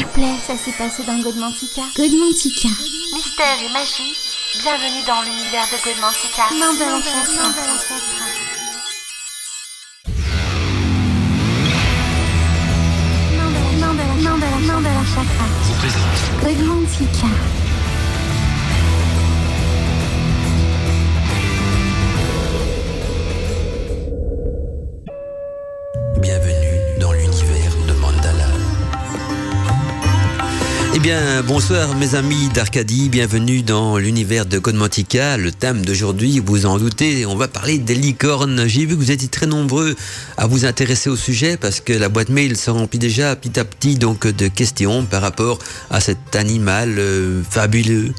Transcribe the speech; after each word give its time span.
S'il 0.00 0.06
vous 0.06 0.12
plaît, 0.14 0.38
ça 0.46 0.56
s'est 0.56 0.72
passé 0.72 1.02
dans 1.02 1.18
Godmantica. 1.18 1.82
Godmantica. 1.94 2.68
Mystère 3.12 3.58
et 3.62 3.70
magie, 3.70 4.16
bienvenue 4.62 5.04
dans 5.06 5.20
l'univers 5.20 5.66
de 5.66 5.76
Godmantica. 5.84 6.44
Mandala, 6.58 7.00
Mandala 14.64 15.04
Chakra. 15.04 15.46
Godmantica. 16.42 17.69
Bonsoir 31.46 31.96
mes 31.96 32.14
amis 32.14 32.48
d'Arcadie, 32.54 33.08
bienvenue 33.08 33.62
dans 33.62 33.98
l'univers 33.98 34.46
de 34.46 34.58
Godmantica. 34.58 35.36
Le 35.36 35.50
thème 35.52 35.84
d'aujourd'hui, 35.84 36.40
vous 36.44 36.66
en 36.66 36.78
doutez, 36.78 37.26
on 37.26 37.36
va 37.36 37.48
parler 37.48 37.78
des 37.78 37.94
licornes. 37.94 38.66
J'ai 38.66 38.86
vu 38.86 38.94
que 38.94 39.00
vous 39.00 39.10
étiez 39.10 39.28
très 39.28 39.46
nombreux 39.46 39.96
à 40.36 40.46
vous 40.46 40.64
intéresser 40.64 41.10
au 41.10 41.16
sujet 41.16 41.56
parce 41.56 41.80
que 41.80 41.92
la 41.92 42.08
boîte 42.08 42.28
mail 42.28 42.56
se 42.56 42.70
remplit 42.70 42.98
déjà 42.98 43.34
petit 43.36 43.58
à 43.58 43.64
petit 43.64 43.96
donc 43.96 44.26
de 44.26 44.48
questions 44.48 45.04
par 45.04 45.20
rapport 45.22 45.58
à 45.90 46.00
cet 46.00 46.34
animal 46.34 46.96
euh, 46.98 47.42
fabuleux. 47.48 48.14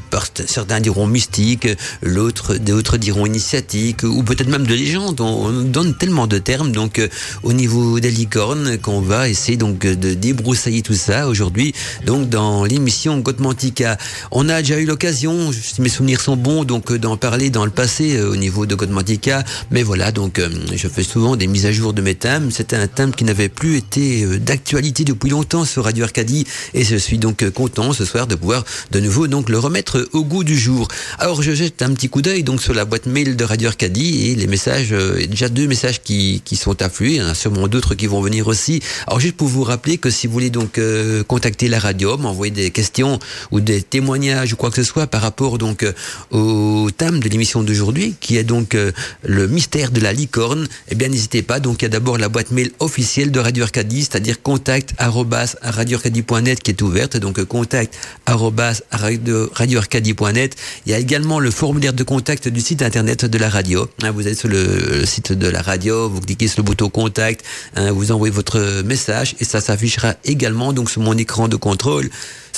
Certains 0.45 0.79
diront 0.79 1.07
mystique, 1.07 1.67
l'autre, 2.01 2.55
d'autres 2.55 2.97
diront 2.97 3.25
initiatique 3.25 4.03
ou 4.03 4.21
peut-être 4.23 4.49
même 4.49 4.67
de 4.67 4.75
légende. 4.75 5.21
On 5.21 5.41
on 5.41 5.63
donne 5.63 5.95
tellement 5.95 6.27
de 6.27 6.37
termes 6.37 6.71
donc 6.71 6.99
euh, 6.99 7.07
au 7.43 7.53
niveau 7.53 7.99
des 7.99 8.11
licornes 8.11 8.77
qu'on 8.77 9.01
va 9.01 9.27
essayer 9.27 9.57
donc 9.57 9.79
de 9.79 10.13
débroussailler 10.13 10.81
tout 10.81 10.93
ça 10.93 11.27
aujourd'hui 11.27 11.73
donc 12.05 12.29
dans 12.29 12.63
l'émission 12.63 12.90
Godmantica. 13.19 13.97
On 14.31 14.49
a 14.49 14.61
déjà 14.61 14.79
eu 14.79 14.85
l'occasion, 14.85 15.51
si 15.51 15.81
mes 15.81 15.89
souvenirs 15.89 16.21
sont 16.21 16.35
bons, 16.35 16.63
donc 16.63 16.91
euh, 16.91 16.99
d'en 16.99 17.17
parler 17.17 17.49
dans 17.49 17.65
le 17.65 17.71
passé 17.71 18.15
euh, 18.15 18.31
au 18.31 18.35
niveau 18.35 18.65
de 18.65 18.75
Godmantica. 18.75 19.43
Mais 19.71 19.83
voilà, 19.83 20.11
donc 20.11 20.39
euh, 20.39 20.49
je 20.75 20.87
fais 20.87 21.03
souvent 21.03 21.35
des 21.35 21.47
mises 21.47 21.65
à 21.65 21.71
jour 21.71 21.93
de 21.93 22.01
mes 22.01 22.15
thèmes. 22.15 22.51
C'était 22.51 22.75
un 22.75 22.87
thème 22.87 23.13
qui 23.13 23.23
n'avait 23.23 23.49
plus 23.49 23.77
été 23.77 24.23
euh, 24.23 24.39
d'actualité 24.39 25.03
depuis 25.03 25.29
longtemps 25.29 25.65
sur 25.65 25.83
Radio 25.83 26.03
Arcadie 26.03 26.45
et 26.73 26.83
je 26.83 26.95
suis 26.95 27.17
donc 27.17 27.43
euh, 27.43 27.51
content 27.51 27.93
ce 27.93 28.05
soir 28.05 28.27
de 28.27 28.35
pouvoir 28.35 28.63
de 28.91 28.99
nouveau 28.99 29.27
donc 29.27 29.49
le 29.49 29.59
remettre 29.59 30.07
au 30.13 30.23
goût 30.23 30.43
du 30.43 30.57
jour. 30.57 30.87
Alors 31.19 31.41
je 31.41 31.51
jette 31.53 31.81
un 31.81 31.93
petit 31.93 32.09
coup 32.09 32.21
d'œil 32.21 32.43
donc 32.43 32.61
sur 32.61 32.73
la 32.73 32.85
boîte 32.85 33.05
mail 33.05 33.35
de 33.35 33.43
Radio 33.43 33.69
Arcadie 33.69 34.29
et 34.29 34.35
les 34.35 34.47
messages, 34.47 34.89
déjà 35.29 35.49
deux 35.49 35.67
messages 35.67 36.01
qui, 36.01 36.41
qui 36.43 36.55
sont 36.55 36.81
afflués, 36.81 37.19
a 37.19 37.33
sûrement 37.33 37.67
d'autres 37.67 37.95
qui 37.95 38.07
vont 38.07 38.21
venir 38.21 38.47
aussi. 38.47 38.81
Alors 39.07 39.19
juste 39.19 39.35
pour 39.35 39.47
vous 39.47 39.63
rappeler 39.63 39.97
que 39.97 40.09
si 40.09 40.27
vous 40.27 40.33
voulez 40.33 40.49
donc 40.49 40.77
euh, 40.77 41.23
contacter 41.23 41.67
la 41.67 41.79
radio, 41.79 42.17
m'envoyer 42.17 42.51
des 42.51 42.70
questions 42.71 43.19
ou 43.51 43.59
des 43.59 43.81
témoignages 43.81 44.53
ou 44.53 44.55
quoi 44.55 44.69
que 44.69 44.77
ce 44.77 44.83
soit 44.83 45.07
par 45.07 45.21
rapport 45.21 45.57
donc 45.57 45.83
euh, 45.83 45.91
au 46.31 46.89
thème 46.91 47.19
de 47.19 47.29
l'émission 47.29 47.63
d'aujourd'hui 47.63 48.15
qui 48.19 48.37
est 48.37 48.43
donc 48.43 48.75
euh, 48.75 48.91
le 49.23 49.47
mystère 49.47 49.91
de 49.91 49.99
la 49.99 50.13
licorne, 50.13 50.67
eh 50.89 50.95
bien 50.95 51.09
n'hésitez 51.09 51.41
pas. 51.41 51.59
Donc 51.59 51.81
il 51.81 51.85
y 51.85 51.87
a 51.87 51.89
d'abord 51.89 52.17
la 52.17 52.29
boîte 52.29 52.51
mail 52.51 52.71
officielle 52.79 53.31
de 53.31 53.39
Radio 53.39 53.63
Arcadie, 53.63 54.01
c'est-à-dire 54.01 54.41
contact 54.41 54.93
radioarcadie.net 54.99 56.61
qui 56.61 56.71
est 56.71 56.81
ouverte, 56.81 57.17
donc 57.17 57.39
euh, 57.39 57.45
contact 57.45 57.97
radioarcadie.net. 58.25 60.55
Il 60.85 60.91
y 60.91 60.95
a 60.95 60.99
également 60.99 61.39
le 61.39 61.51
formulaire 61.51 61.93
de 61.93 62.03
contact 62.03 62.47
du 62.47 62.61
site 62.61 62.81
internet 62.81 63.25
de 63.25 63.37
la 63.37 63.49
radio. 63.49 63.87
Hein, 64.03 64.11
vous 64.11 64.27
êtes 64.27 64.37
sur 64.37 64.47
le, 64.47 64.99
le 64.99 65.05
site 65.05 65.33
de 65.33 65.47
la 65.47 65.61
radio, 65.61 66.09
vous 66.09 66.21
cliquez 66.21 66.47
sur 66.47 66.59
le 66.59 66.63
bouton 66.63 66.89
contact, 66.89 67.45
hein, 67.75 67.91
vous 67.91 68.11
envoyez 68.11 68.33
votre 68.33 68.81
message 68.83 69.35
et 69.39 69.45
ça 69.45 69.61
s'affichera 69.61 70.15
également 70.23 70.73
donc 70.73 70.89
sur 70.89 71.01
mon 71.01 71.17
écran 71.17 71.47
de 71.47 71.55
contrôle. 71.55 72.09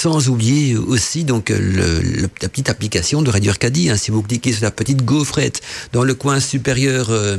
Sans 0.04 0.28
oublier 0.28 0.76
aussi 0.76 1.23
donc 1.23 1.48
le- 1.48 2.28
la 2.42 2.50
petite 2.50 2.68
application 2.70 3.22
de 3.22 3.30
Radio 3.30 3.52
Arcadie. 3.52 3.90
hein. 3.90 3.96
si 3.96 4.12
vous 4.12 4.22
cliquez 4.22 4.52
sur 4.52 4.64
la 4.64 4.72
petite 4.72 5.06
gaufrette 5.06 5.62
dans 5.94 6.03
le 6.03 6.14
coin 6.14 6.41
supérieur 6.41 7.09
euh, 7.09 7.38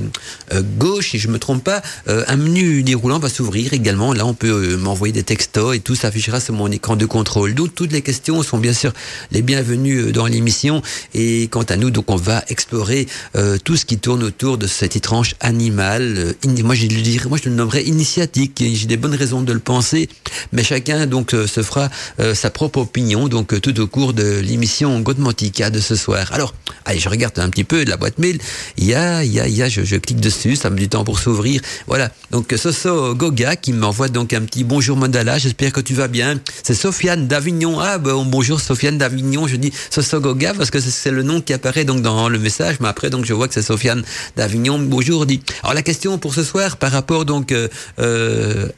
euh, 0.55 0.63
gauche, 0.79 1.11
si 1.11 1.19
je 1.19 1.29
me 1.29 1.39
trompe 1.39 1.63
pas, 1.63 1.83
euh, 2.09 2.25
un 2.27 2.37
menu 2.37 2.83
déroulant 2.83 3.19
va 3.19 3.29
s'ouvrir 3.29 3.75
également. 3.75 4.15
Là, 4.15 4.25
on 4.25 4.33
peut 4.33 4.49
euh, 4.49 4.77
m'envoyer 4.79 5.13
des 5.13 5.25
textos 5.25 5.77
et 5.77 5.81
tout 5.81 5.95
s'affichera 5.95 6.41
sur 6.41 6.55
mon 6.55 6.71
écran 6.71 6.97
de 6.97 7.05
contrôle. 7.05 7.55
Donc 7.55 7.75
toutes 7.75 7.93
les 7.93 8.01
questions 8.01 8.43
sont 8.43 8.57
bien 8.57 8.73
sûr 8.73 8.95
les 9.31 9.43
bienvenues 9.43 9.99
euh, 10.07 10.13
dans 10.13 10.25
l'émission. 10.27 10.81
Et 11.13 11.49
quant 11.49 11.65
à 11.65 11.77
nous, 11.77 11.91
donc 11.91 12.11
on 12.11 12.17
va 12.17 12.43
explorer 12.49 13.07
euh, 13.37 13.59
tout 13.63 13.77
ce 13.77 13.85
qui 13.85 13.99
tourne 13.99 14.23
autour 14.23 14.57
de 14.57 14.67
cet 14.67 14.97
étrange 14.97 15.35
animal. 15.41 16.15
euh, 16.17 16.63
moi, 16.63 16.75
je 16.75 16.87
le 16.87 17.03
dirais, 17.03 17.29
moi 17.29 17.37
je 17.45 17.51
le 17.51 17.57
nommerais 17.57 17.85
initiatique. 17.85 18.65
J'ai 18.73 18.87
des 18.87 18.97
bonnes 18.97 19.15
raisons 19.15 19.43
de 19.43 19.53
le 19.53 19.59
penser, 19.61 20.09
mais 20.53 20.65
chacun 20.65 21.05
donc 21.07 21.35
euh, 21.35 21.47
se 21.47 21.63
fera 21.63 21.91
euh, 22.21 22.35
sa 22.35 22.49
propre 22.55 22.79
opinion 22.79 23.29
donc 23.29 23.53
euh, 23.53 23.61
tout 23.61 23.79
au 23.81 23.87
cours 23.87 24.15
de 24.15 24.39
l'émission 24.39 24.99
Godmantica 25.01 25.69
de 25.69 25.81
ce 25.81 25.97
soir. 25.97 26.33
Alors, 26.33 26.55
allez, 26.87 26.99
je 27.01 27.09
regarde 27.11 27.39
un 27.39 27.51
petit 27.51 27.65
peu 27.65 27.85
de 27.85 27.91
la 27.91 27.97
boîte 27.99 28.19
mail. 28.19 28.39
Il 28.79 28.85
y 28.87 28.95
a, 28.95 29.23
il 29.25 29.33
y 29.33 29.41
a, 29.41 29.47
il 29.49 29.55
y 29.55 29.63
a, 29.63 29.69
je, 29.69 29.97
clique 29.97 30.21
dessus, 30.21 30.57
ça 30.57 30.71
me 30.71 30.77
du 30.77 30.89
temps 30.89 31.05
pour 31.05 31.19
s'ouvrir. 31.19 31.61
Voilà. 31.87 32.11
Donc 32.31 32.53
euh, 32.53 32.57
Soso 32.57 33.15
Goga 33.15 33.57
qui 33.57 33.73
m'envoie 33.73 34.09
donc 34.09 34.33
un 34.33 34.43
petit 34.43 34.65
bonjour 34.65 34.97
Mandala. 34.97 35.37
J'espère 35.37 35.73
que 35.73 35.81
tu 35.81 35.95
vas 35.95 36.09
bien. 36.09 36.41
C'est 36.63 36.75
Sofiane 36.75 37.27
d'Avignon. 37.27 37.79
Ah 37.81 37.99
bon, 37.99 38.25
bonjour 38.25 38.61
Sofiane 38.61 38.97
d'Avignon. 38.97 39.47
Je 39.47 39.57
dis 39.57 39.73
Soso 39.91 40.21
Goga 40.21 40.55
parce 40.55 40.71
que 40.71 40.81
c'est- 40.81 41.11
le 41.11 41.23
nom 41.23 41.41
qui 41.41 41.53
apparaît 41.53 41.85
donc 41.85 42.01
dans 42.03 42.29
le 42.29 42.39
message, 42.39 42.77
mais 42.81 42.89
après 42.89 43.11
donc 43.11 43.25
je 43.25 43.35
vois 43.35 43.47
que 43.49 43.55
c'est 43.55 43.63
Sofiane 43.63 44.03
d'Avignon. 44.37 44.79
Bonjour 44.79 45.27
dit. 45.27 45.43
Alors 45.63 45.75
la 45.75 45.83
question 45.83 46.19
pour 46.19 46.35
ce 46.35 46.45
soir 46.45 46.77
par 46.77 46.93
rapport 46.93 47.25
donc 47.25 47.53
euh, 47.53 47.69
euh, 47.99 48.69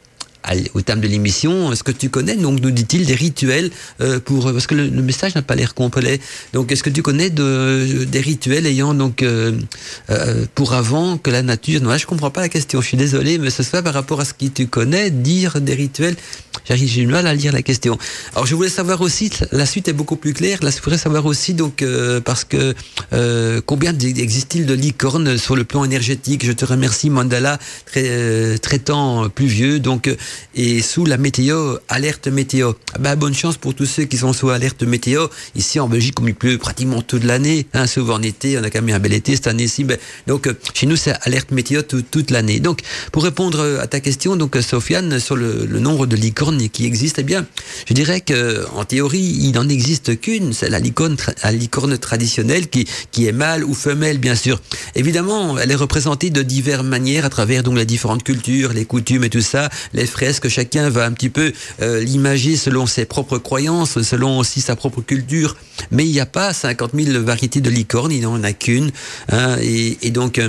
au 0.74 0.80
thème 0.80 1.00
de 1.00 1.08
l'émission, 1.08 1.72
est-ce 1.72 1.82
que 1.82 1.92
tu 1.92 2.08
connais, 2.08 2.36
donc 2.36 2.60
nous 2.60 2.70
dit-il, 2.70 3.06
des 3.06 3.14
rituels 3.14 3.70
euh, 4.00 4.20
pour 4.20 4.52
parce 4.52 4.66
que 4.66 4.74
le, 4.74 4.90
message 5.02 5.34
n'a 5.34 5.42
pas 5.42 5.54
l'air 5.54 5.74
complet. 5.74 6.20
Donc 6.52 6.72
est-ce 6.72 6.82
que 6.82 6.90
tu 6.90 7.02
connais 7.02 7.30
de, 7.30 8.04
des 8.04 8.20
rituels 8.20 8.66
ayant 8.66 8.94
donc 8.94 9.22
euh, 9.22 9.52
euh, 10.10 10.46
pour 10.54 10.72
avant 10.72 11.18
que 11.18 11.30
la 11.30 11.42
nature 11.42 11.80
Non, 11.82 11.90
là, 11.90 11.98
je 11.98 12.06
comprends 12.06 12.30
pas 12.30 12.40
la 12.40 12.48
question. 12.48 12.80
Je 12.80 12.86
suis 12.86 12.96
désolé, 12.96 13.38
mais 13.38 13.50
ce 13.50 13.62
soit 13.62 13.82
par 13.82 13.94
rapport 13.94 14.20
à 14.20 14.24
ce 14.24 14.34
que 14.34 14.46
tu 14.46 14.66
connais, 14.66 15.10
dire 15.10 15.60
des 15.60 15.74
rituels. 15.74 16.16
J'ai 16.68 16.86
du 16.86 17.06
mal 17.06 17.26
à 17.26 17.34
lire 17.34 17.52
la 17.52 17.62
question. 17.62 17.96
Alors 18.34 18.46
je 18.46 18.54
voulais 18.54 18.68
savoir 18.68 19.00
aussi, 19.00 19.30
la 19.52 19.66
suite 19.66 19.88
est 19.88 19.92
beaucoup 19.92 20.16
plus 20.16 20.32
claire. 20.32 20.58
Là, 20.62 20.70
je 20.70 20.76
voudrais 20.82 20.98
savoir 20.98 21.24
aussi 21.26 21.54
donc 21.54 21.82
euh, 21.82 22.20
parce 22.20 22.44
que 22.44 22.74
euh, 23.12 23.60
combien 23.64 23.96
existe-t-il 23.96 24.66
de 24.66 24.74
licornes 24.74 25.38
sur 25.38 25.54
le 25.56 25.64
plan 25.64 25.84
énergétique? 25.84 26.44
Je 26.44 26.52
te 26.52 26.64
remercie 26.64 27.08
Mandala, 27.10 27.58
très 27.86 28.04
euh, 28.08 28.58
traitant 28.58 29.28
pluvieux 29.28 29.78
donc 29.78 30.08
euh, 30.08 30.16
et 30.54 30.82
sous 30.82 31.04
la 31.04 31.18
météo, 31.18 31.76
alerte 31.88 32.26
météo. 32.28 32.72
Ah 32.94 32.98
Bah 32.98 33.16
bonne 33.16 33.34
chance 33.34 33.56
pour 33.56 33.74
tous 33.74 33.86
ceux 33.86 34.04
qui 34.04 34.16
sont 34.16 34.32
sous 34.32 34.50
alerte 34.50 34.82
météo. 34.82 35.28
Ici 35.54 35.78
en 35.78 35.88
Belgique, 35.88 36.14
comme 36.16 36.28
il 36.28 36.34
pleut 36.34 36.58
pratiquement 36.58 37.00
toute 37.02 37.24
l'année, 37.24 37.66
hein, 37.74 37.86
sauf 37.86 38.10
en 38.10 38.22
été, 38.22 38.58
on 38.58 38.64
a 38.64 38.70
quand 38.70 38.82
même 38.82 38.94
un 38.96 38.98
bel 38.98 39.12
été 39.12 39.34
cette 39.36 39.46
année-ci. 39.46 39.84
Ben, 39.84 39.98
donc 40.26 40.48
chez 40.74 40.86
nous 40.86 40.96
c'est 40.96 41.14
alerte 41.22 41.52
météo 41.52 41.82
tout- 41.82 42.02
toute 42.02 42.30
l'année. 42.32 42.58
Donc 42.58 42.80
pour 43.12 43.22
répondre 43.22 43.78
à 43.80 43.86
ta 43.86 44.00
question, 44.00 44.34
donc 44.36 44.56
Sofiane 44.60 45.20
sur 45.20 45.36
le 45.36 45.78
nombre 45.78 46.06
de 46.06 46.16
licornes 46.16 46.55
qui 46.72 46.86
existent, 46.86 47.20
eh 47.20 47.24
bien 47.24 47.46
je 47.88 47.94
dirais 47.94 48.20
que 48.20 48.66
en 48.74 48.84
théorie 48.84 49.38
il 49.40 49.52
n'en 49.52 49.68
existe 49.68 50.20
qu'une, 50.20 50.52
c'est 50.52 50.68
la 50.68 50.78
licorne, 50.78 51.16
licorne 51.52 51.96
traditionnelle 51.98 52.68
qui 52.68 52.86
qui 53.12 53.26
est 53.26 53.32
mâle 53.32 53.64
ou 53.64 53.74
femelle 53.74 54.18
bien 54.18 54.34
sûr. 54.34 54.60
Évidemment, 54.94 55.58
elle 55.58 55.70
est 55.70 55.76
représentée 55.76 56.30
de 56.30 56.42
diverses 56.42 56.84
manières 56.84 57.24
à 57.24 57.30
travers 57.30 57.62
donc 57.62 57.76
les 57.76 57.84
différentes 57.84 58.22
cultures, 58.22 58.72
les 58.72 58.84
coutumes 58.84 59.24
et 59.24 59.30
tout 59.30 59.40
ça, 59.40 59.68
les 59.92 60.06
fresques. 60.06 60.48
Chacun 60.48 60.90
va 60.90 61.04
un 61.04 61.12
petit 61.12 61.30
peu 61.30 61.52
euh, 61.82 62.00
l'imager 62.00 62.56
selon 62.56 62.86
ses 62.86 63.04
propres 63.04 63.38
croyances, 63.38 64.00
selon 64.02 64.38
aussi 64.38 64.60
sa 64.60 64.76
propre 64.76 65.00
culture. 65.00 65.56
Mais 65.90 66.06
il 66.06 66.12
n'y 66.12 66.20
a 66.20 66.26
pas 66.26 66.52
50 66.52 66.92
000 66.94 67.22
variétés 67.22 67.60
de 67.60 67.70
licornes, 67.70 68.12
il 68.12 68.22
n'en 68.22 68.42
a 68.42 68.52
qu'une. 68.52 68.90
hein, 69.30 69.56
et, 69.60 69.98
et 70.02 70.10
donc 70.10 70.40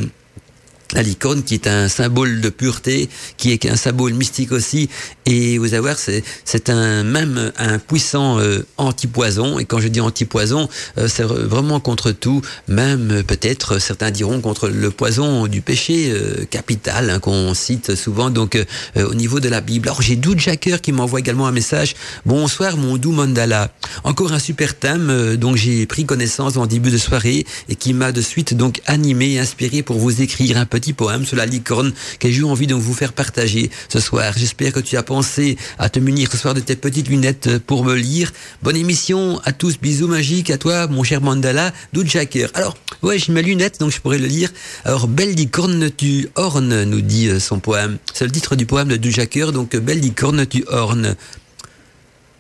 la 0.94 1.04
licorne 1.04 1.44
qui 1.44 1.54
est 1.54 1.68
un 1.68 1.88
symbole 1.88 2.42
de 2.42 2.50
pureté, 2.50 3.10
qui 3.38 3.52
est 3.52 3.66
un 3.66 3.76
symbole 3.76 4.14
mystique 4.14 4.52
aussi. 4.52 4.90
Et 5.26 5.58
vous 5.58 5.74
allez 5.74 5.80
voir, 5.80 5.98
c'est, 5.98 6.70
un, 6.70 7.04
même 7.04 7.52
un 7.58 7.80
puissant 7.80 8.40
euh, 8.40 8.66
anti-poison. 8.78 9.60
Et 9.60 9.66
quand 9.66 9.80
je 9.80 9.88
dis 9.88 10.02
anti-poison, 10.02 10.70
euh, 10.98 11.08
c'est 11.08 11.24
vraiment 11.24 11.80
contre 11.80 12.12
tout. 12.12 12.42
Même 12.68 13.24
peut-être, 13.24 13.80
certains 13.80 14.12
diront 14.12 14.42
contre 14.42 14.70
le 14.70 14.92
poison 14.92 15.48
du 15.48 15.62
péché 15.62 16.10
euh, 16.10 16.46
capital 16.50 17.10
hein, 17.10 17.20
qu'on 17.20 17.54
cite 17.54 17.96
souvent 17.96 18.30
donc 18.30 18.56
euh, 18.56 18.66
au 19.08 19.14
niveau 19.14 19.40
de 19.40 19.50
la 19.50 19.62
Bible. 19.62 19.88
Alors 19.88 20.02
j'ai 20.02 20.16
Doud 20.16 20.40
Jacker 20.40 20.82
qui 20.82 20.92
m'envoie 20.92 21.20
également 21.20 21.48
un 21.48 21.52
message. 21.52 21.96
Bonsoir 22.26 22.78
mon 22.78 22.98
doux 22.98 23.12
mandala. 23.12 23.72
Encore 24.04 24.34
un 24.34 24.40
super 24.40 24.76
thème 24.76 25.10
euh, 25.10 25.38
dont 25.38 25.56
j'ai 25.56 25.86
pris 25.86 26.06
connaissance 26.06 26.58
en 26.58 26.66
début 26.66 26.92
de 26.92 26.98
soirée 26.98 27.46
et 27.70 27.76
qui 27.76 27.94
m'a 27.94 28.12
de 28.12 28.22
suite 28.22 28.54
donc 28.56 28.82
animé 28.86 29.40
inspiré 29.40 29.84
pour 29.84 29.98
vous 29.98 30.22
écrire 30.22 30.58
un 30.58 30.66
petit 30.78 30.94
poème 30.94 31.26
sur 31.26 31.38
la 31.38 31.48
licorne 31.48 31.92
que 32.20 32.30
j'ai 32.30 32.42
eu 32.42 32.44
envie 32.44 32.68
de 32.68 32.76
vous 32.76 32.94
faire 32.94 33.14
partager 33.14 33.72
ce 33.90 34.00
soir. 34.00 34.32
J'espère 34.38 34.72
que 34.72 34.80
tu 34.80 34.96
as 34.96 35.02
pensé 35.02 35.58
à 35.80 35.90
te 35.90 35.98
munir 35.98 36.32
ce 36.32 36.38
soir 36.38 36.54
de 36.54 36.60
tes 36.60 36.76
petites 36.76 37.10
lunettes 37.10 37.58
pour 37.58 37.84
me 37.84 37.96
lire. 37.96 38.32
Bonne 38.62 38.76
émission 38.76 39.42
à 39.44 39.54
tous, 39.54 39.80
bisous 39.80 40.08
magiques 40.08 40.52
à 40.52 40.60
toi 40.60 40.86
mon 40.86 41.02
cher 41.02 41.20
mandala, 41.20 41.74
Doud 41.94 42.08
Jacker. 42.08 42.50
Alors 42.54 42.78
ouais 43.02 43.18
j'ai 43.18 43.34
mes 43.34 43.42
lunettes 43.42 43.80
donc 43.80 43.92
je 43.92 44.00
pourrais 44.00 44.20
le 44.20 44.28
lire. 44.28 44.52
Alors 44.86 45.08
belle 45.08 45.34
licorne 45.34 45.90
tu 45.98 46.30
ornes 46.36 46.84
nous 46.84 47.02
dit 47.02 47.28
son 47.40 47.60
poème. 47.60 47.98
C'est 48.14 48.26
le 48.26 48.32
titre 48.32 48.56
du 48.56 48.68
poème 48.68 48.90
de 48.90 48.98
Doud 48.98 49.12
Jacker 49.12 49.52
donc 49.52 49.76
belle 49.76 50.00
licorne 50.00 50.46
tu 50.46 50.64
ornes. 50.68 51.16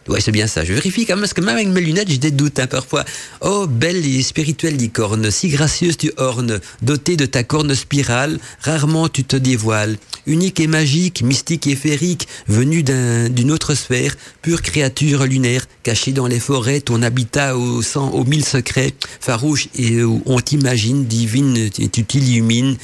Ouais, 0.07 0.21
c'est 0.21 0.31
bien 0.31 0.47
ça. 0.47 0.63
Je 0.63 0.73
vérifie 0.73 1.05
quand 1.05 1.15
même, 1.15 1.21
parce 1.21 1.33
que 1.33 1.41
même 1.41 1.55
avec 1.55 1.67
mes 1.67 1.81
lunettes, 1.81 2.09
j'ai 2.09 2.17
des 2.17 2.31
doutes 2.31 2.59
hein, 2.59 2.67
parfois. 2.67 3.03
Oh, 3.41 3.67
belle 3.67 4.05
et 4.05 4.23
spirituelle 4.23 4.77
licorne, 4.77 5.29
si 5.31 5.49
gracieuse 5.49 5.97
tu 5.97 6.11
ornes, 6.17 6.59
dotée 6.81 7.17
de 7.17 7.25
ta 7.25 7.43
corne 7.43 7.75
spirale, 7.75 8.39
rarement 8.61 9.09
tu 9.09 9.23
te 9.23 9.35
dévoiles. 9.35 9.97
Unique 10.25 10.59
et 10.59 10.67
magique, 10.67 11.21
mystique 11.23 11.67
et 11.67 11.75
féerique, 11.75 12.27
venue 12.47 12.83
d'une 12.83 13.51
autre 13.51 13.75
sphère, 13.75 14.15
pure 14.41 14.61
créature 14.61 15.25
lunaire, 15.25 15.65
cachée 15.83 16.11
dans 16.11 16.27
les 16.27 16.39
forêts, 16.39 16.81
ton 16.81 17.01
habitat 17.01 17.57
au 17.57 17.81
sang, 17.81 18.09
aux 18.11 18.23
mille 18.23 18.45
secrets, 18.45 18.93
farouche 19.19 19.67
et 19.77 20.03
on 20.03 20.39
t'imagine, 20.39 21.05
divine, 21.05 21.69
tu 21.69 22.03
t'illumines, 22.03 22.77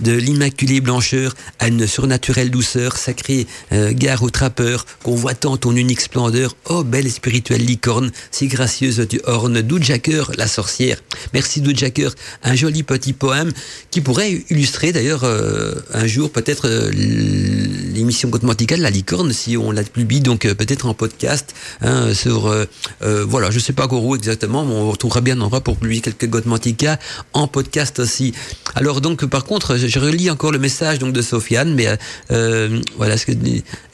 de 0.00 0.12
l'immaculée 0.12 0.80
blancheur 0.80 1.34
à 1.58 1.68
une 1.68 1.86
surnaturelle 1.86 2.50
douceur, 2.50 2.96
sacrée 2.96 3.46
euh, 3.72 3.92
gare 3.92 4.22
aux 4.22 4.30
trappeurs, 4.30 4.86
convoitant 5.02 5.56
ton 5.56 5.74
unique 5.74 6.00
splendeur, 6.00 6.56
oh 6.66 6.84
belle 6.84 7.10
spirituelle 7.10 7.64
licorne, 7.64 8.12
si 8.30 8.46
gracieuse 8.48 9.06
tu 9.08 9.20
ornes, 9.24 9.60
Doudjaker, 9.62 10.32
la 10.36 10.46
sorcière. 10.46 10.98
Merci 11.32 11.60
Doudjaker, 11.60 12.14
un 12.42 12.54
joli 12.54 12.82
petit 12.82 13.12
poème 13.12 13.52
qui 13.90 14.00
pourrait 14.00 14.44
illustrer 14.50 14.92
d'ailleurs 14.92 15.24
euh, 15.24 15.74
un 15.92 16.06
jour 16.06 16.30
peut-être 16.30 16.68
euh, 16.68 16.90
l'émission 16.92 18.28
de 18.28 18.82
la 18.82 18.90
licorne, 18.90 19.32
si 19.32 19.56
on 19.56 19.70
la 19.70 19.82
publie 19.82 20.20
donc 20.20 20.40
peut-être 20.40 20.86
en 20.86 20.94
podcast, 20.94 21.54
hein, 21.80 22.14
sur, 22.14 22.54
voilà, 23.00 23.50
je 23.50 23.58
sais 23.58 23.72
pas 23.72 23.86
où 23.90 24.14
exactement, 24.14 24.64
mais 24.64 24.74
on 24.74 24.90
retrouvera 24.90 25.20
bien 25.20 25.36
un 25.36 25.42
endroit 25.42 25.60
pour 25.60 25.76
publier 25.76 26.00
quelques 26.00 26.28
Godmantica 26.28 26.98
en 27.32 27.48
podcast 27.48 27.98
aussi. 27.98 28.32
Alors 28.74 29.00
donc 29.00 29.24
par 29.26 29.44
contre, 29.44 29.76
je 29.76 29.87
relis 29.96 30.30
encore 30.30 30.52
le 30.52 30.58
message 30.58 30.98
donc 30.98 31.12
de 31.12 31.22
Sofiane, 31.22 31.74
mais 31.74 31.86
euh, 32.30 32.80
voilà 32.96 33.16
ce 33.16 33.26
que 33.26 33.32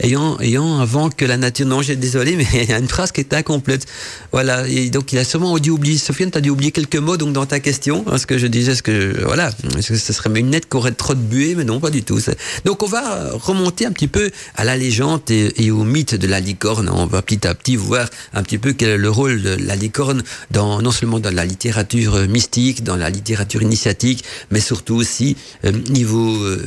ayant 0.01 0.39
ayant 0.41 0.81
avant 0.81 1.11
que 1.11 1.25
la 1.25 1.37
nature 1.37 1.67
non, 1.67 1.83
j'ai 1.83 1.97
désolé, 1.97 2.37
mais 2.37 2.47
il 2.55 2.69
y 2.69 2.73
a 2.73 2.79
une 2.79 2.89
phrase 2.89 3.13
qui 3.13 3.21
est 3.21 3.35
incomplète. 3.35 3.87
Voilà, 4.33 4.67
et 4.69 4.91
donc 4.91 5.13
il 5.13 5.19
a 5.19 5.25
sûrement 5.25 5.59
dû 5.59 5.71
oublier. 5.71 5.99
Sofiane, 5.99 6.31
tu 6.31 6.39
as 6.39 6.41
dû 6.41 6.51
oublier 6.51 6.73
quelques 6.73 6.97
mots 6.97 7.17
donc 7.17 7.33
dans 7.33 7.47
ta 7.47 7.61
question, 7.61 8.05
hein, 8.11 8.19
ce 8.19 8.27
que 8.27 8.39
je 8.39 8.47
disais, 8.47 8.75
ce 8.75 8.83
que 8.83 9.25
voilà, 9.25 9.51
est-ce 9.77 9.89
que 9.89 9.97
ce 9.99 10.13
serait 10.13 10.31
une 10.35 10.51
nette 10.51 10.69
qui 10.69 10.77
aurait 10.77 10.93
trop 10.93 11.15
de 11.15 11.21
buée, 11.21 11.55
mais 11.55 11.65
non, 11.65 11.81
pas 11.81 11.91
du 11.91 12.03
tout. 12.03 12.19
Donc 12.65 12.83
on 12.83 12.87
va 12.87 13.31
remonter 13.33 13.87
un 13.87 13.93
petit 13.93 14.09
peu 14.09 14.31
à 14.57 14.65
la 14.65 14.77
légende 14.77 15.21
et, 15.31 15.71
au 15.71 15.85
mythe 15.85 16.15
de 16.15 16.27
la 16.27 16.41
licorne. 16.41 16.89
On 16.89 17.07
va 17.07 17.23
petit 17.23 17.47
à 17.47 17.55
petit 17.55 17.77
voir 17.77 18.09
un 18.33 18.43
petit 18.43 18.59
peu 18.59 18.73
quel 18.73 18.91
est 18.91 18.97
le 18.97 19.11
rôle 19.11 19.43
de 19.43 19.57
la 19.61 19.77
licorne 19.77 20.23
dans 20.51 20.81
non 20.83 20.91
seulement 20.91 21.21
dans 21.21 21.35
la 21.35 21.45
littérature 21.45 22.27
mystique, 22.29 22.85
dans 22.85 22.97
la 22.97 23.11
littérature 23.11 23.63
initiatique, 23.63 24.25
mais 24.51 24.61
surtout 24.61 24.95
aussi 24.95 25.37
euh, 25.65 25.73
niveau 25.91 26.43
euh, 26.45 26.59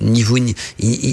niveau 0.00 0.36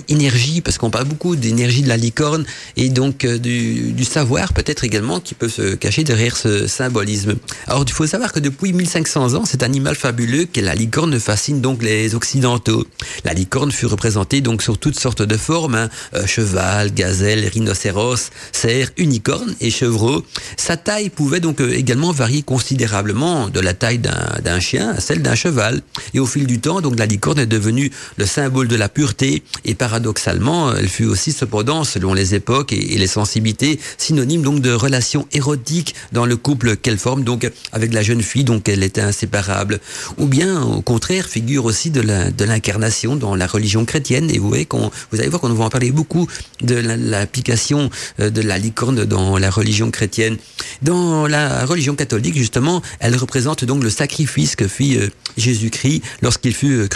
énergie, 0.09 0.61
parce 0.61 0.77
qu'on 0.77 0.89
parle 0.89 1.05
beaucoup 1.05 1.35
d'énergie 1.35 1.81
de 1.81 1.87
la 1.87 1.97
licorne 1.97 2.45
et 2.77 2.89
donc 2.89 3.25
euh, 3.25 3.37
du, 3.37 4.03
savoir 4.03 4.53
peut-être 4.53 4.83
également 4.83 5.19
qui 5.19 5.35
peut 5.35 5.47
se 5.47 5.75
cacher 5.75 6.03
derrière 6.03 6.35
ce 6.35 6.67
symbolisme. 6.67 7.35
Alors 7.67 7.83
il 7.85 7.93
faut 7.93 8.07
savoir 8.07 8.33
que 8.33 8.39
depuis 8.39 8.73
1500 8.73 9.35
ans, 9.35 9.45
cet 9.45 9.63
animal 9.63 9.95
fabuleux 9.95 10.45
qu'est 10.45 10.61
la 10.61 10.75
licorne 10.75 11.19
fascine 11.19 11.61
donc 11.61 11.83
les 11.83 12.15
occidentaux. 12.15 12.85
La 13.23 13.33
licorne 13.33 13.71
fut 13.71 13.85
représentée 13.85 14.41
donc 14.41 14.61
sur 14.61 14.77
toutes 14.77 14.99
sortes 14.99 15.21
de 15.21 15.37
formes, 15.37 15.75
hein, 15.75 15.89
euh, 16.13 16.25
cheval, 16.25 16.93
gazelle, 16.93 17.47
rhinocéros, 17.47 18.31
cerf, 18.51 18.89
unicorne 18.97 19.55
et 19.61 19.71
chevreau. 19.71 20.23
Sa 20.57 20.77
taille 20.77 21.09
pouvait 21.09 21.39
donc 21.39 21.61
également 21.61 22.11
varier 22.11 22.41
considérablement 22.41 23.49
de 23.49 23.59
la 23.59 23.73
taille 23.73 23.99
d'un 23.99 24.59
chien 24.59 24.89
à 24.89 24.99
celle 24.99 25.21
d'un 25.21 25.35
cheval. 25.35 25.81
Et 26.13 26.19
au 26.19 26.25
fil 26.25 26.47
du 26.47 26.59
temps, 26.59 26.81
donc 26.81 26.97
la 26.97 27.05
licorne 27.05 27.40
est 27.41 27.47
devenue 27.47 27.91
le 28.17 28.25
symbole 28.25 28.67
de 28.67 28.75
la 28.75 28.89
pureté 28.89 29.43
et 29.65 29.75
paradoxalement, 29.75 30.73
elle 30.75 30.87
fut 30.87 31.05
aussi 31.05 31.31
cependant, 31.31 31.83
selon 31.83 32.13
les 32.13 32.35
époques 32.35 32.73
et, 32.73 32.97
les 32.97 33.07
sensibilités, 33.07 33.79
synonyme 33.97 34.41
donc 34.41 34.61
de 34.61 34.71
relations 34.71 35.27
érotiques 35.31 35.95
dans 36.11 36.25
le 36.25 36.37
couple 36.37 36.75
qu'elle 36.75 36.97
forme 36.97 37.23
donc 37.23 37.49
avec 37.71 37.93
la 37.93 38.03
jeune 38.03 38.21
fille, 38.21 38.43
donc 38.43 38.69
elle 38.69 38.83
était 38.83 39.01
inséparable. 39.01 39.79
Ou 40.17 40.27
bien, 40.27 40.61
au 40.61 40.81
contraire, 40.81 41.27
figure 41.27 41.65
aussi 41.65 41.89
de 41.89 42.01
l'incarnation 42.43 43.15
dans 43.15 43.35
la 43.35 43.47
religion 43.47 43.85
chrétienne. 43.85 44.29
Et 44.29 44.37
vous 44.37 44.47
voyez 44.47 44.65
qu'on, 44.65 44.91
vous 45.11 45.19
allez 45.19 45.29
voir 45.29 45.41
qu'on 45.41 45.49
va 45.49 45.65
en 45.65 45.69
parler 45.69 45.91
beaucoup 45.91 46.27
de 46.61 46.75
l'application 46.75 47.89
euh, 48.19 48.29
de 48.29 48.41
la 48.41 48.57
licorne 48.57 49.05
dans 49.05 49.37
la 49.37 49.49
religion 49.49 49.91
chrétienne. 49.91 50.37
Dans 50.81 51.27
la 51.27 51.65
religion 51.65 51.95
catholique, 51.95 52.37
justement, 52.37 52.81
elle 52.99 53.15
représente 53.15 53.65
donc 53.65 53.83
le 53.83 53.89
sacrifice 53.89 54.55
que 54.55 54.67
fit 54.67 54.97
euh, 54.97 55.09
Jésus-Christ 55.37 56.01
lorsqu'il 56.21 56.53
fut 56.53 56.73
euh, 56.73 56.87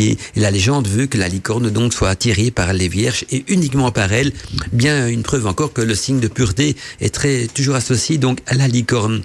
Et 0.00 0.16
la 0.36 0.50
légende 0.50 0.88
veut 0.88 1.06
que 1.06 1.18
la 1.18 1.28
licorne 1.28 1.70
donc 1.70 1.92
soit 1.92 2.08
attirée 2.08 2.50
par 2.50 2.72
les 2.72 2.88
vierges 2.88 3.24
et 3.30 3.44
uniquement 3.48 3.90
par 3.90 4.12
elles. 4.12 4.32
Bien 4.72 5.08
une 5.08 5.22
preuve 5.22 5.46
encore 5.46 5.72
que 5.72 5.82
le 5.82 5.94
signe 5.94 6.20
de 6.20 6.28
pureté 6.28 6.76
est 7.00 7.14
très 7.14 7.46
toujours 7.46 7.74
associé 7.74 8.18
donc 8.18 8.40
à 8.46 8.54
la 8.54 8.68
licorne. 8.68 9.22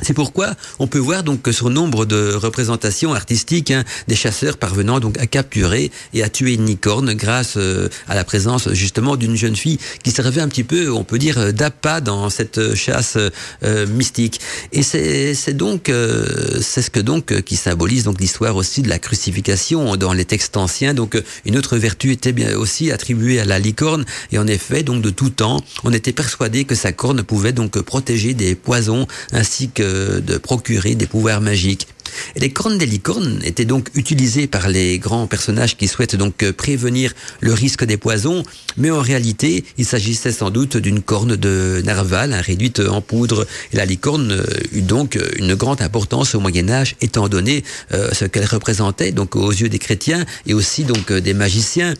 C'est 0.00 0.14
pourquoi 0.14 0.54
on 0.78 0.86
peut 0.86 0.98
voir 0.98 1.24
donc 1.24 1.42
que 1.42 1.50
sur 1.50 1.70
nombre 1.70 2.06
de 2.06 2.32
représentations 2.34 3.14
artistiques, 3.14 3.72
hein, 3.72 3.84
des 4.06 4.14
chasseurs 4.14 4.56
parvenant 4.56 5.00
donc 5.00 5.18
à 5.18 5.26
capturer 5.26 5.90
et 6.14 6.22
à 6.22 6.28
tuer 6.28 6.54
une 6.54 6.66
licorne 6.66 7.14
grâce 7.14 7.54
euh, 7.56 7.88
à 8.06 8.14
la 8.14 8.24
présence 8.24 8.72
justement 8.72 9.16
d'une 9.16 9.36
jeune 9.36 9.56
fille 9.56 9.78
qui 10.04 10.12
servait 10.12 10.40
un 10.40 10.48
petit 10.48 10.62
peu, 10.62 10.92
on 10.92 11.02
peut 11.02 11.18
dire, 11.18 11.52
d'appât 11.52 12.00
dans 12.00 12.30
cette 12.30 12.74
chasse 12.74 13.18
euh, 13.64 13.86
mystique. 13.86 14.40
Et 14.72 14.82
c'est 14.82 15.52
donc 15.54 15.88
euh, 15.88 16.60
c'est 16.60 16.82
ce 16.82 16.90
que 16.90 17.00
donc 17.00 17.42
qui 17.42 17.56
symbolise 17.56 18.04
donc 18.04 18.20
l'histoire 18.20 18.54
aussi 18.54 18.82
de 18.82 18.88
la 18.88 18.98
crucifixion 18.98 19.96
dans 19.96 20.12
les 20.12 20.24
textes 20.24 20.56
anciens. 20.56 20.94
Donc 20.94 21.20
une 21.44 21.56
autre 21.56 21.76
vertu 21.76 22.12
était 22.12 22.32
bien 22.32 22.56
aussi 22.56 22.92
attribuée 22.92 23.40
à 23.40 23.44
la 23.44 23.58
licorne 23.58 24.04
et 24.30 24.38
en 24.38 24.46
effet 24.46 24.82
donc 24.84 25.02
de 25.02 25.10
tout 25.10 25.30
temps 25.30 25.60
on 25.82 25.92
était 25.92 26.12
persuadé 26.12 26.64
que 26.64 26.74
sa 26.74 26.92
corne 26.92 27.22
pouvait 27.22 27.52
donc 27.52 27.80
protéger 27.80 28.34
des 28.34 28.54
poisons 28.54 29.06
ainsi 29.32 29.70
que 29.70 29.87
de 30.20 30.38
procurer 30.38 30.94
des 30.94 31.06
pouvoirs 31.06 31.40
magiques. 31.40 31.88
Les 32.36 32.50
cornes 32.50 32.78
des 32.78 32.86
licornes 32.86 33.40
étaient 33.44 33.64
donc 33.64 33.88
utilisées 33.94 34.46
par 34.46 34.68
les 34.68 34.98
grands 34.98 35.26
personnages 35.26 35.76
qui 35.76 35.88
souhaitent 35.88 36.16
donc 36.16 36.50
prévenir 36.52 37.12
le 37.40 37.52
risque 37.52 37.84
des 37.84 37.96
poisons, 37.96 38.42
mais 38.76 38.90
en 38.90 39.00
réalité, 39.00 39.64
il 39.76 39.84
s'agissait 39.84 40.32
sans 40.32 40.50
doute 40.50 40.76
d'une 40.76 41.02
corne 41.02 41.36
de 41.36 41.82
narval 41.84 42.32
hein, 42.32 42.40
réduite 42.40 42.80
en 42.80 43.00
poudre. 43.00 43.46
La 43.72 43.84
licorne 43.84 44.32
euh, 44.32 44.44
eut 44.72 44.82
donc 44.82 45.18
une 45.36 45.54
grande 45.54 45.82
importance 45.82 46.34
au 46.34 46.40
Moyen 46.40 46.68
Âge, 46.68 46.96
étant 47.00 47.28
donné 47.28 47.64
euh, 47.92 48.10
ce 48.12 48.24
qu'elle 48.24 48.44
représentait 48.44 49.12
donc 49.12 49.36
aux 49.36 49.50
yeux 49.50 49.68
des 49.68 49.78
chrétiens 49.78 50.24
et 50.46 50.54
aussi 50.54 50.84
donc 50.84 51.12
des 51.12 51.34
magiciens 51.34 51.94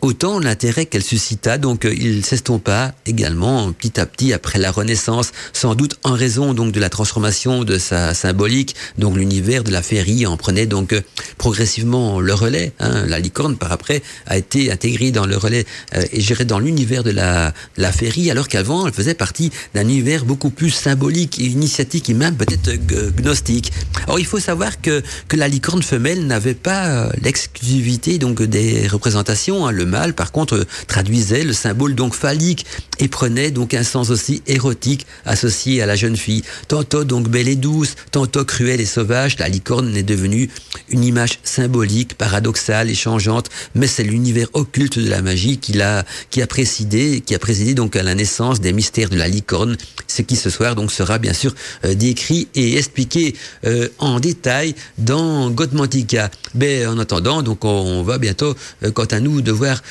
autant 0.00 0.38
l'intérêt 0.38 0.86
qu'elle 0.86 1.02
suscita, 1.02 1.58
donc 1.58 1.84
euh, 1.84 1.94
il 1.94 2.24
s'estompa 2.24 2.94
également 3.06 3.72
petit 3.72 3.98
à 3.98 4.06
petit 4.06 4.32
après 4.32 4.58
la 4.58 4.70
Renaissance, 4.70 5.32
sans 5.52 5.74
doute 5.74 5.96
en 6.04 6.12
raison 6.12 6.54
donc 6.54 6.72
de 6.72 6.80
la 6.80 6.88
transformation 6.88 7.64
de 7.64 7.78
sa 7.78 8.14
symbolique, 8.14 8.76
donc 8.96 9.16
l'univers 9.16 9.47
de 9.48 9.70
la 9.70 9.82
féerie 9.82 10.26
en 10.26 10.36
prenait 10.36 10.66
donc 10.66 10.92
euh, 10.92 11.00
progressivement 11.38 12.20
le 12.20 12.34
relais. 12.34 12.72
Hein. 12.80 13.06
La 13.06 13.18
licorne 13.18 13.56
par 13.56 13.72
après 13.72 14.02
a 14.26 14.36
été 14.36 14.70
intégrée 14.70 15.10
dans 15.10 15.24
le 15.24 15.36
relais 15.36 15.64
euh, 15.94 16.04
et 16.12 16.20
gérée 16.20 16.44
dans 16.44 16.58
l'univers 16.58 17.02
de 17.02 17.10
la, 17.10 17.54
la 17.76 17.90
féerie, 17.90 18.30
alors 18.30 18.48
qu'avant 18.48 18.86
elle 18.86 18.92
faisait 18.92 19.14
partie 19.14 19.50
d'un 19.74 19.82
univers 19.82 20.26
beaucoup 20.26 20.50
plus 20.50 20.70
symbolique 20.70 21.38
et 21.38 21.44
initiatique 21.44 22.10
et 22.10 22.14
même 22.14 22.36
peut-être 22.36 22.70
gnostique. 23.16 23.72
Or 24.06 24.20
il 24.20 24.26
faut 24.26 24.38
savoir 24.38 24.80
que, 24.82 25.02
que 25.28 25.36
la 25.36 25.48
licorne 25.48 25.82
femelle 25.82 26.26
n'avait 26.26 26.54
pas 26.54 27.08
l'exclusivité 27.22 28.18
donc 28.18 28.42
des 28.42 28.86
représentations. 28.86 29.66
Hein. 29.66 29.72
Le 29.72 29.86
mâle, 29.86 30.14
par 30.14 30.30
contre, 30.30 30.66
traduisait 30.86 31.44
le 31.44 31.54
symbole 31.54 31.94
donc 31.94 32.14
phallique 32.14 32.66
et 32.98 33.08
prenait 33.08 33.50
donc 33.50 33.72
un 33.72 33.82
sens 33.82 34.10
aussi 34.10 34.42
érotique 34.46 35.06
associé 35.24 35.80
à 35.80 35.86
la 35.86 35.96
jeune 35.96 36.16
fille. 36.16 36.42
Tantôt 36.68 37.04
donc 37.04 37.28
belle 37.28 37.48
et 37.48 37.56
douce, 37.56 37.94
tantôt 38.10 38.44
cruelle 38.44 38.80
et 38.80 38.86
sauvage, 38.86 39.37
la 39.38 39.48
licorne 39.48 39.96
est 39.96 40.02
devenue 40.02 40.48
une 40.88 41.04
image 41.04 41.38
symbolique, 41.42 42.14
paradoxale 42.14 42.90
et 42.90 42.94
changeante, 42.94 43.48
mais 43.74 43.86
c'est 43.86 44.04
l'univers 44.04 44.48
occulte 44.52 44.98
de 44.98 45.08
la 45.08 45.22
magie 45.22 45.58
qui 45.58 45.80
a, 45.80 46.04
qui 46.30 46.42
a 46.42 46.46
présidé, 46.46 47.22
qui 47.24 47.34
a 47.34 47.38
donc 47.74 47.96
à 47.96 48.02
la 48.02 48.14
naissance 48.14 48.60
des 48.60 48.72
mystères 48.72 49.08
de 49.08 49.16
la 49.16 49.26
licorne, 49.26 49.76
ce 50.06 50.22
qui 50.22 50.36
ce 50.36 50.50
soir 50.50 50.74
donc 50.74 50.92
sera 50.92 51.18
bien 51.18 51.32
sûr 51.32 51.54
euh, 51.84 51.94
décrit 51.94 52.48
et 52.54 52.76
expliqué 52.76 53.34
euh, 53.64 53.88
en 53.98 54.20
détail 54.20 54.74
dans 54.98 55.50
Godmantica. 55.50 56.30
Mais 56.54 56.86
en 56.86 56.98
attendant, 56.98 57.42
donc 57.42 57.64
on 57.64 58.02
va 58.02 58.18
bientôt, 58.18 58.54
euh, 58.82 58.90
quant 58.90 59.06
à 59.06 59.20
nous, 59.20 59.40
devoir 59.40 59.82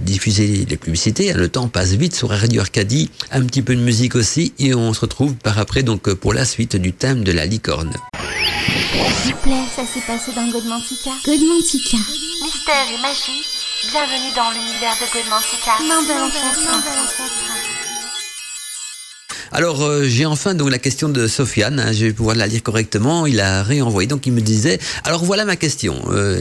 diffuser 0.00 0.66
les 0.68 0.76
publicités. 0.76 1.32
Le 1.32 1.48
temps 1.48 1.68
passe 1.68 1.92
vite 1.92 2.14
sur 2.14 2.30
Radio 2.30 2.60
Arcadie, 2.60 3.10
un 3.30 3.42
petit 3.44 3.62
peu 3.62 3.74
de 3.74 3.80
musique 3.80 4.14
aussi, 4.14 4.52
et 4.58 4.74
on 4.74 4.92
se 4.92 5.00
retrouve 5.00 5.34
par 5.34 5.58
après 5.58 5.82
donc 5.82 6.12
pour 6.14 6.32
la 6.32 6.44
suite 6.44 6.76
du 6.76 6.92
thème 6.92 7.24
de 7.24 7.32
la 7.32 7.46
licorne. 7.46 7.92
S'il 9.22 9.34
vous 9.34 9.40
plaît, 9.40 9.64
ça 9.74 9.84
s'est 9.86 10.00
passé 10.00 10.32
dans 10.32 10.48
Godmantica. 10.48 11.10
Godmantica. 11.24 11.98
Mystère 12.42 12.86
et 12.92 12.98
magie, 13.02 13.44
bienvenue 13.90 14.32
dans 14.34 14.50
l'univers 14.50 14.94
de 14.96 15.12
Godmantica. 15.12 15.78
De 15.78 15.88
l'ancêtre. 15.88 17.67
Alors 19.52 19.82
euh, 19.82 20.04
j'ai 20.04 20.26
enfin 20.26 20.54
donc 20.54 20.70
la 20.70 20.78
question 20.78 21.08
de 21.08 21.26
Sofiane, 21.26 21.80
hein, 21.80 21.92
je 21.92 22.06
vais 22.06 22.12
pouvoir 22.12 22.36
la 22.36 22.46
lire 22.46 22.62
correctement, 22.62 23.26
il 23.26 23.40
a 23.40 23.62
réenvoyé, 23.62 24.06
donc 24.06 24.26
il 24.26 24.32
me 24.32 24.42
disait, 24.42 24.78
alors 25.04 25.24
voilà 25.24 25.46
ma 25.46 25.56
question, 25.56 25.96
euh, 26.10 26.40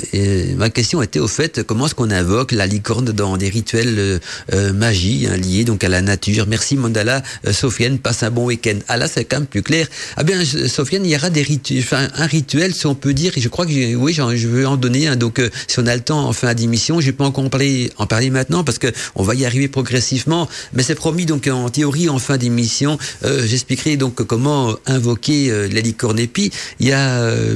ma 0.57 0.69
question 0.69 1.01
était 1.01 1.19
au 1.19 1.29
fait, 1.29 1.63
comment 1.63 1.85
est-ce 1.85 1.95
qu'on 1.95 2.11
invoque 2.11 2.51
la 2.51 2.67
licorne 2.67 3.05
dans 3.05 3.37
des 3.37 3.47
rituels 3.47 3.95
euh, 3.97 4.19
euh 4.53 4.73
magie 4.73 5.27
hein, 5.31 5.37
liés 5.37 5.63
donc 5.63 5.85
à 5.85 5.89
la 5.89 6.01
nature? 6.01 6.47
Merci 6.47 6.75
Mandala, 6.75 7.23
euh, 7.45 7.53
Sofiane, 7.53 7.97
passe 7.97 8.23
un 8.23 8.29
bon 8.29 8.45
week-end. 8.45 8.79
Ah 8.89 8.97
là 8.97 9.07
c'est 9.07 9.23
quand 9.23 9.37
même 9.37 9.47
plus 9.47 9.63
clair. 9.63 9.87
Ah 10.17 10.23
bien 10.23 10.43
Sofiane, 10.43 11.05
il 11.05 11.11
y 11.11 11.15
aura 11.15 11.29
des 11.29 11.43
rituels, 11.43 11.83
enfin, 11.83 12.09
un 12.15 12.25
rituel 12.25 12.73
si 12.73 12.87
on 12.87 12.95
peut 12.95 13.13
dire, 13.13 13.31
et 13.37 13.41
je 13.41 13.47
crois 13.47 13.65
que 13.65 13.95
oui, 13.95 14.13
je 14.13 14.47
veux 14.47 14.67
en 14.67 14.75
donner 14.75 15.07
un, 15.07 15.15
donc 15.15 15.41
si 15.67 15.79
on 15.79 15.87
a 15.87 15.95
le 15.95 16.01
temps 16.01 16.27
en 16.27 16.33
fin 16.33 16.53
d'émission, 16.53 16.99
je 16.99 17.05
vais 17.05 17.13
pas 17.13 17.25
en 17.25 17.31
parler, 17.31 17.91
en 17.97 18.05
parler 18.05 18.29
maintenant 18.29 18.65
parce 18.65 18.79
que 18.79 18.87
on 19.15 19.23
va 19.23 19.33
y 19.35 19.45
arriver 19.45 19.69
progressivement, 19.69 20.49
mais 20.73 20.83
c'est 20.83 20.95
promis 20.95 21.25
donc 21.25 21.47
en 21.47 21.69
théorie 21.69 22.09
en 22.09 22.19
fin 22.19 22.37
d'émission, 22.37 22.96
j'expliquerai 23.23 23.97
donc 23.97 24.23
comment 24.23 24.75
invoquer 24.85 25.49
euh, 25.49 25.67
la 25.71 25.81
licorne. 25.81 26.25
Puis, 26.27 26.51
il 26.79 26.87
y 26.87 26.91
a 26.91 27.21
euh, 27.21 27.55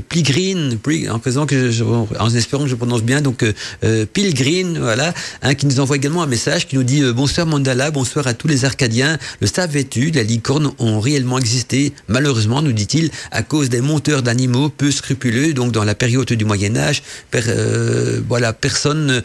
en 1.10 2.30
espérant 2.36 2.64
que 2.64 2.70
je 2.70 2.76
prononce 2.76 3.04
bien, 3.04 3.22
donc 3.22 3.44
euh, 3.44 4.06
Pilgrim, 4.12 4.78
voilà, 4.80 5.14
hein, 5.42 5.56
qui 5.56 5.66
nous 5.66 5.80
envoie 5.80 5.96
également 5.96 6.24
un 6.24 6.28
message 6.28 6.68
qui 6.68 6.76
nous 6.76 6.84
dit 6.84 7.02
bonsoir 7.14 7.48
Mandala, 7.48 7.92
bonsoir 7.92 8.28
à 8.28 8.34
tous 8.34 8.48
les 8.48 8.66
Arcadiens. 8.66 9.18
Le 9.40 9.48
savais-tu, 9.48 10.12
les 10.12 10.24
licornes 10.24 10.72
ont 10.80 11.00
réellement 11.00 11.40
existé, 11.40 11.94
malheureusement, 12.08 12.62
nous 12.62 12.74
dit-il, 12.74 13.10
à 13.32 13.44
cause 13.44 13.70
des 13.70 13.82
monteurs 13.82 14.22
d'animaux 14.22 14.70
peu 14.70 14.92
scrupuleux, 14.92 15.54
donc 15.54 15.72
dans 15.72 15.84
la 15.84 15.96
période 15.96 16.32
du 16.32 16.46
Moyen 16.46 16.76
Âge. 16.76 17.04
voilà, 18.28 18.54
personne 18.54 19.22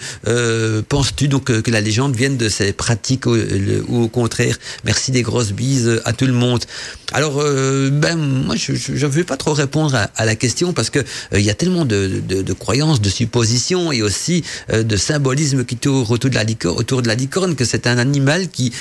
penses-tu 0.89 1.29
donc 1.29 1.45
que 1.45 1.71
la 1.71 1.81
légende 1.81 2.17
vienne 2.17 2.37
de 2.37 2.49
ces 2.49 2.73
pratiques 2.73 3.27
ou 3.27 4.03
au 4.03 4.09
contraire? 4.09 4.57
Merci 4.85 5.11
des 5.11 5.23
grosses 5.23 5.53
bises 5.53 6.01
à 6.07 6.13
tout 6.13 6.27
le 6.27 6.33
monde. 6.33 6.65
Alors, 7.13 7.41
euh, 7.41 7.91
ben 7.91 8.17
moi, 8.17 8.57
je 8.57 8.73
ne 8.73 9.07
vais 9.07 9.25
pas 9.25 9.37
trop 9.37 9.53
répondre 9.53 9.95
à, 9.95 10.25
la 10.25 10.37
question 10.37 10.73
parce 10.73 10.91
que 10.91 10.99
euh, 10.99 11.05
il 11.39 11.43
y 11.43 11.51
a 11.51 11.55
tellement 11.55 11.85
de, 11.85 12.53
croyances, 12.59 13.01
de 13.01 13.09
suppositions 13.09 13.93
et 13.93 14.03
aussi 14.03 14.43
euh, 14.73 14.83
de 14.83 14.97
symbolisme 14.97 15.65
qui 15.65 15.77
tourne 15.77 16.07
autour 16.09 16.31
de 16.31 16.35
la 16.35 16.45
licorne, 16.45 16.79
autour 16.79 17.03
de 17.03 17.09
la 17.09 17.15
licorne, 17.15 17.55
que 17.55 17.65
c'est 17.65 17.87
un 17.87 17.99
animal 17.99 18.49
qui 18.49 18.73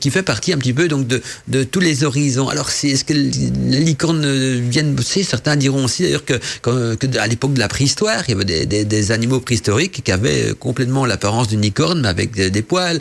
qui 0.00 0.10
fait 0.10 0.22
partie 0.22 0.52
un 0.52 0.58
petit 0.58 0.72
peu 0.72 0.88
donc 0.88 1.06
de, 1.06 1.20
de 1.48 1.64
tous 1.64 1.80
les 1.80 2.04
horizons. 2.04 2.48
Alors, 2.48 2.68
est-ce 2.70 3.04
que 3.04 3.12
les 3.12 3.80
licornes 3.80 4.24
viennent 4.60 4.96
aussi 4.98 5.24
Certains 5.24 5.56
diront 5.56 5.84
aussi 5.84 6.02
d'ailleurs 6.02 6.24
que, 6.24 6.38
que, 6.62 7.18
à 7.18 7.26
l'époque 7.26 7.54
de 7.54 7.60
la 7.60 7.68
préhistoire, 7.68 8.22
il 8.26 8.32
y 8.32 8.34
avait 8.34 8.44
des, 8.44 8.66
des, 8.66 8.84
des 8.84 9.12
animaux 9.12 9.40
préhistoriques 9.40 10.02
qui 10.02 10.12
avaient 10.12 10.54
complètement 10.58 11.06
l'apparence 11.06 11.48
d'une 11.48 11.60
licorne, 11.60 12.06
avec 12.06 12.32
des, 12.34 12.62
poils. 12.62 13.00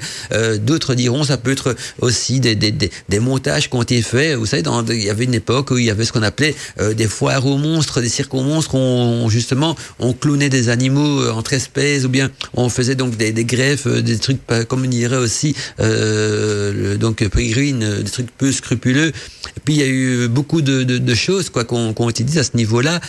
D'autres 0.59 0.95
diront 0.95 1.23
ça 1.23 1.37
peut 1.37 1.51
être 1.51 1.75
aussi 1.99 2.39
des, 2.39 2.55
des, 2.55 3.19
montages 3.19 3.69
qui 3.74 3.77
ont 3.77 3.82
été 3.82 4.01
faits. 4.03 4.38
Vous 4.38 4.46
savez, 4.46 4.62
dans, 4.62 4.86
il 4.86 5.03
y 5.03 5.10
avait 5.10 5.24
une 5.24 5.34
époque 5.34 5.72
où 5.72 5.77
il 5.77 5.86
y 5.86 5.89
avait 5.89 6.06
ce 6.06 6.13
qu'on 6.13 6.22
appelait 6.22 6.56
euh, 6.80 6.94
des 6.94 7.08
foires 7.08 7.46
aux 7.46 7.58
monstres, 7.58 8.01
des 8.01 8.10
cirques 8.10 8.34
aux 8.36 8.44
monstres, 8.44 8.75
on, 8.75 9.30
justement, 9.30 9.75
on 10.00 10.13
clonait 10.13 10.50
des 10.50 10.70
animaux 10.70 11.22
euh, 11.22 11.32
entre 11.32 11.53
espèces, 11.53 12.06
ou 12.06 12.10
bien 12.10 12.30
on 12.53 12.70
faisait 12.70 12.96
donc 12.96 13.18
des, 13.18 13.32
des 13.32 13.46
greffes, 13.46 13.88
euh, 13.88 14.01
des 14.01 14.20
trucs, 14.20 14.39
comme 14.68 14.84
on 14.84 14.88
dirait 14.88 15.18
aussi, 15.18 15.56
euh, 15.80 16.98
donc 16.98 17.24
green, 17.24 17.80
des 18.03 18.12
trucs 18.12 18.30
peu 18.38 18.51
scrupuleux. 18.51 19.08
Et 19.08 19.60
puis 19.65 19.74
il 19.74 19.80
y 19.80 19.84
a 19.84 19.88
eu 19.88 20.27
beaucoup 20.27 20.62
de, 20.62 21.13
choses 21.15 21.50
quoi 21.50 21.63
qu'on 21.63 21.94
qu 21.94 22.24
dit 22.24 22.39
à 22.39 22.44
ce 22.44 22.56
niveau-là. 22.56 23.00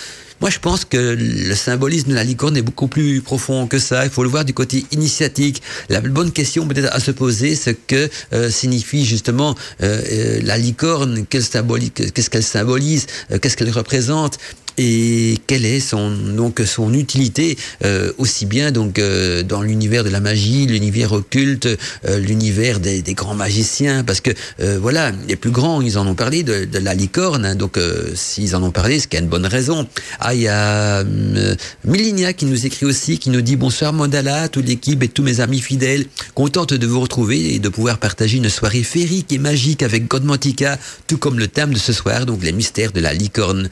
Moi, 0.44 0.50
je 0.50 0.58
pense 0.58 0.84
que 0.84 1.16
le 1.18 1.54
symbolisme 1.54 2.10
de 2.10 2.14
la 2.14 2.22
licorne 2.22 2.54
est 2.54 2.60
beaucoup 2.60 2.86
plus 2.86 3.22
profond 3.22 3.66
que 3.66 3.78
ça. 3.78 4.04
Il 4.04 4.10
faut 4.10 4.22
le 4.22 4.28
voir 4.28 4.44
du 4.44 4.52
côté 4.52 4.84
initiatique. 4.92 5.62
La 5.88 6.02
bonne 6.02 6.32
question 6.32 6.68
peut-être 6.68 6.94
à 6.94 7.00
se 7.00 7.12
poser, 7.12 7.54
c'est 7.54 7.72
que 7.72 8.10
euh, 8.34 8.50
signifie 8.50 9.06
justement 9.06 9.54
euh, 9.82 10.02
euh 10.12 10.40
la 10.42 10.58
licorne, 10.58 11.24
qu'est-ce 11.24 11.48
qu'elle 12.28 12.42
symbolise, 12.42 13.06
qu'est-ce 13.40 13.56
qu'elle 13.56 13.70
représente 13.70 14.38
et 14.78 15.38
quelle 15.46 15.64
est 15.64 15.80
son 15.80 16.10
donc 16.10 16.60
son 16.66 16.92
utilité 16.94 17.56
euh, 17.84 18.12
aussi 18.18 18.46
bien 18.46 18.72
donc 18.72 18.98
euh, 18.98 19.42
dans 19.42 19.62
l'univers 19.62 20.04
de 20.04 20.10
la 20.10 20.20
magie, 20.20 20.66
l'univers 20.66 21.12
occulte, 21.12 21.66
euh, 21.66 22.18
l'univers 22.18 22.80
des, 22.80 23.02
grands 23.14 23.34
magiciens? 23.34 24.02
Parce 24.04 24.20
que 24.20 24.30
voilà 24.78 25.12
les 25.28 25.36
plus 25.36 25.50
grands 25.50 25.80
ils 25.80 25.98
en 25.98 26.06
ont 26.06 26.14
parlé 26.14 26.42
de, 26.42 26.66
la 26.78 26.94
licorne 26.94 27.44
hein, 27.44 27.54
donc 27.54 27.78
s'ils 28.14 28.56
en 28.56 28.62
ont 28.62 28.70
parlé 28.70 28.98
c'est 28.98 29.08
qu'il 29.08 29.18
y 29.18 29.22
a 29.22 29.24
une 29.24 29.30
bonne 29.30 29.46
raison. 29.46 29.86
Ah 30.20 30.34
il 30.34 30.42
y 30.42 30.48
a 30.48 31.04
Milinia 31.84 32.32
qui 32.32 32.46
nous 32.46 32.66
écrit 32.66 32.86
aussi 32.86 33.18
qui 33.18 33.30
nous 33.30 33.42
dit 33.42 33.56
bonsoir 33.56 33.92
Mandala, 33.92 34.48
toute 34.48 34.66
l'équipe 34.66 35.02
et 35.02 35.08
tous 35.08 35.22
mes 35.22 35.40
amis 35.40 35.60
fidèles, 35.60 36.06
contente 36.34 36.74
de 36.74 36.86
vous 36.86 37.00
retrouver 37.00 37.54
et 37.54 37.58
de 37.58 37.68
pouvoir 37.68 37.98
partager 37.98 38.38
une 38.38 38.48
soirée 38.48 38.82
féerique 38.82 39.32
et 39.32 39.38
magique 39.38 39.82
avec 39.82 40.08
Godmantica 40.08 40.78
tout 41.06 41.18
comme 41.18 41.38
le 41.38 41.48
thème 41.48 41.72
de 41.72 41.78
ce 41.78 41.92
soir 41.92 42.26
donc 42.26 42.42
les 42.42 42.52
mystères 42.52 42.92
de 42.92 43.00
la 43.00 43.14
licorne. 43.14 43.68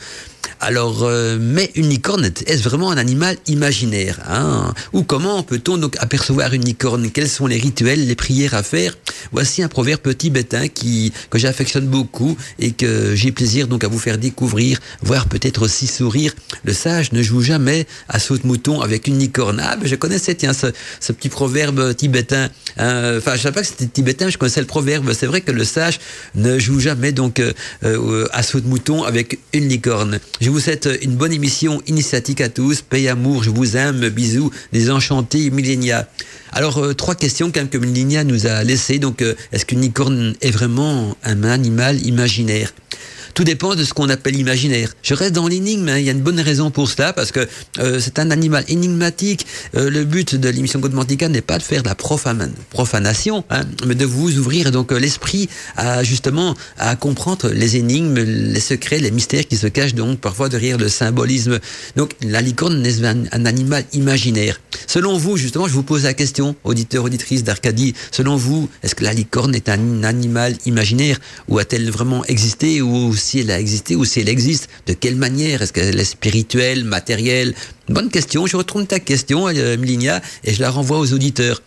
Alors, 0.61 1.03
euh, 1.03 1.39
mais 1.41 1.73
une 1.75 1.89
licorne, 1.89 2.31
est-ce 2.47 2.63
vraiment 2.63 2.93
un 2.93 2.97
animal 2.97 3.37
imaginaire 3.49 4.21
hein? 4.29 4.73
Ou 4.93 5.03
comment 5.03 5.43
peut-on 5.43 5.77
donc 5.77 5.97
apercevoir 5.99 6.55
une 6.55 6.65
licorne? 6.65 7.11
Quels 7.11 7.29
sont 7.29 7.49
les 7.49 7.57
rituels, 7.57 8.07
les 8.07 8.15
prières 8.15 8.55
à 8.55 8.63
faire? 8.63 8.97
Voici 9.33 9.63
un 9.63 9.69
proverbe 9.69 10.01
petit 10.01 10.31
bétain 10.31 10.69
qui 10.69 11.13
que 11.31 11.39
j'affectionne 11.39 11.87
beaucoup 11.87 12.37
et 12.61 12.71
que 12.71 13.15
j'ai 13.17 13.33
plaisir 13.33 13.67
donc 13.67 13.83
à 13.83 13.89
vous 13.89 13.99
faire 13.99 14.19
découvrir, 14.19 14.79
voire 15.03 15.27
peut-être 15.27 15.63
aussi 15.63 15.89
sourire. 15.89 16.33
Le 16.65 16.73
sage 16.73 17.13
ne 17.13 17.23
joue 17.23 17.41
jamais 17.41 17.87
à 18.09 18.21
saute-mouton 18.21 18.81
avec 18.81 19.09
une 19.09 19.19
licorne. 19.19 19.61
Ah, 19.61 19.77
ben 19.77 19.89
je 19.89 19.97
connaissais 19.97 20.37
tiens 20.37 20.53
ce, 20.53 21.13
petit 21.13 21.29
proverbe 21.29 21.95
tibétain. 21.97 22.51
Hein. 22.79 23.17
Enfin, 23.19 23.35
je 23.35 23.43
savais 23.43 23.55
pas 23.55 23.63
que 23.63 23.67
c'était 23.67 23.87
tibétain, 23.87 24.29
je 24.29 24.39
connaissais 24.39 24.61
le 24.61 24.67
proverbe. 24.67 25.13
C'est 25.13 25.27
vrai 25.27 25.41
que 25.41 25.51
le 25.51 25.65
sage 25.65 25.99
ne 26.37 26.59
joue 26.61 26.79
jamais 26.79 27.11
donc 27.11 27.41
euh, 27.41 27.53
euh 27.83 28.29
à 28.33 28.43
saute-mouton 28.43 29.03
avec 29.03 29.41
une 29.53 29.69
licorne. 29.69 30.21
Je 30.41 30.51
vous 30.51 30.59
souhaite 30.59 30.89
une 31.03 31.15
bonne 31.15 31.33
émission 31.33 31.83
initiatique 31.87 32.41
à 32.41 32.49
tous. 32.49 32.83
Paix, 32.83 33.09
amour, 33.09 33.45
je 33.45 33.51
vous 33.51 33.77
aime. 33.77 34.09
Bisous, 34.09 34.51
des 34.73 34.91
enchantés, 34.91 35.51
Millénia. 35.51 36.09
Alors, 36.51 36.79
euh, 36.79 36.95
trois 36.95 37.15
questions 37.15 37.51
quand 37.53 37.61
même 37.61 37.69
que 37.69 37.79
Millénia 37.79 38.25
nous 38.25 38.47
a 38.47 38.65
laissées. 38.65 38.99
Donc, 38.99 39.23
euh, 39.23 39.35
est-ce 39.53 39.65
qu'une 39.65 39.81
licorne 39.81 40.35
est 40.41 40.51
vraiment 40.51 41.17
un 41.23 41.45
animal 41.45 42.05
imaginaire? 42.05 42.73
Tout 43.35 43.45
dépend 43.45 43.75
de 43.75 43.85
ce 43.85 43.95
qu'on 43.95 44.09
appelle 44.09 44.37
imaginaire. 44.37 44.95
Je 45.03 45.15
reste 45.15 45.33
dans 45.33 45.49
l'énigme, 45.49 45.89
hein. 45.89 45.99
il 45.99 46.05
y 46.05 46.09
a 46.09 46.13
une 46.13 46.21
bonne 46.21 46.41
raison 46.41 46.71
pour 46.71 46.89
cela, 46.89 47.13
parce 47.13 47.33
que 47.33 47.47
euh, 47.79 47.99
c'est 48.01 48.19
un 48.19 48.31
animal 48.31 48.65
énigmatique. 48.69 49.47
Euh, 49.75 49.91
le 49.91 50.05
but 50.05 50.35
de 50.35 50.49
l'émission 50.49 50.81
Godmantica 50.81 51.29
n'est 51.29 51.41
pas 51.41 51.59
de 51.59 51.63
faire 51.63 51.83
de 51.83 51.89
la 51.89 51.95
profanation, 51.95 53.45
hein, 53.51 53.63
mais 53.87 53.95
de 53.95 54.05
vous 54.05 54.39
ouvrir 54.39 54.71
donc 54.71 54.93
euh, 54.93 54.99
l'esprit 54.99 55.49
à 55.77 56.03
justement 56.03 56.55
à 56.79 56.97
comprendre 56.97 57.49
les 57.51 57.77
énigmes, 57.77 58.19
les 58.19 58.61
secrets, 58.61 58.99
les 58.99 59.11
mystères 59.11 59.47
qui 59.47 59.57
se 59.57 59.67
cachent 59.67 59.95
donc 59.95 60.21
parfois 60.21 60.49
derrière 60.49 60.79
le 60.79 60.89
symbolisme. 60.89 61.59
Donc 61.97 62.13
la 62.23 62.41
licorne 62.41 62.85
est 62.85 63.05
un, 63.05 63.25
un 63.33 63.47
animal 63.47 63.85
imaginaire. 63.93 64.61
Selon 64.87 65.17
vous, 65.17 65.37
justement, 65.37 65.67
je 65.67 65.73
vous 65.73 65.83
pose 65.83 66.05
la 66.05 66.15
question, 66.15 66.55
auditeur, 66.65 67.05
auditrice 67.05 67.45
d'Arcadie, 67.45 67.95
selon 68.11 68.37
vous, 68.37 68.69
est-ce 68.83 68.95
que 68.95 69.05
la 69.05 69.13
licorne 69.13 69.55
est 69.55 69.69
un 69.69 70.03
animal 70.03 70.55
imaginaire 70.67 71.19
ou 71.49 71.59
a-t-elle 71.59 71.91
vraiment 71.91 72.25
existé 72.27 72.83
ou 72.83 73.15
si 73.23 73.41
elle 73.41 73.51
a 73.51 73.59
existé 73.59 73.97
ou 73.97 74.05
si 74.05 74.21
elle 74.21 74.29
existe, 74.29 74.69
de 74.87 74.93
quelle 74.93 75.17
manière? 75.17 75.63
Est-ce 75.63 75.73
qu'elle 75.73 75.99
est 75.99 76.05
spirituelle, 76.05 76.85
matérielle? 76.85 77.55
Bonne 77.89 78.11
question, 78.11 78.47
je 78.47 78.57
retourne 78.57 78.87
ta 78.87 79.01
question, 79.01 79.49
euh, 79.49 79.77
Milinia, 79.77 80.21
et 80.45 80.53
je 80.53 80.61
la 80.61 80.71
renvoie 80.71 80.99
aux 80.99 81.13
auditeurs. 81.13 81.63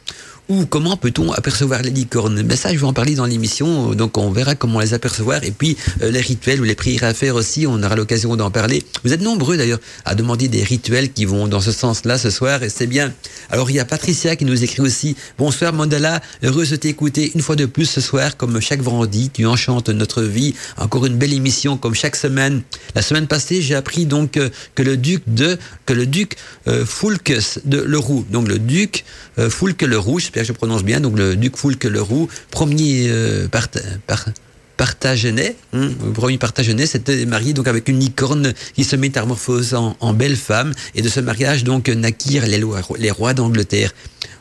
Ou 0.47 0.67
comment 0.67 0.95
peut-on 0.95 1.31
apercevoir 1.31 1.81
les 1.81 1.89
licornes? 1.89 2.43
Mais 2.43 2.55
ça, 2.55 2.71
je 2.71 2.77
vais 2.77 2.85
en 2.85 2.93
parler 2.93 3.15
dans 3.15 3.25
l'émission, 3.25 3.95
donc 3.95 4.15
on 4.19 4.29
verra 4.29 4.53
comment 4.53 4.79
les 4.79 4.93
apercevoir. 4.93 5.43
Et 5.43 5.49
puis, 5.49 5.75
euh, 6.03 6.11
les 6.11 6.19
rituels 6.19 6.61
ou 6.61 6.63
les 6.63 6.75
prières 6.75 7.05
à 7.05 7.15
faire 7.15 7.33
aussi, 7.33 7.65
on 7.65 7.81
aura 7.81 7.95
l'occasion 7.95 8.35
d'en 8.35 8.51
parler. 8.51 8.83
Vous 9.03 9.11
êtes 9.11 9.21
nombreux 9.21 9.57
d'ailleurs 9.57 9.79
à 10.05 10.13
demander 10.13 10.47
des 10.47 10.63
rituels 10.63 11.11
qui 11.11 11.25
vont 11.25 11.47
dans 11.47 11.61
ce 11.61 11.71
sens-là 11.71 12.19
ce 12.19 12.29
soir, 12.29 12.61
et 12.61 12.69
c'est 12.69 12.85
bien. 12.85 13.11
Alors, 13.49 13.71
il 13.71 13.77
y 13.77 13.79
a 13.79 13.85
Patricia 13.85 14.35
qui 14.35 14.45
nous 14.45 14.63
écrit 14.63 14.81
aussi 14.81 15.15
«Bonsoir 15.39 15.73
Mandala, 15.73 16.21
heureuse 16.43 16.69
de 16.69 16.75
t'écouter 16.75 17.31
une 17.33 17.41
fois 17.41 17.55
de 17.55 17.65
plus 17.65 17.85
ce 17.85 17.99
soir, 17.99 18.37
comme 18.37 18.59
chaque 18.61 18.81
vendredi, 18.81 19.31
tu 19.33 19.47
enchantes 19.47 19.89
notre 19.89 20.21
vie. 20.21 20.53
Encore 20.77 21.07
une 21.07 21.17
belle 21.17 21.33
émission 21.33 21.75
comme 21.75 21.95
chaque 21.95 22.15
semaine. 22.15 22.61
La 22.93 23.01
semaine 23.01 23.25
passée, 23.25 23.63
j'ai 23.63 23.73
appris 23.73 24.05
donc 24.05 24.37
euh, 24.37 24.49
que 24.75 24.83
le 24.83 24.95
duc 24.95 25.23
de, 25.25 25.57
que 25.87 25.93
le 25.93 26.05
duc 26.05 26.35
euh, 26.67 26.85
Foulques 26.85 27.33
de 27.65 27.79
Leroux, 27.79 28.25
donc 28.29 28.47
le 28.47 28.59
duc 28.59 29.05
euh, 29.39 29.49
Foulques 29.49 29.81
Leroux, 29.81 30.19
je 30.43 30.51
prononce 30.51 30.83
bien, 30.83 30.99
donc 30.99 31.17
le 31.17 31.35
duc 31.35 31.57
Foulque 31.57 31.85
Leroux, 31.85 32.27
premier 32.51 33.07
euh, 33.09 33.47
part, 33.47 33.67
hein, 34.09 35.89
premier 36.13 36.37
Partagenet, 36.37 36.85
s'était 36.85 37.25
marié 37.25 37.53
donc 37.53 37.67
avec 37.67 37.87
une 37.87 37.99
licorne 37.99 38.53
qui 38.73 38.83
se 38.83 38.95
métamorphose 38.95 39.73
en, 39.73 39.95
en, 39.99 40.13
belle 40.13 40.35
femme, 40.35 40.73
et 40.95 41.01
de 41.01 41.09
ce 41.09 41.19
mariage 41.19 41.63
donc 41.63 41.87
naquirent 41.89 42.47
les, 42.47 42.57
lois, 42.57 42.81
les 42.97 43.11
rois 43.11 43.33
d'Angleterre. 43.33 43.91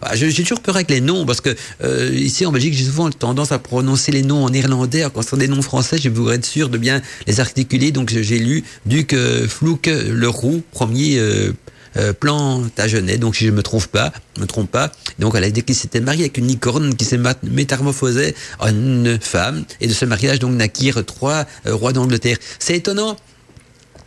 Ah, 0.06 0.16
j'ai 0.16 0.30
toujours 0.32 0.60
peur 0.60 0.74
avec 0.76 0.90
les 0.90 1.00
noms 1.00 1.24
parce 1.24 1.40
que 1.40 1.54
euh, 1.82 2.10
ici 2.12 2.44
en 2.44 2.52
Belgique 2.52 2.74
j'ai 2.74 2.84
souvent 2.84 3.08
tendance 3.10 3.52
à 3.52 3.58
prononcer 3.58 4.12
les 4.12 4.22
noms 4.22 4.44
en 4.44 4.50
néerlandais. 4.50 5.06
Quand 5.14 5.22
c'est 5.22 5.38
des 5.38 5.48
noms 5.48 5.62
français 5.62 5.96
je 5.98 6.10
voudrais 6.10 6.36
être 6.36 6.44
sûr 6.44 6.68
de 6.68 6.76
bien 6.76 7.00
les 7.26 7.40
articuler. 7.40 7.90
Donc 7.90 8.10
j'ai 8.10 8.38
lu 8.38 8.64
Duc 8.84 9.14
euh, 9.14 9.48
Flouk 9.48 9.86
Leroux 9.86 10.62
premier 10.72 11.18
euh, 11.96 12.12
Plantagenet, 12.12 13.18
donc 13.18 13.36
si 13.36 13.46
je 13.46 13.50
me 13.50 13.62
trompe 13.62 13.86
pas, 13.86 14.12
me 14.38 14.46
trompe 14.46 14.70
pas. 14.70 14.92
Donc 15.18 15.34
elle 15.36 15.44
a 15.44 15.50
dit 15.50 15.62
qu'il 15.62 15.74
s'était 15.74 16.00
marié 16.00 16.24
avec 16.24 16.38
une 16.38 16.46
licorne 16.46 16.94
qui 16.94 17.04
s'est 17.04 17.20
métamorphosée 17.42 18.34
en 18.58 18.68
une 18.68 19.18
femme, 19.20 19.64
et 19.80 19.86
de 19.86 19.92
ce 19.92 20.04
mariage 20.04 20.38
donc 20.38 20.52
naquirent 20.54 21.04
trois 21.04 21.46
rois 21.66 21.92
d'Angleterre. 21.92 22.38
C'est 22.58 22.76
étonnant 22.76 23.16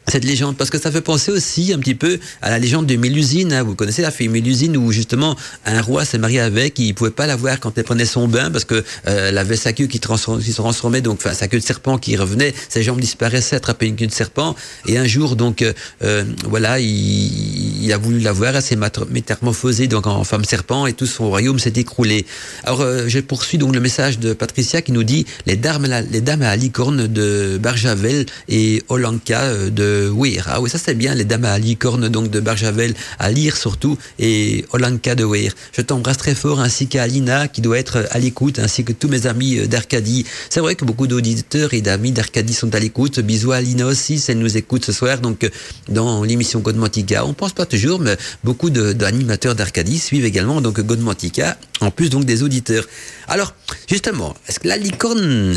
cette 0.08 0.24
légende 0.24 0.56
parce 0.56 0.70
que 0.70 0.80
ça 0.80 0.92
fait 0.92 1.02
penser 1.02 1.32
aussi 1.32 1.74
un 1.74 1.80
petit 1.80 1.96
peu 1.96 2.20
à 2.42 2.50
la 2.50 2.60
légende 2.60 2.86
de 2.86 2.96
Mélusine. 2.96 3.52
Hein. 3.52 3.64
Vous 3.64 3.76
connaissez 3.76 4.02
la 4.02 4.12
fille 4.12 4.30
Mélusine 4.30 4.78
où 4.78 4.92
justement 4.92 5.36
un 5.66 5.82
roi 5.82 6.06
s'est 6.06 6.18
marié 6.18 6.40
avec, 6.40 6.80
il 6.80 6.94
pouvait 6.94 7.12
pas 7.12 7.28
la 7.28 7.36
voir 7.36 7.60
quand 7.60 7.78
elle 7.78 7.84
prenait 7.84 8.06
son 8.06 8.28
bain 8.28 8.50
parce 8.50 8.64
que 8.64 8.84
euh, 9.08 9.36
avait 9.38 9.56
sa 9.56 9.74
queue 9.74 9.86
qui, 9.86 9.98
se 9.98 10.54
transformait, 10.56 11.02
donc 11.02 11.20
enfin, 11.24 11.34
sa 11.34 11.48
queue 11.48 11.60
de 11.60 11.64
serpent 11.64 11.98
qui 11.98 12.16
revenait, 12.16 12.54
ses 12.70 12.84
jambes 12.84 13.00
disparaissaient, 13.00 13.58
attrapait 13.58 13.88
une 13.88 13.96
queue 13.96 14.08
de 14.08 14.12
serpent. 14.12 14.56
Et 14.88 14.98
un 14.98 15.06
jour 15.06 15.36
donc 15.36 15.62
euh, 15.62 15.74
euh 16.04 16.24
voilà, 16.46 16.80
il, 16.80 17.84
il, 17.84 17.94
a 17.94 17.98
voulu 17.98 18.20
la 18.20 18.32
voir, 18.32 18.56
elle 18.56 18.62
s'est 18.62 18.78
métamorphosée 19.10 19.88
donc 19.88 20.08
en 20.08 20.24
femme 20.24 20.44
serpent 20.44 20.88
et 20.88 20.94
tout 20.94 21.06
son 21.06 21.30
royaume 21.30 21.60
s'est 21.60 21.74
écroulé. 21.76 22.26
Alors 22.64 22.82
euh, 22.82 23.06
je 23.08 23.20
poursuis 23.20 23.58
donc 23.58 23.74
le 23.74 23.82
message 23.82 24.20
de 24.20 24.34
Patricia 24.34 24.82
qui 24.82 24.92
nous 24.92 25.04
dit 25.04 25.26
les 25.46 25.56
dames, 25.56 25.88
les 26.12 26.22
dames 26.22 26.42
à 26.42 26.56
licorne 26.56 27.08
de 27.08 27.60
Barjavel 27.62 28.26
et 28.50 28.84
Olanka 28.90 29.42
euh, 29.42 29.70
Weir. 30.14 30.46
Ah 30.48 30.62
oui, 30.62 30.70
ça 30.70 30.78
c'est 30.78 30.94
bien, 30.94 31.16
les 31.16 31.26
dames 31.26 31.46
à 31.46 31.58
licorne 31.58 32.10
donc 32.10 32.30
de 32.30 32.40
Barjavel, 32.40 32.94
à 33.20 33.32
lire 33.32 33.58
surtout, 33.58 33.98
et 34.20 34.66
Olanka 34.72 35.16
de 35.16 35.26
Weir. 35.26 35.54
Je 35.74 35.82
t'embrasse 35.82 36.18
très 36.18 36.36
fort, 36.36 36.60
ainsi 36.60 36.88
qu'à 36.88 37.04
Alina, 37.04 37.48
qui 37.48 37.62
doit 37.62 37.78
être 37.78 38.06
à 38.12 38.20
l'écoute, 38.20 38.60
ainsi 38.60 38.84
que 38.84 38.94
tous 38.94 39.08
mes 39.08 39.28
amis 39.28 39.60
euh, 39.60 39.68
d'Arcadie. 39.68 40.26
C'est 40.50 40.60
vrai 40.60 40.76
que 40.76 40.86
beaucoup 40.86 41.08
d'auditeurs 41.08 41.74
et 41.74 41.82
d'amis 41.82 42.12
d'Arcadie 42.12 42.54
sont 42.54 42.74
à 42.76 42.80
l'écoute. 42.80 43.20
Bisous 43.20 43.52
à 43.52 43.58
Alina 43.58 43.86
aussi, 43.86 44.24
elle 44.28 44.40
nous 44.40 44.58
écoute 44.58 44.86
ce 44.86 44.92
soir, 44.92 45.20
donc 45.20 45.44
euh, 45.44 45.50
dans 45.90 46.24
l'émission 46.24 46.60
Godmantica. 46.60 47.26
On 47.26 47.34
pense 47.34 47.54
pas 47.54 47.66
toujours, 47.66 48.00
mais 48.00 48.18
beaucoup 48.44 48.70
d'animateurs 48.70 49.56
d'Arcadie 49.56 50.00
suivent 50.00 50.26
également 50.26 50.62
donc 50.62 50.80
Godmantica, 50.80 51.58
en 51.82 51.92
plus 51.92 52.10
donc 52.10 52.26
des 52.26 52.44
auditeurs. 52.44 52.86
Alors, 53.28 53.54
justement, 53.90 54.36
est-ce 54.48 54.60
que 54.60 54.68
la 54.68 54.78
licorne, 54.78 55.56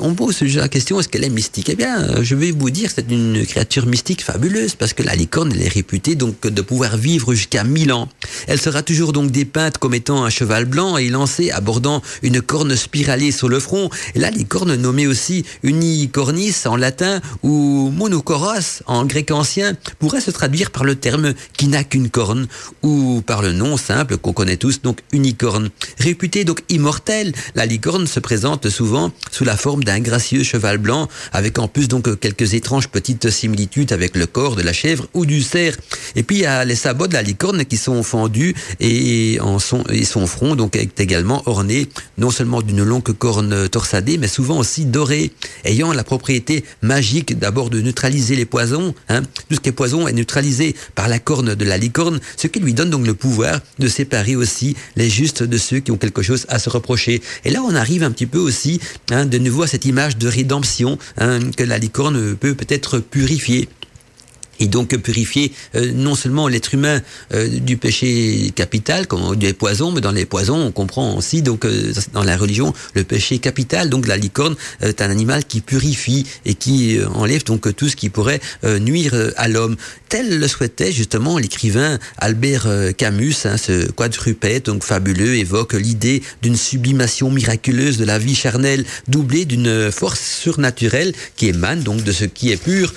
on 0.00 0.14
pose 0.14 0.42
la 0.42 0.68
question, 0.68 1.00
est-ce 1.00 1.08
qu'elle 1.08 1.24
est 1.24 1.30
mystique? 1.30 1.68
Eh 1.70 1.74
bien, 1.74 2.02
euh, 2.02 2.22
je 2.22 2.34
vais 2.34 2.50
vous 2.50 2.70
dire, 2.70 2.90
c'est 2.94 3.10
une 3.10 3.46
créature 3.46 3.67
mystique 3.86 4.24
fabuleuse, 4.24 4.74
parce 4.74 4.92
que 4.92 5.02
la 5.02 5.14
licorne, 5.14 5.52
elle 5.52 5.62
est 5.62 5.68
réputée 5.68 6.14
donc 6.14 6.40
de 6.46 6.62
pouvoir 6.62 6.96
vivre 6.96 7.34
jusqu'à 7.34 7.64
1000 7.64 7.92
ans. 7.92 8.08
Elle 8.46 8.60
sera 8.60 8.82
toujours 8.82 9.12
donc 9.12 9.30
dépeinte 9.30 9.78
comme 9.78 9.94
étant 9.94 10.24
un 10.24 10.30
cheval 10.30 10.64
blanc 10.64 10.96
et 10.96 11.08
lancée 11.08 11.50
abordant 11.50 12.02
une 12.22 12.40
corne 12.40 12.74
spiralée 12.76 13.30
sur 13.30 13.48
le 13.48 13.60
front. 13.60 13.90
La 14.14 14.30
licorne, 14.30 14.74
nommée 14.74 15.06
aussi 15.06 15.44
unicornis 15.62 16.54
en 16.64 16.76
latin 16.76 17.20
ou 17.42 17.90
monocoros 17.94 18.82
en 18.86 19.04
grec 19.04 19.30
ancien, 19.30 19.74
pourrait 19.98 20.20
se 20.20 20.30
traduire 20.30 20.70
par 20.70 20.84
le 20.84 20.94
terme 20.94 21.34
qui 21.56 21.68
n'a 21.68 21.84
qu'une 21.84 22.08
corne, 22.08 22.48
ou 22.82 23.22
par 23.26 23.42
le 23.42 23.52
nom 23.52 23.76
simple 23.76 24.16
qu'on 24.16 24.32
connaît 24.32 24.56
tous, 24.56 24.82
donc 24.82 25.00
unicorne. 25.12 25.70
Réputée 25.98 26.44
donc 26.44 26.62
immortelle, 26.68 27.32
la 27.54 27.66
licorne 27.66 28.06
se 28.06 28.20
présente 28.20 28.68
souvent 28.70 29.12
sous 29.30 29.44
la 29.44 29.56
forme 29.56 29.84
d'un 29.84 30.00
gracieux 30.00 30.42
cheval 30.42 30.78
blanc, 30.78 31.08
avec 31.32 31.58
en 31.58 31.68
plus 31.68 31.88
donc 31.88 32.18
quelques 32.18 32.54
étranges 32.54 32.88
petites 32.88 33.30
similitudes 33.30 33.57
avec 33.90 34.16
le 34.16 34.26
corps 34.26 34.56
de 34.56 34.62
la 34.62 34.72
chèvre 34.72 35.06
ou 35.14 35.26
du 35.26 35.42
cerf. 35.42 35.76
Et 36.16 36.22
puis 36.22 36.36
il 36.36 36.42
y 36.42 36.46
a 36.46 36.64
les 36.64 36.74
sabots 36.74 37.06
de 37.06 37.14
la 37.14 37.22
licorne 37.22 37.64
qui 37.64 37.76
sont 37.76 38.02
fendus 38.02 38.54
et, 38.80 39.38
en 39.40 39.58
son, 39.58 39.84
front 40.26 40.56
donc 40.56 40.76
est 40.76 41.00
également 41.00 41.42
orné 41.46 41.88
non 42.18 42.30
seulement 42.30 42.62
d'une 42.62 42.82
longue 42.82 43.12
corne 43.12 43.68
torsadée, 43.68 44.18
mais 44.18 44.28
souvent 44.28 44.58
aussi 44.58 44.84
dorée, 44.84 45.30
ayant 45.64 45.92
la 45.92 46.04
propriété 46.04 46.64
magique 46.82 47.38
d'abord 47.38 47.70
de 47.70 47.80
neutraliser 47.80 48.36
les 48.36 48.44
poisons. 48.44 48.94
Hein. 49.08 49.22
Tout 49.48 49.56
ce 49.56 49.60
qui 49.60 49.68
est 49.68 49.72
poison 49.72 50.08
est 50.08 50.12
neutralisé 50.12 50.74
par 50.94 51.08
la 51.08 51.18
corne 51.18 51.54
de 51.54 51.64
la 51.64 51.78
licorne, 51.78 52.20
ce 52.36 52.46
qui 52.46 52.60
lui 52.60 52.74
donne 52.74 52.90
donc 52.90 53.06
le 53.06 53.14
pouvoir 53.14 53.60
de 53.78 53.88
séparer 53.88 54.36
aussi 54.36 54.76
les 54.96 55.08
justes 55.08 55.42
de 55.42 55.58
ceux 55.58 55.80
qui 55.80 55.90
ont 55.90 55.96
quelque 55.96 56.22
chose 56.22 56.46
à 56.48 56.58
se 56.58 56.68
reprocher 56.70 57.22
et 57.44 57.50
là, 57.50 57.62
on 57.62 57.74
arrive 57.74 58.02
un 58.02 58.10
petit 58.10 58.26
peu 58.26 58.38
aussi 58.38 58.80
hein, 59.10 59.26
de 59.26 59.38
nouveau 59.38 59.62
à 59.62 59.66
cette 59.66 59.84
image 59.84 60.16
de 60.18 60.28
rédemption 60.28 60.98
hein, 61.18 61.38
que 61.56 61.64
la 61.64 61.78
licorne 61.78 62.36
peut 62.36 62.54
peut-être 62.54 62.98
purifier 62.98 63.47
et 64.60 64.66
donc 64.66 64.96
purifier 64.96 65.52
euh, 65.74 65.92
non 65.94 66.14
seulement 66.14 66.48
l'être 66.48 66.74
humain 66.74 67.00
euh, 67.32 67.48
du 67.60 67.76
péché 67.76 68.52
capital, 68.54 69.06
comme 69.06 69.36
des 69.36 69.52
poisons, 69.52 69.92
mais 69.92 70.00
dans 70.00 70.12
les 70.12 70.26
poisons, 70.26 70.58
on 70.58 70.72
comprend 70.72 71.16
aussi 71.16 71.42
donc 71.42 71.64
euh, 71.64 71.92
dans 72.12 72.24
la 72.24 72.36
religion 72.36 72.72
le 72.94 73.04
péché 73.04 73.38
capital. 73.38 73.88
Donc 73.88 74.06
la 74.06 74.16
licorne 74.16 74.56
est 74.80 75.00
un 75.00 75.10
animal 75.10 75.44
qui 75.44 75.60
purifie 75.60 76.26
et 76.44 76.54
qui 76.54 76.98
enlève 77.14 77.44
donc 77.44 77.74
tout 77.76 77.88
ce 77.88 77.96
qui 77.96 78.08
pourrait 78.08 78.40
nuire 78.64 79.14
à 79.36 79.48
l'homme. 79.48 79.76
Tel 80.08 80.38
le 80.38 80.48
souhaitait 80.48 80.92
justement 80.92 81.38
l'écrivain 81.38 81.98
Albert 82.18 82.66
Camus. 82.96 83.34
Hein, 83.44 83.56
ce 83.56 83.90
quadrupède 83.90 84.64
donc 84.64 84.84
fabuleux 84.84 85.36
évoque 85.36 85.74
l'idée 85.74 86.22
d'une 86.42 86.56
sublimation 86.56 87.30
miraculeuse 87.30 87.98
de 87.98 88.04
la 88.04 88.18
vie 88.18 88.34
charnelle, 88.34 88.84
doublée 89.06 89.44
d'une 89.44 89.90
force 89.92 90.20
surnaturelle 90.20 91.12
qui 91.36 91.48
émane 91.48 91.82
donc 91.82 92.02
de 92.02 92.12
ce 92.12 92.24
qui 92.24 92.50
est 92.50 92.56
pur 92.62 92.92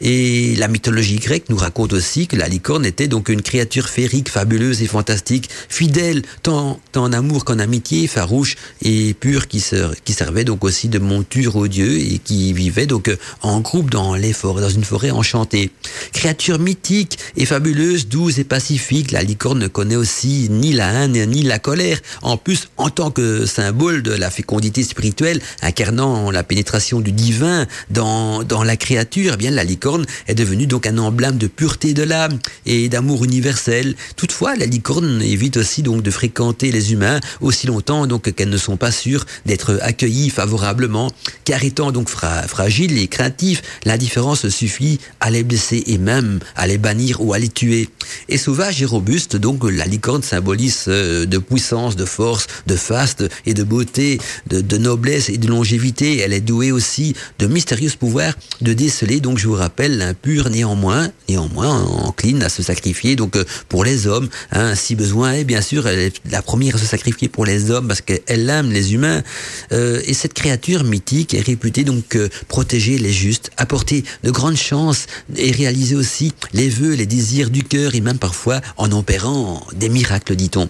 et 0.00 0.54
la 0.56 0.68
mythologie 0.68 1.16
grecque 1.16 1.44
nous 1.48 1.56
raconte 1.56 1.92
aussi 1.92 2.26
que 2.26 2.36
la 2.36 2.48
licorne 2.48 2.84
était 2.84 3.08
donc 3.08 3.28
une 3.28 3.42
créature 3.42 3.88
féerique, 3.88 4.28
fabuleuse 4.28 4.82
et 4.82 4.86
fantastique, 4.86 5.48
fidèle 5.68 6.22
tant, 6.42 6.80
en 6.96 7.12
amour 7.12 7.44
qu'en 7.44 7.58
amitié, 7.58 8.06
farouche 8.06 8.56
et 8.82 9.14
pure, 9.14 9.48
qui, 9.48 9.60
servait 9.60 10.44
donc 10.44 10.64
aussi 10.64 10.88
de 10.88 10.98
monture 10.98 11.56
aux 11.56 11.68
dieux 11.68 11.98
et 11.98 12.18
qui 12.18 12.52
vivait 12.52 12.86
donc 12.86 13.10
en 13.42 13.60
groupe 13.60 13.90
dans 13.90 14.14
les 14.14 14.32
forêts, 14.32 14.62
dans 14.62 14.68
une 14.68 14.84
forêt 14.84 15.10
enchantée. 15.10 15.70
Créature 16.12 16.58
mythique 16.58 17.18
et 17.36 17.46
fabuleuse, 17.46 18.08
douce 18.08 18.38
et 18.38 18.44
pacifique, 18.44 19.10
la 19.10 19.22
licorne 19.22 19.58
ne 19.58 19.68
connaît 19.68 19.96
aussi 19.96 20.48
ni 20.50 20.72
la 20.72 20.92
haine 20.92 21.30
ni 21.30 21.42
la 21.42 21.58
colère. 21.58 22.00
En 22.22 22.36
plus, 22.36 22.68
en 22.76 22.90
tant 22.90 23.10
que 23.10 23.46
symbole 23.46 24.02
de 24.02 24.12
la 24.12 24.30
fécondité 24.30 24.82
spirituelle, 24.82 25.40
incarnant 25.62 26.30
la 26.30 26.42
pénétration 26.42 27.00
du 27.00 27.12
divin 27.12 27.66
dans, 27.90 28.42
dans 28.42 28.64
la 28.64 28.76
créature, 28.76 29.32
eh 29.34 29.36
bien 29.36 29.50
la 29.50 29.64
licorne 29.64 29.81
est 30.28 30.34
devenue 30.34 30.66
donc 30.66 30.86
un 30.86 30.98
emblème 30.98 31.38
de 31.38 31.46
pureté 31.46 31.94
de 31.94 32.02
l'âme 32.02 32.38
et 32.66 32.88
d'amour 32.88 33.24
universel. 33.24 33.94
Toutefois, 34.16 34.54
la 34.56 34.66
licorne 34.66 35.20
évite 35.22 35.56
aussi 35.56 35.82
donc 35.82 36.02
de 36.02 36.10
fréquenter 36.10 36.70
les 36.70 36.92
humains 36.92 37.20
aussi 37.40 37.66
longtemps 37.66 38.06
donc 38.06 38.32
qu'elles 38.32 38.48
ne 38.48 38.56
sont 38.56 38.76
pas 38.76 38.90
sûres 38.90 39.26
d'être 39.46 39.78
accueillies 39.82 40.30
favorablement, 40.30 41.10
car 41.44 41.64
étant 41.64 41.92
donc 41.92 42.08
fragiles 42.08 42.98
et 42.98 43.08
craintifs, 43.08 43.62
l'indifférence 43.84 44.48
suffit 44.48 45.00
à 45.20 45.30
les 45.30 45.42
blesser 45.42 45.82
et 45.86 45.98
même 45.98 46.38
à 46.56 46.66
les 46.66 46.78
bannir 46.78 47.20
ou 47.20 47.32
à 47.32 47.38
les 47.38 47.48
tuer. 47.48 47.88
Et 48.28 48.38
sauvage 48.38 48.82
et 48.82 48.84
robuste, 48.84 49.36
donc 49.36 49.64
la 49.64 49.86
licorne 49.86 50.22
symbolise 50.22 50.84
euh, 50.88 51.26
de 51.26 51.38
puissance, 51.38 51.96
de 51.96 52.04
force, 52.04 52.46
de 52.66 52.76
faste 52.76 53.24
et 53.46 53.54
de 53.54 53.64
beauté, 53.64 54.18
de, 54.48 54.60
de 54.60 54.78
noblesse 54.78 55.28
et 55.28 55.38
de 55.38 55.48
longévité. 55.48 56.18
Elle 56.18 56.32
est 56.32 56.40
douée 56.40 56.72
aussi 56.72 57.14
de 57.38 57.46
mystérieux 57.46 57.90
pouvoirs 57.98 58.34
de 58.60 58.72
déceler, 58.72 59.20
donc 59.20 59.38
je 59.38 59.48
vous 59.48 59.54
rappelle 59.62 59.96
l'impur 59.96 60.50
néanmoins, 60.50 61.08
néanmoins 61.28 61.82
encline 61.82 62.42
à 62.42 62.48
se 62.48 62.62
sacrifier 62.64 63.14
donc 63.14 63.36
euh, 63.36 63.44
pour 63.68 63.84
les 63.84 64.08
hommes, 64.08 64.28
hein, 64.50 64.74
si 64.74 64.96
besoin 64.96 65.34
est. 65.34 65.44
Bien 65.44 65.60
sûr, 65.60 65.86
elle 65.86 66.00
est 66.00 66.20
la 66.30 66.42
première 66.42 66.74
à 66.74 66.78
se 66.78 66.84
sacrifier 66.84 67.28
pour 67.28 67.46
les 67.46 67.70
hommes 67.70 67.86
parce 67.86 68.00
qu'elle 68.00 68.50
aime 68.50 68.72
les 68.72 68.92
humains. 68.94 69.22
Euh, 69.70 70.02
et 70.04 70.14
cette 70.14 70.34
créature 70.34 70.82
mythique 70.82 71.32
est 71.34 71.46
réputée 71.46 71.84
donc 71.84 72.16
euh, 72.16 72.28
protéger 72.48 72.98
les 72.98 73.12
justes, 73.12 73.50
apporter 73.56 74.02
de 74.24 74.32
grandes 74.32 74.56
chances 74.56 75.06
et 75.36 75.52
réaliser 75.52 75.94
aussi 75.94 76.32
les 76.52 76.68
vœux, 76.68 76.94
les 76.94 77.06
désirs 77.06 77.50
du 77.50 77.62
cœur 77.62 77.94
et 77.94 78.00
même 78.00 78.18
parfois 78.18 78.60
en 78.76 78.90
opérant 78.90 79.64
des 79.74 79.88
miracles, 79.88 80.34
dit-on. 80.34 80.68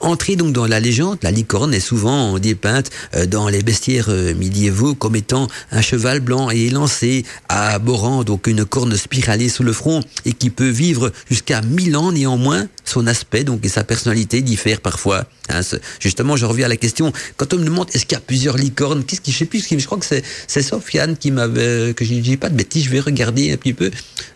Entrée 0.00 0.36
donc 0.36 0.54
dans 0.54 0.66
la 0.66 0.80
légende, 0.80 1.18
la 1.22 1.30
licorne 1.30 1.74
est 1.74 1.80
souvent 1.80 2.38
dépeinte 2.38 2.90
dans 3.28 3.48
les 3.48 3.62
bestiaires 3.62 4.08
médiévaux 4.08 4.94
comme 4.94 5.16
étant 5.16 5.46
un 5.72 5.82
cheval 5.82 6.20
blanc 6.20 6.50
et 6.50 6.66
élancé 6.66 7.24
à 7.48 7.78
Boran, 7.78 8.24
donc 8.30 8.46
une 8.46 8.64
corne 8.64 8.96
spiralée 8.96 9.48
sous 9.48 9.64
le 9.64 9.72
front 9.72 10.04
et 10.24 10.32
qui 10.32 10.50
peut 10.50 10.68
vivre 10.68 11.10
jusqu'à 11.28 11.62
1000 11.62 11.96
ans 11.96 12.12
néanmoins. 12.12 12.68
Son 12.84 13.08
aspect 13.08 13.42
donc 13.42 13.64
et 13.64 13.68
sa 13.68 13.82
personnalité 13.82 14.40
diffèrent 14.40 14.80
parfois. 14.80 15.24
Hein, 15.48 15.62
justement, 15.98 16.36
je 16.36 16.46
reviens 16.46 16.66
à 16.66 16.68
la 16.68 16.76
question. 16.76 17.12
Quand 17.36 17.52
on 17.54 17.58
me 17.58 17.64
demande 17.64 17.88
est-ce 17.92 18.06
qu'il 18.06 18.14
y 18.14 18.18
a 18.18 18.20
plusieurs 18.20 18.56
licornes, 18.56 19.02
qu'est-ce 19.04 19.20
qui, 19.20 19.32
je 19.32 19.38
sais 19.38 19.46
plus, 19.46 19.66
je 19.68 19.84
crois 19.84 19.98
que 19.98 20.06
c'est, 20.06 20.62
Sofiane 20.62 21.16
qui 21.16 21.32
m'avait, 21.32 21.92
que 21.92 22.04
je 22.04 22.14
dis 22.14 22.36
pas 22.36 22.50
de 22.50 22.54
bêtises, 22.54 22.84
je 22.84 22.90
vais 22.90 23.00
regarder 23.00 23.50
un 23.50 23.56
petit 23.56 23.72
peu. 23.72 23.90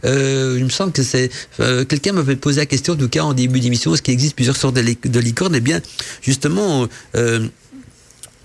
Euh, 0.05 0.57
il 0.59 0.65
me 0.65 0.71
semble 0.71 0.91
que 0.91 1.05
c'est 1.05 1.31
euh, 1.61 1.85
quelqu'un 1.85 2.15
m'avait 2.15 2.35
posé 2.35 2.63
la 2.63 2.67
question, 2.67 2.95
en 2.95 2.97
tout 2.97 3.09
cas 3.09 3.23
en 3.23 3.33
début 3.33 3.61
d'émission, 3.61 3.95
est-ce 3.95 4.03
qu'il 4.03 4.15
existe 4.15 4.35
plusieurs 4.35 4.57
sortes 4.57 4.75
de, 4.75 5.21
licornes? 5.21 5.55
Eh 5.55 5.61
bien, 5.61 5.81
justement. 6.21 6.89
Euh, 7.15 7.47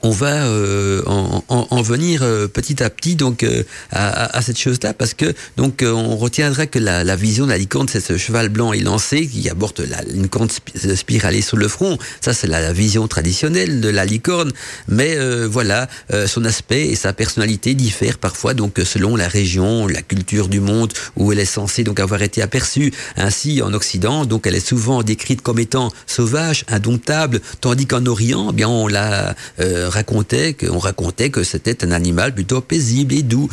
on 0.01 0.12
va 0.12 0.45
euh, 0.45 1.01
en, 1.05 1.43
en, 1.49 1.81
venir 1.81 2.21
euh, 2.23 2.47
petit 2.47 2.81
à 2.81 2.89
petit 2.89 3.15
donc 3.15 3.43
euh, 3.43 3.63
à, 3.91 4.38
à, 4.38 4.41
cette 4.41 4.57
chose-là 4.57 4.93
parce 4.93 5.13
que 5.13 5.33
donc 5.57 5.83
on 5.85 6.15
retiendra 6.15 6.67
que 6.67 6.79
la, 6.79 7.03
la, 7.03 7.15
vision 7.15 7.45
de 7.45 7.51
la 7.51 7.57
licorne 7.57 7.88
c'est 7.89 7.99
ce 7.99 8.17
cheval 8.17 8.49
blanc 8.49 8.71
élancé 8.73 9.27
qui 9.27 9.49
apporte 9.49 9.79
la, 9.79 10.03
une 10.13 10.29
corne 10.29 10.49
spiralée 10.95 11.41
sur 11.41 11.57
le 11.57 11.67
front. 11.67 11.97
Ça 12.21 12.33
c'est 12.33 12.47
la, 12.47 12.69
vision 12.73 13.07
traditionnelle 13.07 13.81
de 13.81 13.89
la 13.89 14.05
licorne, 14.05 14.51
mais 14.88 15.17
voilà 15.47 15.88
son 16.27 16.45
aspect 16.45 16.88
et 16.88 16.95
sa 16.95 17.13
personnalité 17.13 17.73
diffèrent 17.73 18.19
parfois 18.19 18.53
donc 18.53 18.79
selon 18.83 19.15
la 19.15 19.27
région, 19.27 19.88
la 19.88 20.01
culture 20.01 20.47
du 20.47 20.59
monde 20.59 20.93
où 21.15 21.31
elle 21.31 21.39
est 21.39 21.45
censée 21.45 21.83
donc 21.83 21.99
avoir 21.99 22.21
été 22.21 22.41
aperçue. 22.41 22.93
Ainsi 23.17 23.62
en 23.62 23.73
Occident 23.73 24.25
donc 24.25 24.45
elle 24.45 24.55
est 24.55 24.65
souvent 24.65 25.01
décrite 25.01 25.41
comme 25.41 25.57
étant 25.57 25.91
sauvage, 26.05 26.63
indomptable, 26.67 27.41
tandis 27.59 27.88
qu'en 27.88 28.05
Orient 28.05 28.49
eh 28.51 28.53
bien 28.53 28.69
on 28.69 28.88
la 28.88 29.35
racontait 29.89 30.54
qu'on 30.54 30.80
racontait 30.80 31.30
que 31.30 31.43
c'était 31.43 31.84
un 31.84 31.91
animal 31.91 32.34
plutôt 32.34 32.62
paisible 32.62 33.13
et 33.13 33.23
doux 33.23 33.49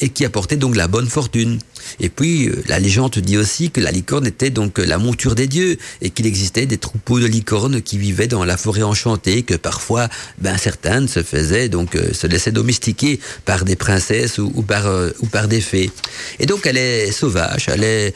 et 0.00 0.08
qui 0.08 0.24
apportait 0.24 0.56
donc 0.56 0.76
la 0.76 0.88
bonne 0.88 1.08
fortune. 1.08 1.58
Et 2.00 2.08
puis, 2.08 2.48
euh, 2.48 2.62
la 2.68 2.78
légende 2.78 3.18
dit 3.18 3.36
aussi 3.36 3.70
que 3.70 3.80
la 3.80 3.90
licorne 3.90 4.26
était 4.26 4.50
donc 4.50 4.78
la 4.78 4.98
monture 4.98 5.34
des 5.34 5.46
dieux 5.46 5.76
et 6.00 6.10
qu'il 6.10 6.26
existait 6.26 6.66
des 6.66 6.78
troupeaux 6.78 7.20
de 7.20 7.26
licornes 7.26 7.82
qui 7.82 7.98
vivaient 7.98 8.26
dans 8.26 8.44
la 8.44 8.56
forêt 8.56 8.82
enchantée, 8.82 9.42
que 9.42 9.54
parfois, 9.54 10.08
ben, 10.38 10.56
certaines 10.56 11.08
se 11.08 11.22
faisaient 11.22 11.68
donc, 11.68 11.96
euh, 11.96 12.12
se 12.12 12.26
laissaient 12.26 12.52
domestiquer 12.52 13.20
par 13.44 13.64
des 13.64 13.76
princesses 13.76 14.38
ou, 14.38 14.62
par, 14.62 14.86
euh, 14.86 15.10
ou 15.20 15.26
par 15.26 15.48
des 15.48 15.60
fées. 15.60 15.90
Et 16.38 16.46
donc, 16.46 16.66
elle 16.66 16.76
est 16.76 17.12
sauvage, 17.12 17.66
elle 17.68 17.84
est 17.84 18.14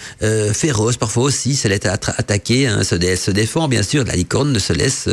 féroce 0.52 0.96
parfois 0.96 1.24
aussi, 1.24 1.58
elle 1.64 1.72
est 1.72 1.86
attaquée, 1.86 2.66
hein, 2.66 2.82
se, 2.82 2.96
se, 3.16 3.30
défend, 3.30 3.68
bien 3.68 3.82
sûr. 3.82 4.04
La 4.04 4.14
licorne 4.14 4.52
ne 4.52 4.58
se 4.58 4.72
laisse 4.72 5.08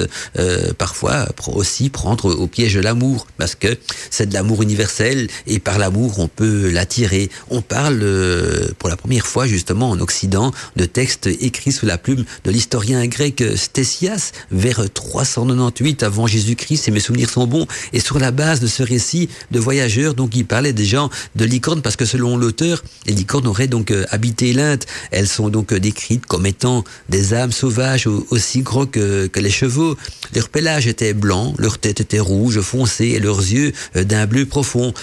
parfois 0.78 1.28
aussi 1.48 1.90
prendre 1.90 2.34
au 2.34 2.48
piège 2.48 2.76
de 2.76 2.80
l'amour, 2.80 3.28
parce 3.38 3.56
que 3.56 3.78
c'est 4.10 4.28
de 4.28 4.34
l'amour 4.34 4.62
universel 4.62 5.28
et 5.48 5.60
par 5.60 5.78
l'amour, 5.78 6.20
on 6.20 6.28
peut 6.28 6.70
l'attirer. 6.70 7.30
On 7.50 7.62
parle 7.62 8.00
euh, 8.42 8.68
pour 8.78 8.90
la 8.90 8.98
première 8.98 9.28
fois 9.28 9.48
justement 9.48 9.90
en 9.90 10.00
Occident 10.00 10.52
de 10.76 10.86
textes 10.86 11.28
écrits 11.28 11.72
sous 11.72 11.86
la 11.86 11.98
plume 11.98 12.26
de 12.44 12.52
l'historien 12.52 13.06
grec 13.08 13.44
Stésias 13.56 14.32
vers 14.52 14.84
398 14.92 16.04
avant 16.04 16.28
Jésus-Christ, 16.28 16.84
si 16.84 16.92
mes 16.92 17.00
souvenirs 17.00 17.30
sont 17.30 17.48
bons, 17.48 17.68
et 17.94 18.00
sur 18.00 18.20
la 18.20 18.32
base 18.32 18.60
de 18.60 18.68
ce 18.68 18.84
récit 18.84 19.30
de 19.52 19.60
voyageurs, 19.60 20.14
donc 20.14 20.36
il 20.36 20.46
parlait 20.46 20.74
des 20.74 20.86
gens 20.86 21.10
de 21.36 21.46
licornes 21.46 21.82
parce 21.82 21.96
que 21.96 22.06
selon 22.06 22.38
l'auteur, 22.38 22.84
les 23.06 23.14
licornes 23.14 23.48
auraient 23.48 23.68
donc 23.68 23.92
euh, 23.92 24.06
habité 24.10 24.54
l'Inde. 24.54 24.84
Elles 25.12 25.28
sont 25.28 25.50
donc 25.50 25.74
décrites 25.74 26.26
comme 26.26 26.46
étant 26.46 26.84
des 27.10 27.34
âmes 27.34 27.52
sauvages 27.52 28.08
aussi 28.08 28.62
gros 28.62 28.86
que, 28.86 29.30
les 29.36 29.50
chevaux. 29.50 29.98
Leur 30.36 30.50
pelage 30.50 30.88
était 30.88 31.14
blanc, 31.14 31.54
leur 31.58 31.78
tête 31.78 32.00
était 32.00 32.20
rouge 32.20 32.62
foncé 32.62 33.06
et 33.08 33.20
leurs 33.20 33.40
yeux 33.40 33.74
euh, 33.96 34.04
d'un 34.04 34.26
bleu 34.26 34.46
profond. 34.46 34.94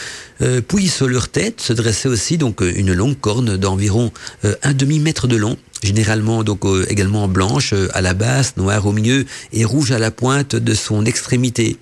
Puis 0.68 0.87
sur 0.87 1.09
leur 1.09 1.29
tête 1.29 1.61
se 1.61 1.72
dressait 1.72 2.09
aussi 2.09 2.38
donc 2.38 2.61
une 2.61 2.92
longue 2.92 3.18
d'environ 3.37 4.11
euh, 4.45 4.55
un 4.62 4.73
demi-mètre 4.73 5.27
de 5.27 5.37
long, 5.37 5.57
généralement 5.83 6.45
donc 6.45 6.64
euh, 6.64 6.87
également 6.88 7.29
blanche 7.29 7.73
euh, 7.73 7.88
à 7.95 8.01
la 8.01 8.14
base, 8.14 8.55
noire 8.57 8.87
au 8.87 8.93
milieu 8.93 9.27
et 9.53 9.64
rouge 9.64 9.93
à 9.93 9.99
la 9.99 10.11
pointe 10.11 10.57
de 10.57 10.75
son 10.75 11.05
extrémité. 11.05 11.77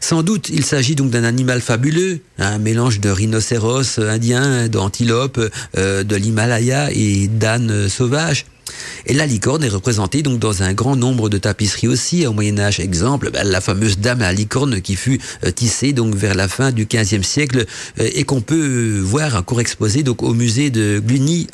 Sans 0.00 0.22
doute, 0.22 0.48
il 0.48 0.64
s'agit 0.64 0.94
donc 0.94 1.10
d'un 1.10 1.24
animal 1.24 1.60
fabuleux, 1.60 2.20
un 2.38 2.58
mélange 2.58 3.00
de 3.00 3.10
rhinocéros 3.10 3.98
indien, 3.98 4.68
d'antilope, 4.68 5.38
de 5.76 6.16
l'Himalaya 6.16 6.90
et 6.92 7.28
d'âne 7.28 7.88
sauvage. 7.88 8.46
Et 9.06 9.14
la 9.14 9.26
licorne 9.26 9.64
est 9.64 9.68
représentée 9.68 10.22
donc 10.22 10.38
dans 10.38 10.62
un 10.62 10.72
grand 10.72 10.96
nombre 10.96 11.28
de 11.28 11.38
tapisseries 11.38 11.88
aussi 11.88 12.26
au 12.26 12.32
Moyen 12.32 12.58
Âge. 12.58 12.80
Exemple, 12.80 13.30
ben, 13.30 13.46
la 13.46 13.60
fameuse 13.60 13.98
dame 13.98 14.22
à 14.22 14.32
licorne 14.32 14.80
qui 14.80 14.96
fut 14.96 15.20
euh, 15.44 15.50
tissée 15.50 15.92
donc 15.92 16.14
vers 16.14 16.34
la 16.34 16.48
fin 16.48 16.72
du 16.72 16.86
XVe 16.86 17.22
siècle 17.22 17.66
euh, 17.98 18.08
et 18.14 18.24
qu'on 18.24 18.40
peut 18.40 19.00
voir 19.02 19.36
encore 19.36 19.60
exposée 19.60 20.02
donc 20.02 20.22
au 20.22 20.34
musée 20.34 20.70
de. 20.70 21.02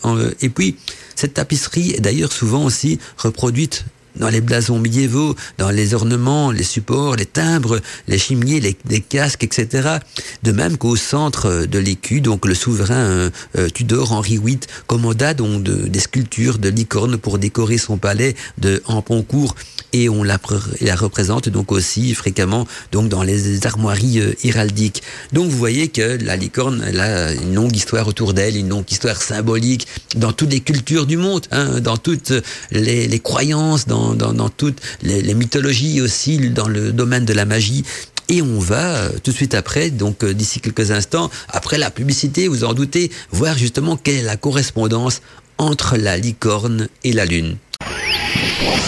Euh, 0.05 0.31
et 0.41 0.49
puis 0.49 0.77
cette 1.15 1.35
tapisserie 1.35 1.93
est 1.93 2.01
d'ailleurs 2.01 2.33
souvent 2.33 2.65
aussi 2.65 2.99
reproduite 3.17 3.85
dans 4.19 4.29
les 4.29 4.41
blasons 4.41 4.79
médiévaux, 4.79 5.35
dans 5.59 5.71
les 5.71 5.95
ornements, 5.95 6.51
les 6.51 6.63
supports, 6.63 7.17
les 7.17 7.27
timbres, 7.27 7.81
les 8.09 8.19
chimiers, 8.19 8.61
les, 8.61 9.01
casques, 9.01 9.45
etc. 9.45 9.99
De 10.43 10.53
même 10.53 10.77
qu'au 10.77 10.97
centre 10.97 11.67
de 11.67 11.79
l'écu, 11.79 12.21
donc 12.21 12.47
le 12.47 12.55
souverain 12.55 12.95
euh, 12.95 13.31
euh, 13.57 13.69
Tudor 13.69 14.13
Henri 14.13 14.39
VIII 14.39 14.61
commanda 14.87 15.35
donc 15.35 15.63
des 15.63 16.01
sculptures 16.01 16.59
de 16.59 16.69
licornes 16.69 17.19
pour 17.19 17.39
décorer 17.39 17.79
son 17.79 17.99
palais 17.99 18.35
de 18.59 18.83
Hamponcourt 18.87 19.55
et 19.93 20.09
on 20.09 20.23
la, 20.23 20.39
la, 20.81 20.97
représente 20.97 21.49
donc 21.49 21.73
aussi 21.73 22.15
fréquemment 22.15 22.67
donc 22.93 23.09
dans 23.09 23.23
les 23.23 23.67
armoiries 23.67 24.21
euh, 24.21 24.35
héraldiques. 24.43 25.03
Donc 25.33 25.49
vous 25.49 25.57
voyez 25.57 25.89
que 25.89 26.19
la 26.23 26.37
licorne 26.37 26.85
elle 26.87 27.01
a 27.01 27.33
une 27.33 27.55
longue 27.55 27.75
histoire 27.75 28.07
autour 28.07 28.35
d'elle, 28.35 28.57
une 28.57 28.69
longue 28.69 28.91
histoire 28.91 29.23
symbolique 29.23 29.87
dans 30.17 30.33
toutes 30.33 30.51
les 30.51 30.61
cultures 30.61 31.07
du 31.07 31.17
monde, 31.17 31.47
hein, 31.51 31.81
dans 31.81 31.97
toutes 31.97 32.33
les, 32.71 33.07
les 33.09 33.21
croyances, 33.21 33.87
dans, 33.87 34.06
dans, 34.15 34.33
dans 34.33 34.49
toutes 34.49 34.81
les, 35.03 35.23
les, 35.23 35.35
mythologies 35.35 36.01
aussi, 36.01 36.39
dans 36.51 36.69
le 36.69 36.93
domaine 36.93 37.25
de 37.25 37.33
la 37.33 37.45
magie. 37.45 37.85
Et 38.29 38.43
on 38.43 38.59
va 38.59 38.97
euh, 38.97 39.11
tout 39.23 39.31
de 39.31 39.37
suite 39.37 39.55
après, 39.55 39.91
donc 39.91 40.25
euh, 40.25 40.35
d'ici 40.35 40.61
quelques 40.61 40.91
instants, 40.91 41.31
après 41.49 41.79
la 41.79 41.91
publicité, 41.91 42.49
vous 42.49 42.65
en 42.65 42.75
doutez, 42.75 43.11
voir 43.31 43.57
justement 43.57 43.97
quelle 43.97 44.17
est 44.17 44.23
la 44.23 44.37
correspondance 44.37 45.23
entre 45.59 45.97
la 45.97 46.17
licorne 46.17 46.89
et 47.05 47.13
la 47.13 47.25
lune. 47.25 47.57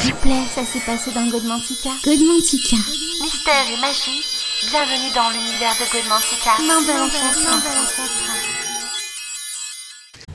S'il 0.03 0.13
vous 0.13 0.21
plaît, 0.21 0.43
ça 0.55 0.63
s'est 0.65 0.85
passé 0.85 1.11
dans 1.15 1.29
Godmantica. 1.29 1.91
Godmantica. 2.05 2.77
Mystère 3.23 3.67
et 3.73 3.81
magie, 3.81 4.25
bienvenue 4.71 5.13
dans 5.15 5.31
l'univers 5.31 5.75
de 5.79 5.87
Godmantica. 5.93 6.57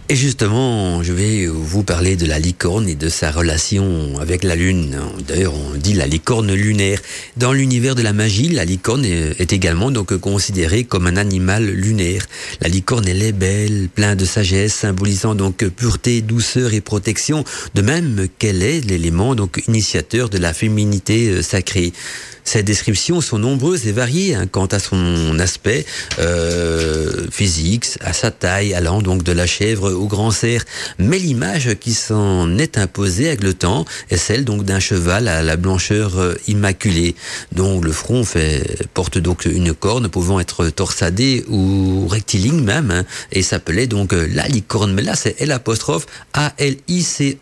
Et 0.09 0.15
justement, 0.17 1.01
je 1.01 1.13
vais 1.13 1.47
vous 1.47 1.83
parler 1.83 2.17
de 2.17 2.25
la 2.25 2.37
licorne 2.37 2.89
et 2.89 2.95
de 2.95 3.07
sa 3.07 3.31
relation 3.31 4.19
avec 4.19 4.43
la 4.43 4.55
lune. 4.55 4.99
D'ailleurs, 5.25 5.53
on 5.53 5.77
dit 5.77 5.93
la 5.93 6.07
licorne 6.07 6.53
lunaire. 6.53 6.99
Dans 7.37 7.53
l'univers 7.53 7.95
de 7.95 8.01
la 8.01 8.11
magie, 8.11 8.49
la 8.49 8.65
licorne 8.65 9.05
est 9.05 9.53
également 9.53 9.91
donc 9.91 10.15
considérée 10.17 10.83
comme 10.83 11.07
un 11.07 11.15
animal 11.15 11.65
lunaire. 11.65 12.25
La 12.59 12.67
licorne, 12.67 13.07
elle 13.07 13.23
est 13.23 13.31
belle, 13.31 13.87
pleine 13.95 14.15
de 14.15 14.25
sagesse, 14.25 14.73
symbolisant 14.73 15.35
donc 15.35 15.65
pureté, 15.69 16.21
douceur 16.21 16.73
et 16.73 16.81
protection, 16.81 17.45
de 17.73 17.81
même 17.81 18.27
qu'elle 18.39 18.61
est 18.61 18.81
l'élément 18.81 19.35
donc 19.35 19.63
initiateur 19.69 20.29
de 20.29 20.37
la 20.37 20.53
féminité 20.53 21.29
euh, 21.29 21.41
sacrée. 21.41 21.93
Ces 22.43 22.63
descriptions 22.63 23.21
sont 23.21 23.39
nombreuses 23.39 23.87
et 23.87 23.91
variées 23.91 24.35
hein, 24.35 24.47
quant 24.47 24.65
à 24.65 24.79
son 24.79 25.39
aspect 25.39 25.85
euh, 26.19 27.27
physique, 27.31 27.85
à 28.01 28.13
sa 28.13 28.31
taille, 28.31 28.73
allant 28.73 29.01
donc 29.01 29.23
de 29.23 29.31
la 29.31 29.47
chèvre 29.47 29.91
au 29.91 30.07
grand 30.07 30.31
cerf. 30.31 30.65
Mais 30.99 31.19
l'image 31.19 31.75
qui 31.79 31.93
s'en 31.93 32.57
est 32.57 32.77
imposée 32.77 33.27
avec 33.27 33.43
le 33.43 33.53
temps 33.53 33.85
est 34.09 34.17
celle 34.17 34.43
donc 34.45 34.65
d'un 34.65 34.79
cheval 34.79 35.27
à 35.27 35.41
la 35.41 35.55
blancheur 35.55 36.17
euh, 36.19 36.35
immaculée, 36.47 37.15
dont 37.51 37.79
le 37.81 37.91
front 37.91 38.23
fait, 38.23 38.63
porte 38.93 39.17
donc 39.17 39.45
une 39.45 39.73
corne 39.73 40.09
pouvant 40.09 40.39
être 40.39 40.69
torsadée 40.69 41.43
ou 41.47 42.07
rectiligne 42.07 42.61
même, 42.61 42.91
hein, 42.91 43.03
et 43.31 43.41
s'appelait 43.41 43.87
donc 43.87 44.13
euh, 44.13 44.27
la 44.33 44.47
licorne. 44.47 44.93
Mais 44.93 45.01
là, 45.01 45.15
c'est 45.15 45.41
L 45.41 45.51
apostrophe 45.51 46.05
A-L-I-C-O-R-N-E, 46.33 47.39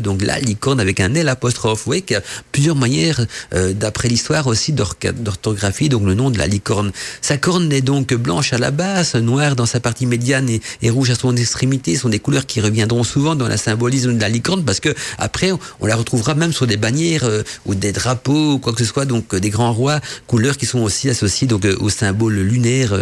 donc 0.00 0.22
la 0.22 0.38
licorne 0.38 0.80
avec 0.80 1.00
un 1.00 1.12
L 1.14 1.28
apostrophe. 1.28 1.78
Vous 1.80 1.86
voyez 1.86 2.02
qu'il 2.02 2.14
y 2.14 2.18
a 2.18 2.22
plusieurs 2.52 2.76
manières 2.76 3.26
euh, 3.54 3.63
d'après 3.72 4.08
l'histoire 4.08 4.46
aussi 4.46 4.72
d'orthographie, 4.72 5.88
donc 5.88 6.04
le 6.04 6.14
nom 6.14 6.30
de 6.30 6.38
la 6.38 6.46
licorne. 6.46 6.92
Sa 7.20 7.36
corne 7.36 7.72
est 7.72 7.80
donc 7.80 8.12
blanche 8.14 8.52
à 8.52 8.58
la 8.58 8.70
base, 8.70 9.14
noire 9.14 9.56
dans 9.56 9.66
sa 9.66 9.80
partie 9.80 10.06
médiane 10.06 10.48
et, 10.48 10.90
rouge 10.90 11.10
à 11.10 11.14
son 11.14 11.34
extrémité. 11.36 11.94
Ce 11.94 12.02
sont 12.02 12.08
des 12.08 12.18
couleurs 12.18 12.46
qui 12.46 12.60
reviendront 12.60 13.04
souvent 13.04 13.34
dans 13.34 13.48
la 13.48 13.56
symbolisme 13.56 14.14
de 14.14 14.20
la 14.20 14.28
licorne 14.28 14.64
parce 14.64 14.80
que 14.80 14.94
après 15.18 15.50
on 15.80 15.86
la 15.86 15.96
retrouvera 15.96 16.34
même 16.34 16.52
sur 16.52 16.66
des 16.66 16.76
bannières 16.76 17.24
euh, 17.24 17.42
ou 17.66 17.74
des 17.74 17.92
drapeaux 17.92 18.52
ou 18.52 18.58
quoi 18.58 18.72
que 18.72 18.78
ce 18.78 18.84
soit, 18.84 19.06
donc 19.06 19.34
euh, 19.34 19.40
des 19.40 19.50
grands 19.50 19.72
rois, 19.72 20.00
couleurs 20.26 20.56
qui 20.56 20.66
sont 20.66 20.80
aussi 20.80 21.08
associées 21.08 21.46
donc 21.46 21.66
au 21.80 21.88
symbole 21.88 22.34
lunaire 22.34 22.98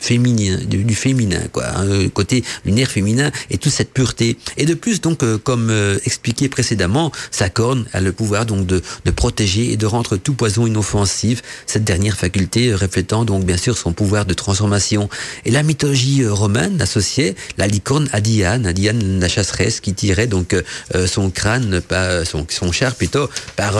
féminin, 0.00 0.58
du, 0.66 0.94
féminin, 0.94 1.40
quoi, 1.52 1.64
hein, 1.76 2.08
côté 2.12 2.44
lunaire 2.64 2.90
féminin 2.90 3.30
et 3.50 3.58
toute 3.58 3.72
cette 3.72 3.92
pureté. 3.92 4.36
Et 4.56 4.66
de 4.66 4.74
plus 4.74 5.00
donc 5.00 5.24
comme 5.42 5.72
expliqué 6.04 6.48
précédemment, 6.48 7.12
sa 7.30 7.48
corne 7.48 7.86
a 7.92 8.00
le 8.00 8.12
pouvoir 8.12 8.46
donc 8.46 8.66
de, 8.66 8.82
de 9.04 9.10
protéger 9.10 9.72
et 9.72 9.76
de 9.76 9.86
rendre 9.92 10.16
tout 10.16 10.32
poison 10.32 10.66
inoffensif, 10.66 11.42
cette 11.66 11.84
dernière 11.84 12.16
faculté 12.16 12.74
reflétant 12.74 13.24
donc 13.24 13.44
bien 13.44 13.58
sûr 13.58 13.76
son 13.76 13.92
pouvoir 13.92 14.24
de 14.24 14.34
transformation. 14.34 15.08
Et 15.44 15.50
la 15.50 15.62
mythologie 15.62 16.22
euh, 16.22 16.32
romaine 16.32 16.80
associait 16.80 17.34
la 17.58 17.66
licorne 17.66 18.08
à 18.12 18.20
Diane, 18.20 18.66
à 18.66 18.72
Diane 18.72 19.20
la 19.20 19.28
chasseresse 19.28 19.80
qui 19.80 19.92
tirait 19.92 20.26
donc 20.26 20.54
euh, 20.54 20.62
euh, 20.94 21.06
son 21.06 21.30
crâne, 21.30 21.82
pas 21.82 22.24
son, 22.24 22.46
son 22.48 22.72
char 22.72 22.94
plutôt, 22.94 23.28
par, 23.56 23.74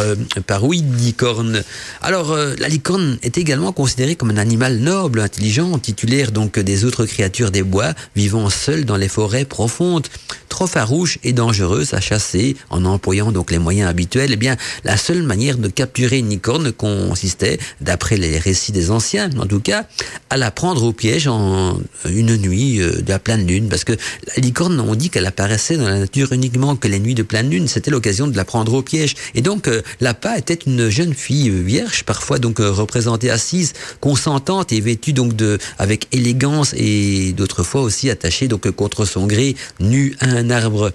par 0.47 0.65
oui 0.65 0.85
licorne. 0.99 1.65
Alors 2.03 2.37
la 2.37 2.69
licorne 2.69 3.19
est 3.23 3.39
également 3.39 3.73
considérée 3.73 4.17
comme 4.17 4.31
un 4.31 4.37
animal 4.37 4.79
noble, 4.79 5.21
intelligent, 5.21 5.79
titulaire 5.79 6.31
donc 6.31 6.59
des 6.59 6.85
autres 6.85 7.07
créatures 7.07 7.51
des 7.51 7.63
bois, 7.63 7.95
vivant 8.15 8.51
seul 8.51 8.85
dans 8.85 8.97
les 8.97 9.09
forêts 9.09 9.47
profondes. 9.47 10.09
trop 10.49 10.67
farouche 10.67 11.19
et 11.23 11.33
dangereuse 11.33 11.95
à 11.95 12.01
chasser 12.01 12.57
en 12.69 12.85
employant 12.85 13.33
donc 13.33 13.51
les 13.51 13.59
moyens 13.59 13.89
habituels, 13.89 14.33
eh 14.33 14.37
bien, 14.37 14.57
la 14.85 14.97
seule 14.99 15.23
manière 15.23 15.57
de 15.57 15.69
capturer 15.69 16.02
une 16.11 16.29
licorne 16.31 16.73
consistait, 16.73 17.59
d'après 17.81 18.17
les 18.17 18.39
récits 18.39 18.73
des 18.73 18.91
anciens, 18.91 19.31
en 19.39 19.47
tout 19.47 19.61
cas, 19.61 19.87
à 20.31 20.37
la 20.37 20.51
prendre 20.51 20.83
au 20.85 20.93
piège 20.93 21.27
en 21.29 21.79
une 22.09 22.37
nuit 22.37 22.81
euh, 22.81 23.03
de 23.03 23.09
la 23.09 23.19
pleine 23.19 23.47
lune, 23.47 23.69
parce 23.69 23.85
que 23.85 23.93
la 23.93 24.43
licorne, 24.43 24.81
on 24.81 24.95
dit 24.95 25.11
qu'elle 25.11 25.27
apparaissait 25.27 25.77
dans 25.77 25.89
la 25.89 25.99
nature 25.99 26.33
uniquement 26.33 26.77
que 26.77 26.89
les 26.89 26.99
nuits 26.99 27.15
de 27.15 27.23
pleine 27.23 27.51
lune, 27.51 27.69
c'était 27.69 27.91
l'occasion 27.91 28.27
de 28.27 28.37
la 28.37 28.45
prendre 28.45 28.75
au 28.75 28.83
piège. 28.83 29.15
Et 29.35 29.43
donc, 29.43 29.69
euh, 29.69 29.83
l'appât 30.01 30.39
était 30.39 30.55
une 30.67 30.89
jeune 30.89 31.15
fille 31.15 31.51
euh, 31.51 31.63
vierge, 31.63 32.05
parfois 32.05 32.39
donc 32.39 32.59
représentée 32.59 33.31
assise, 33.31 33.73
consentante 34.01 34.73
et 34.73 34.81
vêtue 34.81 35.13
donc 35.13 35.37
de, 35.37 35.59
avec 35.79 36.09
élégance 36.13 36.75
et 36.77 37.33
d'autres 37.33 37.63
fois 37.63 37.83
aussi 37.83 38.11
attachée 38.11 38.49
donc 38.49 38.71
contre 38.71 39.05
son 39.05 39.27
gré, 39.27 39.57
nue 39.81 40.17
à 40.21 40.27
un 40.27 40.51
arbre. 40.51 40.93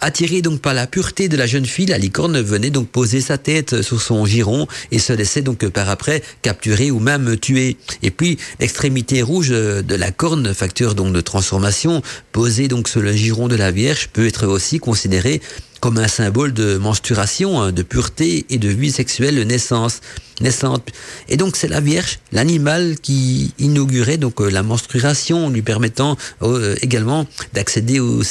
Attirée 0.00 0.42
donc 0.42 0.60
par 0.60 0.74
la 0.74 0.86
pureté 0.86 1.28
de 1.28 1.36
la 1.36 1.46
jeune 1.46 1.66
fille, 1.66 1.86
la 1.86 1.98
licorne 1.98 2.40
venait 2.40 2.70
donc 2.70 2.88
poser 2.88 3.20
sa 3.20 3.38
tête 3.38 3.82
sur 3.82 4.00
son 4.00 4.26
giron 4.26 4.43
et 4.90 4.98
se 4.98 5.12
laissait 5.12 5.42
donc 5.42 5.66
par 5.68 5.88
après 5.88 6.22
capturer 6.42 6.90
ou 6.90 6.98
même 6.98 7.36
tuer. 7.36 7.76
Et 8.02 8.10
puis 8.10 8.38
l'extrémité 8.60 9.22
rouge 9.22 9.48
de 9.48 9.94
la 9.94 10.10
corne, 10.10 10.52
facteur 10.54 10.94
donc 10.94 11.12
de 11.12 11.20
transformation, 11.20 12.02
posée 12.32 12.68
donc 12.68 12.88
sur 12.88 13.00
le 13.00 13.12
giron 13.12 13.48
de 13.48 13.56
la 13.56 13.70
Vierge, 13.70 14.08
peut 14.12 14.26
être 14.26 14.46
aussi 14.46 14.78
considérée 14.78 15.40
comme 15.84 15.98
un 15.98 16.08
symbole 16.08 16.54
de 16.54 16.78
menstruation, 16.78 17.60
hein, 17.60 17.70
de 17.70 17.82
pureté 17.82 18.46
et 18.48 18.56
de 18.56 18.70
vie 18.70 18.90
sexuelle 18.90 19.46
naissance 19.46 20.00
naissante. 20.40 20.88
Et 21.28 21.36
donc 21.36 21.56
c'est 21.56 21.68
la 21.68 21.80
Vierge, 21.80 22.18
l'animal 22.32 22.96
qui 23.00 23.52
inaugurait 23.58 24.16
donc 24.16 24.40
euh, 24.40 24.50
la 24.50 24.62
menstruation, 24.62 25.50
lui 25.50 25.62
permettant 25.62 26.16
euh, 26.42 26.74
également 26.82 27.26
d'accéder 27.52 28.00
au, 28.00 28.22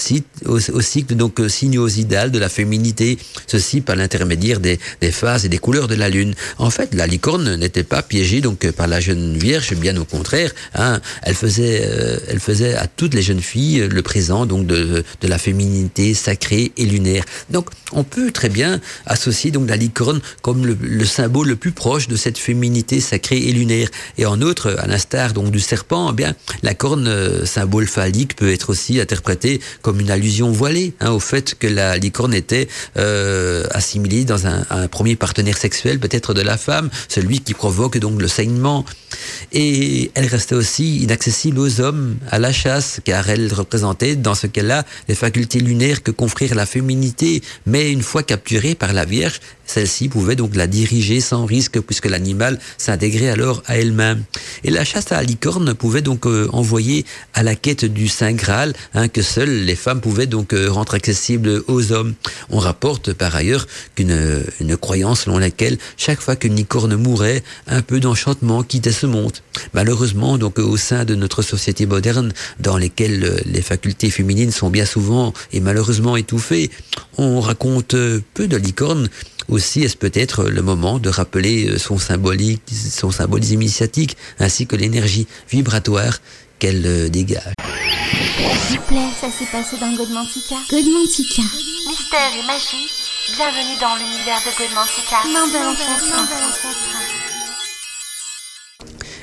au, 0.46 0.82
cycle 0.82 1.16
donc 1.16 1.40
euh, 1.40 1.48
sinuosidal 1.48 2.32
de 2.32 2.40
la 2.40 2.50
féminité, 2.50 3.18
ceci 3.48 3.82
par 3.82 3.96
l'intermédiaire 3.96 4.60
des, 4.60 4.80
phases 5.12 5.46
et 5.46 5.50
des 5.50 5.60
couleurs 5.60 5.88
de 5.88 5.96
la 5.96 6.10
lune. 6.10 6.34
En 6.58 6.70
fait, 6.70 6.94
la 6.94 7.08
licorne 7.08 7.56
n'était 7.56 7.84
pas 7.84 8.02
piégée 8.02 8.42
donc 8.42 8.70
par 8.72 8.88
la 8.88 9.00
jeune 9.00 9.38
Vierge, 9.38 9.74
bien 9.76 9.96
au 9.98 10.06
contraire. 10.06 10.52
Hein, 10.76 11.00
elle 11.22 11.36
faisait, 11.36 11.88
elle 12.28 12.40
faisait 12.40 12.76
à 12.76 12.88
toutes 12.88 13.14
les 13.14 13.22
jeunes 13.22 13.42
filles 13.42 13.88
le 13.90 14.02
présent 14.02 14.46
donc 14.46 14.66
de 14.66 15.04
la 15.22 15.38
féminité 15.38 16.14
sacrée 16.14 16.72
et 16.78 16.86
lunaire. 16.86 17.24
Donc 17.50 17.70
on 17.92 18.04
peut 18.04 18.32
très 18.32 18.50
bien 18.50 18.80
associer 19.06 19.52
donc 19.52 19.70
la 19.70 19.76
licorne 19.76 20.22
comme 20.42 20.66
le, 20.66 20.78
le 20.80 21.06
symbole 21.06 21.48
le 21.48 21.56
plus 21.56 21.72
proche 21.72 22.08
de 22.08 22.16
cette 22.16 22.38
féminité 22.38 23.00
sacrée 23.00 23.38
et 23.38 23.52
lunaire. 23.52 23.90
Et 24.18 24.26
en 24.26 24.42
outre, 24.42 24.76
à 24.80 24.88
l'instar 24.88 25.34
donc 25.34 25.52
du 25.52 25.60
serpent, 25.60 26.10
eh 26.12 26.16
bien 26.16 26.36
la 26.62 26.74
corne, 26.74 27.08
euh, 27.08 27.46
symbole 27.46 27.88
phallique, 27.88 28.36
peut 28.36 28.52
être 28.52 28.70
aussi 28.70 29.00
interprétée 29.00 29.60
comme 29.82 30.00
une 30.00 30.12
allusion 30.12 30.52
voilée 30.52 30.94
hein, 31.00 31.12
au 31.12 31.20
fait 31.20 31.56
que 31.56 31.68
la 31.68 31.98
licorne 31.98 32.34
était 32.34 32.68
euh, 32.98 33.66
assimilée 33.72 34.26
dans 34.26 34.48
un, 34.48 34.66
un, 34.70 34.88
premier 34.88 35.16
partenaire 35.16 35.58
sexuel, 35.58 36.00
peut-être 36.00 36.34
de 36.34 36.42
la 36.42 36.58
femme, 36.58 36.90
celui 37.08 37.40
qui 37.40 37.54
provoque 37.54 37.98
donc 37.98 38.22
le 38.22 38.28
saignement. 38.28 38.86
Et 39.52 40.12
elle 40.16 40.26
restait 40.26 40.56
aussi 40.56 40.98
inaccessible 40.98 41.60
aux 41.60 41.82
hommes, 41.82 42.16
à 42.32 42.40
la 42.40 42.52
chasse, 42.52 43.00
car 43.04 43.30
elle 43.30 43.54
représentait 43.54 44.16
dans 44.16 44.36
ce 44.36 44.48
cas-là 44.48 44.84
les 45.08 45.16
facultés 45.16 45.60
lunaires 45.60 46.04
que 46.04 46.12
confère 46.12 46.56
la 46.56 46.66
féminité, 46.66 47.33
mais 47.66 47.92
une 47.92 48.02
fois 48.02 48.24
capturée 48.24 48.76
par 48.76 48.94
la 48.94 49.06
Vierge, 49.06 49.40
celle-ci 49.66 50.10
pouvait 50.10 50.36
donc 50.36 50.56
la 50.56 50.68
diriger 50.68 51.22
sans 51.22 51.46
risque 51.46 51.80
puisque 51.80 52.06
l'animal 52.06 52.60
s'intégrait 52.78 53.30
alors 53.30 53.64
à 53.66 53.78
elle-même. 53.78 54.24
Et 54.64 54.72
la 54.72 54.84
chasse 54.84 55.12
à 55.12 55.16
la 55.16 55.24
licorne 55.24 55.74
pouvait 55.74 56.02
donc 56.02 56.26
euh, 56.26 56.48
envoyer 56.52 57.06
à 57.34 57.44
la 57.44 57.56
quête 57.56 57.86
du 57.86 58.08
Saint 58.08 58.34
Graal 58.34 58.74
hein, 58.94 59.08
que 59.08 59.22
seules 59.22 59.64
les 59.64 59.76
femmes 59.76 60.02
pouvaient 60.02 60.28
donc 60.28 60.54
euh, 60.54 60.70
rendre 60.70 60.94
accessible 60.94 61.64
aux 61.68 61.92
hommes. 61.92 62.14
On 62.50 62.60
rapporte 62.60 63.14
par 63.14 63.36
ailleurs 63.36 63.68
qu'une 63.96 64.44
une 64.60 64.78
croyance 64.78 65.22
selon 65.22 65.38
laquelle 65.38 65.78
chaque 65.98 66.22
fois 66.22 66.36
qu'une 66.36 66.56
licorne 66.56 66.96
mourait, 66.96 67.44
un 67.68 67.82
peu 67.82 68.00
d'enchantement 68.00 68.64
quittait 68.64 68.92
ce 68.92 69.06
monde. 69.06 69.34
Malheureusement, 69.74 70.38
donc 70.38 70.60
au 70.60 70.78
sein 70.78 71.06
de 71.06 71.16
notre 71.16 71.42
société 71.42 71.86
moderne, 71.86 72.34
dans 72.60 72.78
lesquelles 72.78 73.24
euh, 73.24 73.38
les 73.46 73.62
facultés 73.62 74.10
féminines 74.10 74.52
sont 74.52 74.70
bien 74.70 74.86
souvent 74.86 75.34
et 75.52 75.60
malheureusement 75.60 76.16
étouffées, 76.18 76.70
raconte 77.40 77.96
peu 78.34 78.48
de 78.48 78.58
licornes 78.58 79.10
aussi, 79.50 79.82
est-ce 79.84 79.98
peut-être 79.98 80.46
le 80.46 80.62
moment 80.62 81.00
de 81.00 81.10
rappeler 81.10 81.68
euh, 81.68 81.78
son 81.78 81.98
symbolique, 81.98 82.62
son 82.72 83.12
symbolisme 83.12 83.62
initiatique, 83.62 84.18
ainsi 84.40 84.68
que 84.68 84.76
l'énergie 84.76 85.28
vibratoire 85.50 86.20
qu'elle 86.60 86.86
euh, 86.86 87.10
dégage? 87.10 87.54
S'il 88.68 88.80
vous 88.80 88.86
plaît, 88.86 89.10
ça 89.20 89.28
s'est 89.28 89.52
passé 89.52 89.76
dans 89.80 89.94
Godmantica. 89.96 90.56
Godmantica. 90.70 91.42
Mystère 91.90 92.32
et 92.40 92.48
magie, 92.48 92.90
bienvenue 93.36 93.78
dans 93.82 93.96
l'univers 93.96 94.40
de 94.46 94.52
Godmantica. 94.58 95.18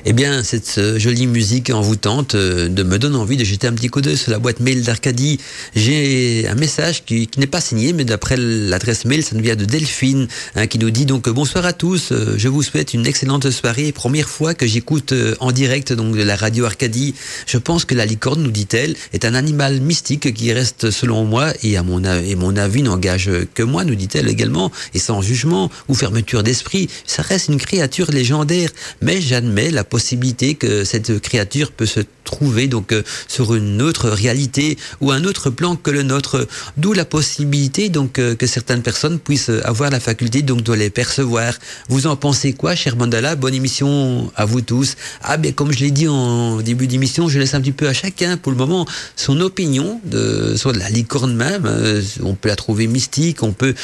Eh 0.06 0.14
bien, 0.14 0.42
cette 0.42 0.76
euh, 0.78 0.98
jolie 0.98 1.26
musique 1.26 1.68
envoûtante 1.68 2.34
euh, 2.34 2.68
de 2.68 2.82
me 2.82 2.98
donne 2.98 3.14
envie 3.16 3.36
de 3.36 3.44
jeter 3.44 3.66
un 3.66 3.72
petit 3.74 3.88
coup 3.88 4.00
d'œil 4.00 4.16
sur 4.16 4.30
la 4.30 4.38
boîte 4.38 4.58
mail 4.58 4.82
d'Arcadie. 4.82 5.38
J'ai 5.76 6.48
un 6.48 6.54
message 6.54 7.04
qui, 7.04 7.28
n'est 7.36 7.46
pas 7.46 7.60
signé, 7.60 7.92
mais 7.92 8.04
d'après 8.04 8.38
l'adresse 8.38 9.04
mail, 9.04 9.22
ça 9.22 9.36
nous 9.36 9.42
vient 9.42 9.56
de 9.56 9.66
Delphine, 9.66 10.26
hein, 10.56 10.66
qui 10.66 10.78
nous 10.78 10.88
dit 10.90 11.04
donc 11.04 11.28
bonsoir 11.28 11.66
à 11.66 11.74
tous. 11.74 12.12
Euh, 12.12 12.34
je 12.38 12.48
vous 12.48 12.62
souhaite 12.62 12.94
une 12.94 13.06
excellente 13.06 13.50
soirée. 13.50 13.92
Première 13.92 14.28
fois 14.30 14.54
que 14.54 14.66
j'écoute 14.66 15.12
en 15.38 15.52
direct 15.52 15.92
donc 15.92 16.16
de 16.16 16.22
la 16.22 16.34
radio 16.36 16.64
Arcadie. 16.64 17.14
Je 17.46 17.58
pense 17.58 17.84
que 17.84 17.94
la 17.94 18.06
licorne, 18.06 18.42
nous 18.42 18.50
dit-elle, 18.50 18.96
est 19.12 19.26
un 19.26 19.34
animal 19.34 19.80
mystique 19.82 20.32
qui 20.32 20.50
reste, 20.52 20.90
selon 20.90 21.24
moi, 21.24 21.52
et 21.62 21.76
à 21.76 21.82
mon 21.82 22.02
et 22.04 22.36
mon 22.36 22.56
avis 22.56 22.82
n'engage 22.82 23.30
que 23.54 23.62
moi, 23.62 23.84
nous 23.84 23.96
dit-elle 23.96 24.28
également, 24.28 24.72
et 24.94 24.98
sans 24.98 25.20
jugement 25.20 25.70
ou 25.88 25.94
fermeture 25.94 26.42
d'esprit. 26.42 26.88
Ça 27.06 27.20
reste 27.20 27.48
une 27.48 27.58
créature 27.58 28.10
légendaire, 28.10 28.70
mais 29.02 29.20
j'admets 29.20 29.70
la 29.70 29.84
possibilité 29.90 30.55
que 30.55 30.85
cette 30.85 31.20
créature 31.20 31.72
peut 31.72 31.87
se 31.87 32.00
trouver 32.24 32.68
donc 32.68 32.92
euh, 32.92 33.03
sur 33.29 33.55
une 33.55 33.83
autre 33.83 34.09
réalité 34.09 34.79
ou 35.00 35.11
un 35.11 35.24
autre 35.24 35.50
plan 35.50 35.76
que 35.76 35.90
le 35.90 36.03
nôtre. 36.03 36.46
D'où 36.76 36.92
la 36.92 37.05
possibilité 37.05 37.88
donc 37.88 38.18
euh, 38.18 38.35
que 38.35 38.46
certaines 38.46 38.83
personnes 38.83 39.18
puissent 39.18 39.50
avoir 39.64 39.90
la 39.90 40.00
faculté 40.00 40.42
donc 40.42 40.62
de 40.62 40.72
les 40.72 40.90
percevoir. 40.90 41.55
Vous 41.88 42.07
en 42.07 42.16
pensez 42.16 42.53
quoi, 42.53 42.74
cher 42.74 42.96
Mandala? 42.96 43.35
Bonne 43.35 43.55
émission 43.55 44.31
à 44.37 44.44
vous 44.44 44.61
tous. 44.61 44.94
Ah 45.22 45.37
ben 45.37 45.53
comme 45.53 45.72
je 45.72 45.81
l'ai 45.81 45.90
dit 45.90 46.09
en 46.09 46.61
début 46.61 46.87
d'émission, 46.87 47.29
je 47.29 47.38
laisse 47.38 47.55
un 47.55 47.61
petit 47.61 47.72
peu 47.72 47.88
à 47.88 47.92
chacun 47.92 48.37
pour 48.37 48.53
le 48.53 48.59
moment 48.59 48.87
son 49.16 49.40
opinion 49.40 50.00
de 50.05 50.55
de 50.70 50.79
la 50.79 50.88
licorne 50.88 51.35
même. 51.35 51.66
Euh, 51.66 52.00
on 52.22 52.35
peut 52.35 52.48
la 52.48 52.57
trouver 52.57 52.87
mystique, 52.87 53.42
on 53.42 53.53
peut 53.53 53.74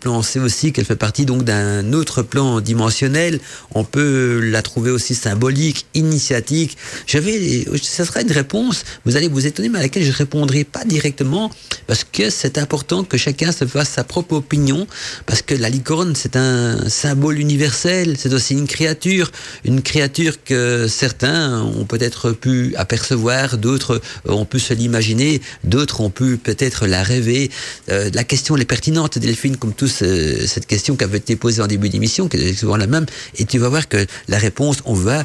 penser 0.00 0.40
aussi 0.40 0.72
qu'elle 0.72 0.86
fait 0.86 0.96
partie 0.96 1.26
donc 1.26 1.44
d'un 1.44 1.92
autre 1.92 2.22
plan 2.22 2.60
dimensionnel. 2.60 3.38
On 3.74 3.84
peut 3.84 4.40
la 4.40 4.62
trouver 4.62 4.90
aussi 4.90 5.14
symbolique 5.14 5.41
symbolique, 5.42 5.86
initiatique. 5.94 6.76
J'avais, 7.04 7.64
ça 7.82 8.04
sera 8.04 8.20
une 8.20 8.30
réponse. 8.30 8.84
Vous 9.04 9.16
allez 9.16 9.26
vous 9.26 9.44
étonner, 9.44 9.68
mais 9.68 9.80
à 9.80 9.82
laquelle 9.82 10.04
je 10.04 10.12
répondrai 10.12 10.62
pas 10.62 10.84
directement 10.84 11.50
parce 11.88 12.04
que 12.04 12.30
c'est 12.30 12.58
important 12.58 13.02
que 13.02 13.16
chacun 13.16 13.50
se 13.50 13.64
fasse 13.64 13.88
sa 13.88 14.04
propre 14.04 14.34
opinion 14.34 14.86
parce 15.26 15.42
que 15.42 15.56
la 15.56 15.68
licorne 15.68 16.14
c'est 16.14 16.36
un 16.36 16.88
symbole 16.88 17.40
universel. 17.40 18.14
C'est 18.16 18.32
aussi 18.32 18.54
une 18.54 18.68
créature, 18.68 19.32
une 19.64 19.82
créature 19.82 20.44
que 20.44 20.86
certains 20.86 21.60
ont 21.62 21.86
peut-être 21.86 22.30
pu 22.30 22.74
apercevoir, 22.76 23.58
d'autres 23.58 24.00
ont 24.28 24.44
pu 24.44 24.60
se 24.60 24.74
l'imaginer, 24.74 25.40
d'autres 25.64 26.02
ont 26.02 26.10
pu 26.10 26.36
peut-être 26.36 26.86
la 26.86 27.02
rêver. 27.02 27.50
Euh, 27.90 28.10
la 28.14 28.22
question 28.22 28.56
est 28.56 28.64
pertinente, 28.64 29.18
Delphine, 29.18 29.56
comme 29.56 29.74
tous 29.74 30.02
euh, 30.02 30.46
cette 30.46 30.66
question 30.66 30.94
qui 30.94 31.02
avait 31.02 31.18
été 31.18 31.34
posée 31.34 31.62
en 31.62 31.66
début 31.66 31.88
d'émission, 31.88 32.28
qui 32.28 32.36
est 32.36 32.54
souvent 32.54 32.76
la 32.76 32.86
même, 32.86 33.06
et 33.38 33.44
tu 33.44 33.58
vas 33.58 33.68
voir 33.68 33.88
que 33.88 34.06
la 34.28 34.38
réponse, 34.38 34.76
on 34.84 34.94
va 34.94 35.24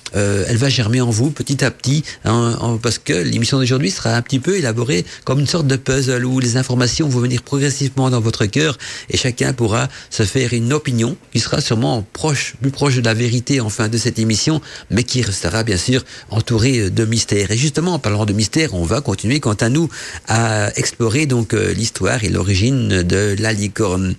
euh, 0.15 0.45
elle 0.47 0.57
va 0.57 0.69
germer 0.69 1.01
en 1.01 1.09
vous 1.09 1.31
petit 1.31 1.63
à 1.63 1.71
petit, 1.71 2.03
hein, 2.25 2.79
parce 2.81 2.97
que 2.97 3.13
l'émission 3.13 3.59
d'aujourd'hui 3.59 3.91
sera 3.91 4.15
un 4.15 4.21
petit 4.21 4.39
peu 4.39 4.57
élaborée 4.57 5.05
comme 5.23 5.39
une 5.39 5.47
sorte 5.47 5.67
de 5.67 5.75
puzzle 5.75 6.25
où 6.25 6.39
les 6.39 6.57
informations 6.57 7.07
vont 7.07 7.19
venir 7.19 7.41
progressivement 7.41 8.09
dans 8.09 8.21
votre 8.21 8.45
cœur 8.45 8.77
et 9.09 9.17
chacun 9.17 9.53
pourra 9.53 9.89
se 10.09 10.23
faire 10.23 10.53
une 10.53 10.73
opinion 10.73 11.17
qui 11.31 11.39
sera 11.39 11.61
sûrement 11.61 12.05
proche, 12.13 12.55
plus 12.61 12.71
proche 12.71 12.95
de 12.95 13.01
la 13.01 13.13
vérité 13.13 13.61
en 13.61 13.69
fin 13.69 13.87
de 13.87 13.97
cette 13.97 14.19
émission, 14.19 14.61
mais 14.89 15.03
qui 15.03 15.21
restera 15.21 15.63
bien 15.63 15.77
sûr 15.77 16.03
entourée 16.29 16.89
de 16.89 17.05
mystères. 17.05 17.51
Et 17.51 17.57
justement, 17.57 17.93
en 17.93 17.99
parlant 17.99 18.25
de 18.25 18.33
mystères, 18.33 18.73
on 18.73 18.83
va 18.83 19.01
continuer 19.01 19.39
quant 19.39 19.53
à 19.53 19.69
nous 19.69 19.89
à 20.27 20.71
explorer 20.77 21.25
donc 21.25 21.53
euh, 21.53 21.73
l'histoire 21.73 22.23
et 22.23 22.29
l'origine 22.29 23.03
de 23.03 23.35
la 23.39 23.53
licorne. 23.53 24.15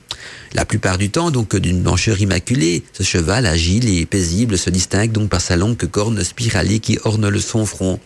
La 0.55 0.67
plupart 0.67 0.99
du 0.99 1.11
temps, 1.11 1.31
donc, 1.31 1.57
d'une 1.57 1.81
blancheur 1.83 2.21
immaculée, 2.21 2.83
ce 2.93 3.03
cheval 3.03 3.47
agile 3.47 3.89
et 3.89 4.05
paisible 4.05 4.59
se 4.59 4.69
distingue 4.69 5.11
donc 5.11 5.31
par 5.31 5.41
sa 5.41 5.57
longue 5.57 5.82
corne 5.87 6.23
spiralée 6.23 6.81
qui 6.81 6.99
orne 7.05 7.29
le 7.29 7.41
son 7.41 7.67
front. 7.67 7.99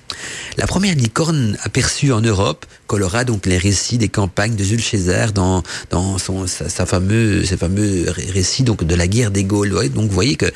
La 0.56 0.66
première 0.66 0.94
licorne 0.94 1.56
aperçue 1.62 2.12
en 2.12 2.20
Europe 2.20 2.66
collera 2.86 3.24
donc 3.24 3.46
les 3.46 3.58
récits 3.58 3.98
des 3.98 4.08
campagnes 4.08 4.54
de 4.54 4.64
Jules 4.64 4.82
César 4.82 5.32
dans, 5.32 5.62
dans 5.90 6.18
son, 6.18 6.46
sa 6.46 6.86
fameux, 6.86 7.44
ses 7.44 7.56
fameux 7.56 8.06
récits 8.08 8.62
donc 8.62 8.84
de 8.84 8.94
la 8.94 9.06
guerre 9.06 9.30
des 9.30 9.44
Gaules. 9.44 9.70
Donc 9.90 10.08
vous 10.08 10.14
voyez 10.14 10.36
que 10.36 10.46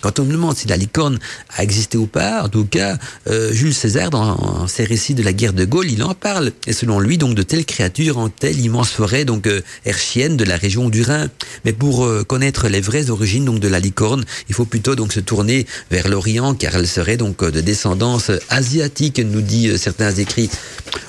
quand 0.00 0.18
on 0.18 0.24
me 0.24 0.32
demande 0.32 0.56
si 0.56 0.68
la 0.68 0.76
licorne 0.76 1.18
a 1.56 1.62
existé 1.62 1.98
ou 1.98 2.06
pas, 2.06 2.42
en 2.44 2.48
tout 2.48 2.64
cas, 2.64 2.96
euh, 3.28 3.52
Jules 3.52 3.74
César, 3.74 4.10
dans 4.10 4.66
ses 4.66 4.84
récits 4.84 5.14
de 5.14 5.22
la 5.22 5.32
guerre 5.32 5.52
de 5.52 5.64
Gaulle, 5.64 5.90
il 5.90 6.02
en 6.02 6.14
parle. 6.14 6.52
Et 6.66 6.72
selon 6.72 7.00
lui, 7.00 7.18
donc, 7.18 7.34
de 7.34 7.42
telles 7.42 7.64
créatures 7.64 8.18
en 8.18 8.28
telle 8.28 8.60
immense 8.60 8.90
forêt, 8.90 9.24
donc, 9.24 9.46
euh, 9.46 9.60
herchienne 9.84 10.36
de 10.36 10.44
la 10.44 10.56
région 10.56 10.88
du 10.88 11.02
Rhin. 11.02 11.28
Mais 11.64 11.72
pour 11.72 12.04
euh, 12.04 12.24
connaître 12.24 12.68
les 12.68 12.80
vraies 12.80 13.10
origines, 13.10 13.44
donc, 13.44 13.60
de 13.60 13.68
la 13.68 13.80
licorne, 13.80 14.24
il 14.48 14.54
faut 14.54 14.64
plutôt, 14.64 14.94
donc, 14.94 15.12
se 15.12 15.20
tourner 15.20 15.66
vers 15.90 16.08
l'Orient, 16.08 16.54
car 16.54 16.74
elle 16.76 16.88
serait, 16.88 17.16
donc, 17.16 17.44
de 17.44 17.60
descendance 17.60 18.30
asiatique, 18.48 19.18
nous 19.18 19.42
dit 19.42 19.68
euh, 19.68 19.76
certains 19.76 20.12
écrits. 20.12 20.50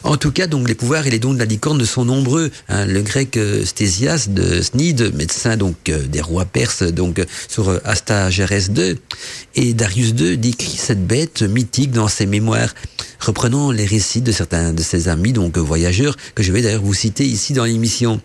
En 0.04 0.18
tout 0.18 0.32
cas, 0.32 0.48
donc, 0.48 0.68
les 0.68 0.76
pouvoirs 0.76 1.06
et 1.06 1.12
les 1.12 1.20
dons 1.20 1.34
de 1.34 1.40
la 1.40 1.46
licorne 1.46 1.84
sont 1.86 2.06
nombreux. 2.06 2.50
Hein. 2.70 2.86
Le 2.86 3.02
grec 3.02 3.38
euh, 3.38 3.64
Stésias 3.66 4.28
de 4.30 4.62
Snide, 4.62 5.14
médecin, 5.16 5.58
donc, 5.58 5.76
euh, 5.90 6.08
des 6.08 6.22
rois 6.22 6.46
perses, 6.46 6.84
donc, 6.84 7.24
sur 7.48 7.70
euh, 7.70 7.80
Astagérès 7.86 8.70
II, 8.76 8.81
et 9.56 9.74
Darius 9.74 10.10
II 10.10 10.38
décrit 10.38 10.78
cette 10.78 11.06
bête 11.06 11.42
mythique 11.42 11.92
dans 11.92 12.08
ses 12.08 12.26
mémoires, 12.26 12.74
reprenant 13.22 13.72
les 13.72 13.86
récits 13.86 14.22
de 14.22 14.32
certains 14.32 14.74
de 14.74 14.82
ses 14.82 15.08
amis, 15.08 15.34
donc 15.34 15.58
voyageurs, 15.58 16.18
que 16.36 16.44
je 16.44 16.52
vais 16.52 16.62
d'ailleurs 16.62 16.82
vous 16.82 16.94
citer 16.94 17.26
ici 17.26 17.54
dans 17.54 17.66
l'émission. 17.66 18.20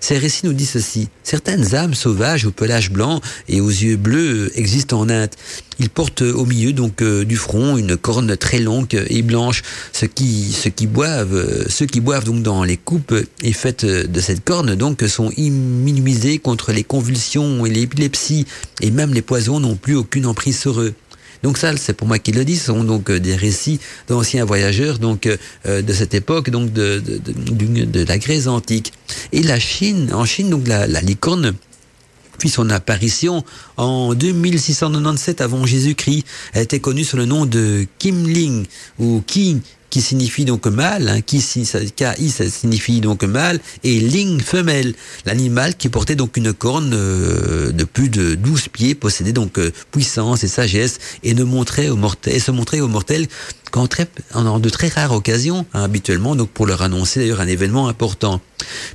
Ces 0.00 0.18
récits 0.18 0.46
nous 0.46 0.52
disent 0.52 0.70
ceci. 0.70 1.08
Certaines 1.22 1.74
âmes 1.74 1.94
sauvages 1.94 2.46
au 2.46 2.50
pelage 2.50 2.90
blanc 2.90 3.20
et 3.48 3.60
aux 3.60 3.68
yeux 3.68 3.96
bleus 3.96 4.50
existent 4.58 5.00
en 5.00 5.08
Inde. 5.10 5.30
Ils 5.78 5.90
portent 5.90 6.22
au 6.22 6.44
milieu 6.44 6.72
donc 6.72 7.02
euh, 7.02 7.24
du 7.24 7.36
front 7.36 7.76
une 7.76 7.96
corne 7.96 8.36
très 8.36 8.58
longue 8.58 9.00
et 9.08 9.22
blanche. 9.22 9.62
Ceux 9.92 10.08
qui, 10.08 10.50
ceux 10.52 10.70
qui 10.70 10.86
boivent, 10.86 11.34
euh, 11.34 11.64
ceux 11.68 11.86
qui 11.86 12.00
boivent 12.00 12.24
donc 12.24 12.42
dans 12.42 12.64
les 12.64 12.76
coupes 12.76 13.14
et 13.42 13.52
faites 13.52 13.84
de 13.84 14.20
cette 14.20 14.44
corne 14.44 14.74
donc 14.74 15.02
sont 15.02 15.30
immunisés 15.36 16.38
contre 16.38 16.72
les 16.72 16.82
convulsions 16.82 17.64
et 17.64 17.70
l'épilepsie 17.70 18.46
et 18.80 18.90
même 18.90 19.14
les 19.14 19.22
poisons 19.22 19.60
n'ont 19.60 19.76
plus 19.76 19.94
aucune 19.94 20.26
emprise 20.26 20.58
sur 20.58 20.80
eux. 20.80 20.94
Donc 21.42 21.58
ça, 21.58 21.76
c'est 21.76 21.92
pour 21.92 22.06
moi 22.06 22.18
qui 22.18 22.32
le 22.32 22.44
dis, 22.44 22.56
ce 22.56 22.66
sont 22.66 22.84
donc 22.84 23.10
euh, 23.10 23.20
des 23.20 23.36
récits 23.36 23.80
d'anciens 24.08 24.44
voyageurs 24.44 24.98
donc 24.98 25.26
euh, 25.26 25.82
de 25.82 25.92
cette 25.92 26.14
époque, 26.14 26.50
donc 26.50 26.72
de, 26.72 27.02
la 28.06 28.18
Grèce 28.18 28.46
antique. 28.46 28.92
Et 29.32 29.42
la 29.42 29.58
Chine, 29.58 30.12
en 30.12 30.24
Chine, 30.24 30.50
donc 30.50 30.66
la, 30.66 30.86
licorne 31.00 31.54
fit 32.40 32.48
son 32.48 32.70
apparition 32.70 33.44
en 33.76 34.14
2697 34.14 35.40
avant 35.40 35.66
Jésus-Christ. 35.66 36.24
Elle 36.52 36.62
était 36.62 36.80
connue 36.80 37.04
sous 37.04 37.16
le 37.16 37.24
nom 37.24 37.46
de 37.46 37.86
Kim 37.98 38.28
Ling 38.28 38.66
ou 38.98 39.22
Qi 39.26 39.60
qui 39.90 40.00
signifie 40.00 40.44
donc 40.44 40.66
mâle, 40.66 41.08
hein, 41.08 41.20
qui, 41.20 41.38
KI 41.40 42.30
signifie 42.30 43.00
donc 43.00 43.22
mâle, 43.24 43.60
et 43.84 43.98
Ling 44.00 44.40
femelle, 44.40 44.94
l'animal 45.24 45.76
qui 45.76 45.88
portait 45.88 46.16
donc 46.16 46.36
une 46.36 46.52
corne 46.52 46.92
euh, 46.94 47.72
de 47.72 47.84
plus 47.84 48.08
de 48.08 48.34
12 48.34 48.68
pieds, 48.68 48.94
possédait 48.94 49.32
donc 49.32 49.58
euh, 49.58 49.72
puissance 49.90 50.44
et 50.44 50.48
sagesse, 50.48 50.98
et 51.22 51.30
et 51.30 52.40
se 52.40 52.50
montrait 52.50 52.80
aux 52.80 52.88
mortels 52.88 53.26
qu'en 53.70 53.86
très, 53.86 54.08
en 54.34 54.58
de 54.58 54.68
très 54.68 54.88
rares 54.88 55.12
occasions, 55.12 55.66
hein, 55.74 55.84
habituellement, 55.84 56.36
donc 56.36 56.50
pour 56.50 56.66
leur 56.66 56.82
annoncer 56.82 57.20
d'ailleurs 57.20 57.40
un 57.40 57.46
événement 57.46 57.88
important. 57.88 58.40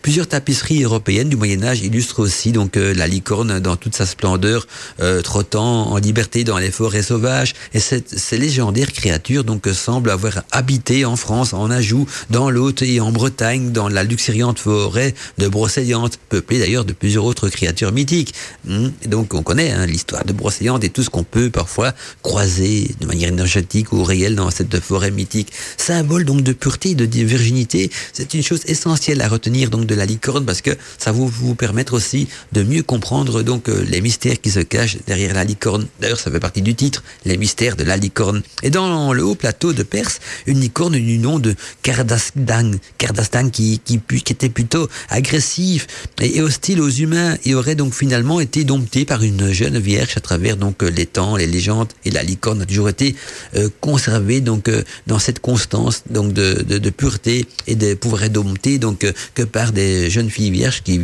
Plusieurs 0.02 0.28
tapisseries 0.28 0.84
européennes 0.84 1.30
du 1.30 1.36
Moyen 1.36 1.64
Âge 1.64 1.82
illustrent 1.82 2.20
aussi 2.20 2.52
donc 2.52 2.78
euh, 2.78 2.94
la 2.94 3.08
licorne 3.08 3.60
dans 3.60 3.76
toute 3.76 3.96
sa 3.96 4.06
splendeur, 4.06 4.68
euh, 5.02 5.22
trottant 5.22 5.92
en 5.92 5.98
liberté 5.98 6.44
dans 6.44 6.58
les 6.58 6.72
forêts 6.72 7.02
sauvages. 7.02 7.54
Et 7.74 7.80
cette, 7.80 8.18
ces 8.18 8.38
légendaires 8.38 8.92
créatures 8.92 9.44
donc 9.44 9.68
semblent 9.74 10.10
avoir 10.10 10.44
habité 10.52 11.06
en 11.06 11.16
France, 11.16 11.54
en 11.54 11.72
Anjou, 11.72 12.08
dans 12.30 12.50
l'Hôte 12.50 12.82
et 12.82 13.00
en 13.00 13.12
Bretagne, 13.12 13.72
dans 13.72 13.88
la 13.88 14.04
luxuriante 14.04 14.60
forêt 14.60 15.16
de 15.38 15.48
Brocéliande, 15.48 16.12
peuplée 16.30 16.60
d'ailleurs 16.60 16.86
de 16.86 16.94
plusieurs 16.94 17.26
autres 17.26 17.50
créatures 17.50 17.92
mythiques. 17.92 18.34
Hum, 18.68 18.92
donc 19.08 19.34
on 19.34 19.44
connaît 19.44 19.72
hein, 19.72 19.86
l'histoire 19.86 20.26
de 20.26 20.34
Brocéliande 20.34 20.84
et 20.84 20.90
tout 20.90 21.04
ce 21.04 21.10
qu'on 21.10 21.24
peut 21.24 21.50
parfois 21.50 21.94
croiser 22.22 22.92
de 23.00 23.08
manière 23.08 23.30
énergétique 23.30 23.94
ou 23.94 24.04
réelle 24.04 24.36
dans 24.36 24.52
cette 24.52 24.63
forêt 24.80 25.12
mythique. 25.12 25.52
Symbole 25.78 26.26
donc 26.26 26.42
de 26.44 26.54
pureté 26.54 26.92
et 26.92 26.96
de 26.96 27.06
virginité, 27.06 27.92
c'est 28.12 28.34
une 28.34 28.44
chose 28.44 28.62
essentielle 28.66 29.22
à 29.22 29.28
retenir 29.28 29.70
donc 29.70 29.86
de 29.86 29.96
la 29.96 30.06
licorne 30.06 30.46
parce 30.46 30.62
que 30.62 30.72
ça 30.98 31.12
va 31.12 31.20
vous, 31.26 31.56
permettre 31.56 31.94
aussi 31.94 32.28
de 32.52 32.64
mieux 32.64 32.84
comprendre 32.84 33.44
donc 33.44 33.70
euh, 33.70 33.86
les 33.88 34.02
mystères 34.02 34.40
qui 34.42 34.50
se 34.50 34.60
cachent 34.60 34.98
derrière 35.08 35.34
la 35.34 35.44
licorne. 35.44 35.88
D'ailleurs, 36.00 36.20
ça 36.20 36.32
fait 36.32 36.40
partie 36.40 36.62
du 36.62 36.76
titre, 36.76 37.04
les 37.26 37.38
mystères 37.38 37.76
de 37.76 37.84
la 37.84 37.98
licorne. 37.98 38.42
Et 38.64 38.70
dans 38.70 39.14
le 39.14 39.24
haut 39.24 39.36
plateau 39.36 39.74
de 39.74 39.84
Perse, 39.84 40.20
une 40.48 40.60
licorne 40.60 40.94
du 40.94 41.18
nom 41.18 41.40
de 41.40 41.56
Kardastan, 41.82 42.72
Kardastan 42.98 43.50
qui, 43.50 43.80
qui, 43.80 44.02
était 44.30 44.50
plutôt 44.50 44.88
agressif 45.10 45.88
et, 46.22 46.42
hostile 46.42 46.82
aux 46.82 46.90
humains 46.90 47.38
et 47.46 47.56
aurait 47.56 47.76
donc 47.76 47.94
finalement 47.94 48.40
été 48.40 48.64
dompté 48.64 49.06
par 49.06 49.24
une 49.24 49.52
jeune 49.52 49.78
vierge 49.78 50.14
à 50.16 50.20
travers 50.20 50.58
donc 50.58 50.82
les 50.82 51.06
temps, 51.06 51.36
les 51.36 51.48
légendes 51.48 51.90
et 52.06 52.12
la 52.12 52.24
licorne 52.24 52.62
a 52.62 52.66
toujours 52.66 52.90
été 52.90 53.16
euh, 53.56 53.70
conservée 53.82 54.42
euh, 54.68 54.84
dans 55.08 55.20
cette 55.20 55.40
constance 55.40 56.04
donc 56.10 56.34
de, 56.34 56.90
pureté 56.90 57.46
et 57.68 57.76
de 57.76 57.94
pouvoir 57.94 58.30
domptée 58.30 58.78
donc 58.78 59.04
euh, 59.04 59.12
que 59.34 59.44
par 59.44 59.72
des 59.72 60.10
jeunes 60.10 60.30
filles 60.30 60.52
vierges 60.52 60.82
qui 60.84 61.00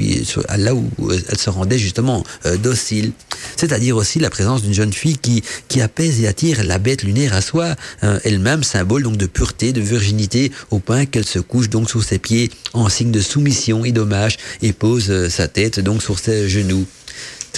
là 0.57 0.73
où 0.73 0.89
elles 1.11 1.37
se 1.37 1.49
rendaient 1.49 1.79
justement 1.79 2.23
euh, 2.45 2.57
dociles. 2.57 3.11
C'est-à-dire 3.55 3.95
aussi 3.95 4.19
la 4.19 4.29
présence 4.29 4.61
d'une 4.61 4.73
jeune 4.73 4.93
fille 4.93 5.17
qui 5.17 5.43
qui 5.67 5.81
apaise 5.81 6.21
et 6.21 6.27
attire 6.27 6.63
la 6.63 6.77
bête 6.77 7.03
lunaire 7.03 7.33
à 7.33 7.41
soi, 7.41 7.75
hein, 8.01 8.19
elle-même 8.23 8.63
symbole 8.63 9.03
donc 9.03 9.17
de 9.17 9.25
pureté, 9.25 9.73
de 9.73 9.81
virginité 9.81 10.51
au 10.71 10.79
point 10.79 11.05
qu'elle 11.05 11.25
se 11.25 11.39
couche 11.39 11.69
donc 11.69 11.89
sous 11.89 12.01
ses 12.01 12.19
pieds 12.19 12.51
en 12.73 12.89
signe 12.89 13.11
de 13.11 13.21
soumission 13.21 13.85
et 13.85 13.91
d'hommage 13.91 14.37
et 14.61 14.73
pose 14.73 15.09
euh, 15.09 15.29
sa 15.29 15.47
tête 15.47 15.79
donc 15.79 16.01
sur 16.01 16.19
ses 16.19 16.49
genoux 16.49 16.85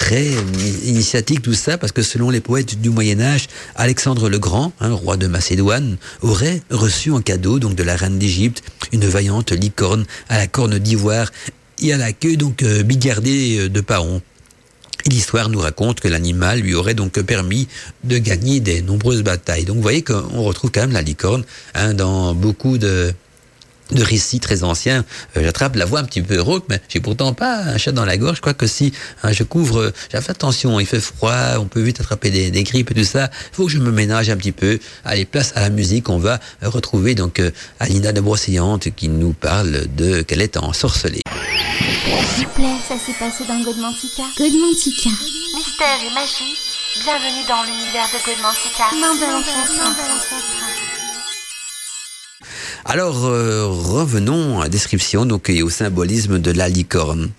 très 0.02 0.32
initiatique 0.84 1.42
tout 1.42 1.54
ça 1.54 1.78
parce 1.78 1.92
que 1.92 2.02
selon 2.02 2.30
les 2.30 2.40
poètes 2.40 2.80
du 2.80 2.90
Moyen 2.90 3.20
Âge, 3.20 3.46
Alexandre 3.76 4.28
le 4.28 4.40
Grand, 4.40 4.72
hein, 4.80 4.90
roi 4.90 5.16
de 5.16 5.28
Macédoine, 5.28 5.96
aurait 6.22 6.60
reçu 6.70 7.12
en 7.12 7.20
cadeau 7.20 7.60
donc 7.60 7.76
de 7.76 7.84
la 7.84 7.94
reine 7.94 8.18
d'Égypte 8.18 8.64
une 8.90 9.04
vaillante 9.04 9.52
licorne 9.52 10.04
à 10.28 10.38
la 10.38 10.48
corne 10.48 10.80
d'ivoire 10.80 11.30
et 11.80 11.92
à 11.92 11.98
la 11.98 12.12
queue 12.12 12.36
donc 12.36 12.64
euh, 12.64 12.82
bigardée 12.82 13.68
de 13.68 13.80
paon. 13.80 14.20
L'histoire 15.06 15.48
nous 15.48 15.60
raconte 15.60 16.00
que 16.00 16.08
l'animal 16.08 16.58
lui 16.58 16.74
aurait 16.74 16.94
donc 16.94 17.20
permis 17.20 17.68
de 18.02 18.18
gagner 18.18 18.58
des 18.58 18.82
nombreuses 18.82 19.22
batailles. 19.22 19.64
Donc 19.64 19.76
vous 19.76 19.82
voyez 19.82 20.02
qu'on 20.02 20.42
retrouve 20.42 20.72
quand 20.72 20.80
même 20.80 20.92
la 20.92 21.02
licorne 21.02 21.44
hein, 21.74 21.94
dans 21.94 22.34
beaucoup 22.34 22.76
de 22.76 23.14
de 23.92 24.02
récits 24.02 24.40
très 24.40 24.62
anciens. 24.64 25.04
Euh, 25.36 25.42
J'attrape 25.44 25.76
la 25.76 25.84
voix 25.84 26.00
un 26.00 26.04
petit 26.04 26.22
peu 26.22 26.40
rauque, 26.40 26.64
mais 26.68 26.80
j'ai 26.88 27.00
pourtant 27.00 27.32
pas 27.34 27.56
un 27.58 27.78
chat 27.78 27.92
dans 27.92 28.04
la 28.04 28.16
gorge. 28.16 28.36
Je 28.36 28.40
crois 28.40 28.54
que 28.54 28.66
si 28.66 28.92
hein, 29.22 29.32
je 29.32 29.42
couvre, 29.42 29.92
j'ai 30.10 30.20
fait 30.20 30.30
attention, 30.30 30.80
il 30.80 30.86
fait 30.86 31.00
froid, 31.00 31.56
on 31.58 31.66
peut 31.66 31.80
vite 31.80 32.00
attraper 32.00 32.30
des, 32.30 32.50
des 32.50 32.62
grippes 32.64 32.90
et 32.90 32.94
tout 32.94 33.04
ça. 33.04 33.30
Il 33.52 33.56
faut 33.56 33.66
que 33.66 33.72
je 33.72 33.78
me 33.78 33.90
ménage 33.90 34.30
un 34.30 34.36
petit 34.36 34.52
peu. 34.52 34.78
Allez, 35.04 35.24
place 35.24 35.52
à 35.54 35.60
la 35.60 35.70
musique. 35.70 36.08
On 36.08 36.18
va 36.18 36.40
retrouver 36.62 37.14
donc 37.14 37.38
euh, 37.38 37.50
Alina 37.80 38.12
de 38.12 38.20
Brocéliande 38.20 38.84
qui 38.96 39.08
nous 39.08 39.32
parle 39.32 39.86
de 39.94 40.22
qu'elle 40.22 40.42
est 40.42 40.56
ensorcelée. 40.56 41.22
S'il 42.34 42.46
vous 42.46 42.52
plaît, 42.54 42.76
ça 42.88 42.94
s'est 42.94 43.18
passé 43.18 43.44
dans 43.46 43.60
Godmantica. 43.62 44.22
Godmantica. 44.38 45.10
Mystère 45.54 45.98
et 46.00 46.14
magie, 46.14 46.56
bienvenue 47.04 47.44
dans 47.46 47.62
l'univers 47.62 48.08
de 48.12 48.18
Godmantica. 48.24 48.84
Main 49.00 49.14
de. 49.14 50.91
Alors 52.84 53.24
euh, 53.24 53.66
revenons 53.66 54.60
à 54.60 54.64
la 54.64 54.68
description 54.68 55.26
donc 55.26 55.50
et 55.50 55.62
au 55.62 55.70
symbolisme 55.70 56.38
de 56.38 56.50
la 56.50 56.68
licorne. 56.68 57.30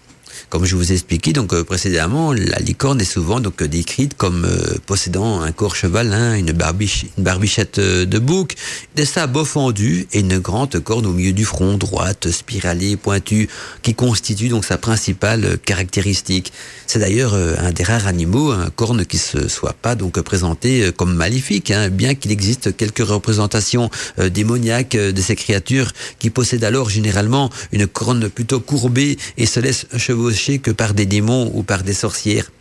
Comme 0.49 0.65
je 0.65 0.75
vous 0.75 0.91
ai 0.91 0.95
expliqué 0.95 1.34
donc 1.34 1.53
euh, 1.53 1.63
précédemment, 1.63 2.32
la 2.32 2.60
licorne 2.60 3.01
est 3.01 3.06
souvent 3.06 3.39
donc 3.39 3.63
décrite 3.63 4.15
comme 4.15 4.45
euh, 4.45 4.77
possédant 4.86 5.41
un 5.41 5.51
corps 5.51 5.75
chevalin, 5.75 6.36
une, 6.36 6.51
barbiche, 6.51 7.06
une 7.17 7.23
barbichette 7.23 7.79
euh, 7.79 8.06
de 8.06 8.19
bouc, 8.19 8.56
des 8.95 9.06
sabots 9.06 9.45
fendus 9.45 10.08
et 10.13 10.19
une 10.19 10.39
grande 10.39 10.79
corne 10.79 11.06
au 11.06 11.13
milieu 11.13 11.34
du 11.34 11.45
front, 11.45 11.77
droite, 11.77 12.29
spiralée, 12.32 12.97
pointue, 12.97 13.49
qui 13.82 13.95
constitue 13.95 14.49
donc 14.49 14.65
sa 14.65 14.77
principale 14.77 15.58
caractéristique. 15.65 16.53
C'est 16.88 16.99
d'ailleurs 16.99 17.34
euh, 17.34 17.56
un 17.60 17.71
des 17.71 17.84
rares 17.84 18.08
animaux, 18.08 18.51
un 18.51 18.69
corne 18.69 19.06
qui 19.06 19.17
se 19.17 19.47
soit 19.47 19.73
pas 19.73 19.95
donc 19.95 20.19
présenté 20.21 20.84
euh, 20.84 20.91
comme 20.91 21.15
maléfique, 21.15 21.71
hein, 21.71 21.89
bien 21.89 22.15
qu'il 22.15 22.32
existe 22.32 22.75
quelques 22.75 23.06
représentations 23.06 23.89
euh, 24.19 24.29
démoniaques 24.29 24.95
euh, 24.95 25.12
de 25.12 25.21
ces 25.21 25.36
créatures 25.36 25.91
qui 26.19 26.29
possèdent 26.29 26.63
alors 26.63 26.89
généralement 26.89 27.49
une 27.71 27.88
corne 27.88 28.29
plutôt 28.29 28.60
courbée 28.60 29.17
et 29.38 29.45
se 29.45 29.60
laissent 29.60 29.86
chevaucher 29.97 30.33
que 30.34 30.72
par 30.72 30.93
des 30.93 31.06
démons 31.06 31.52
ou 31.54 31.63
par 31.63 31.84
des 31.84 31.93
sorcières. 31.93 32.52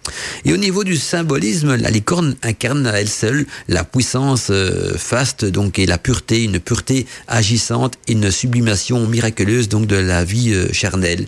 Et 0.45 0.53
au 0.53 0.57
niveau 0.57 0.85
du 0.85 0.97
symbolisme, 0.97 1.77
la 1.77 1.91
licorne 1.91 2.37
incarne 2.43 2.87
à 2.87 3.01
elle 3.01 3.09
seule 3.09 3.47
la 3.69 3.85
puissance 3.85 4.49
euh, 4.51 4.97
faste 4.97 5.45
donc 5.45 5.79
et 5.79 5.87
la 5.87 5.99
pureté, 5.99 6.43
une 6.43 6.59
pureté 6.59 7.07
agissante, 7.29 7.95
une 8.09 8.31
sublimation 8.31 9.07
miraculeuse 9.07 9.69
donc 9.69 9.87
de 9.87 9.97
la 9.97 10.25
vie 10.25 10.53
euh, 10.53 10.73
charnelle. 10.73 11.27